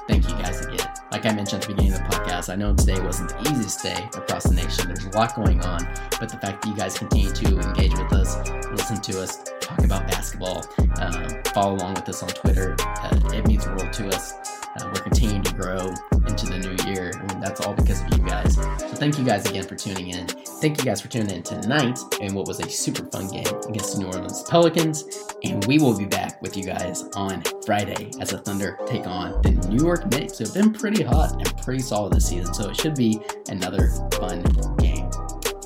thank 0.09 0.29
you 0.29 0.35
guys 0.37 0.65
again. 0.67 0.89
Like 1.11 1.27
I 1.27 1.33
mentioned 1.33 1.63
at 1.63 1.69
the 1.69 1.75
beginning 1.75 1.93
of 1.93 1.99
the 1.99 2.17
podcast, 2.17 2.53
I 2.53 2.57
know 2.57 2.75
today 2.75 3.01
wasn't 3.01 3.31
the 3.31 3.51
easiest 3.51 3.83
day 3.83 4.09
across 4.15 4.45
the 4.45 4.55
nation. 4.55 4.89
There's 4.89 5.05
a 5.05 5.11
lot 5.11 5.35
going 5.35 5.61
on, 5.63 5.81
but 6.19 6.29
the 6.29 6.39
fact 6.39 6.63
that 6.63 6.69
you 6.69 6.75
guys 6.75 6.97
continue 6.99 7.31
to 7.33 7.61
engage 7.61 7.93
with 7.93 8.13
us, 8.13 8.37
listen 8.71 9.01
to 9.01 9.23
us, 9.23 9.43
talk 9.61 9.85
about 9.85 10.09
basketball, 10.09 10.65
um, 11.01 11.29
follow 11.53 11.77
along 11.77 11.95
with 11.95 12.09
us 12.09 12.23
on 12.23 12.31
Twitter, 12.31 12.77
uh, 12.81 13.21
it 13.35 13.47
means 13.47 13.65
the 13.65 13.71
world 13.71 13.93
to 13.93 14.09
us. 14.09 14.62
Uh, 14.77 14.85
we're 14.87 15.03
continuing 15.03 15.43
to 15.43 15.55
grow 15.55 15.93
into 16.27 16.47
the 16.47 16.59
new 16.59 16.93
year, 16.93 17.13
and 17.15 17.43
that's 17.43 17.61
all 17.61 17.75
because 17.75 18.01
of 18.03 18.17
you 18.17 18.25
guys. 18.25 18.55
So 18.55 18.89
thank 18.95 19.19
you 19.19 19.25
guys 19.25 19.49
again 19.49 19.67
for 19.67 19.77
tuning 19.77 20.11
in. 20.11 20.27
Thank 20.27 20.79
you 20.79 20.85
guys 20.85 21.01
for 21.01 21.09
tuning 21.09 21.31
in 21.31 21.43
tonight 21.43 21.99
in 22.21 22.35
what 22.35 22.47
was 22.47 22.61
a 22.61 22.69
super 22.69 23.05
fun 23.07 23.29
game 23.29 23.47
against 23.69 23.95
the 23.95 24.01
New 24.01 24.07
Orleans 24.07 24.43
Pelicans. 24.49 25.05
And 25.45 25.65
we 25.67 25.79
will 25.79 25.97
be 25.97 26.07
back 26.07 26.41
with 26.41 26.57
you 26.57 26.65
guys 26.65 27.03
on 27.15 27.43
Friday 27.67 28.11
as 28.21 28.31
the 28.31 28.39
Thunder 28.39 28.79
take 28.87 29.07
on 29.07 29.43
the 29.43 29.51
New 29.69 29.85
York 29.85 30.07
Knicks, 30.11 30.39
have 30.39 30.55
been 30.55 30.73
pretty 30.73 31.03
hot 31.03 31.33
and 31.33 31.57
pretty 31.63 31.83
solid 31.83 32.13
this 32.13 32.29
season. 32.29 32.55
So 32.55 32.71
it 32.71 32.81
should 32.81 32.95
be 32.95 33.21
another 33.49 33.89
fun 34.13 34.43
game. 34.79 35.11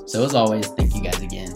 So 0.07 0.25
as 0.25 0.35
always, 0.35 0.67
thank 0.69 0.95
you 0.95 1.03
guys 1.03 1.21
again 1.21 1.53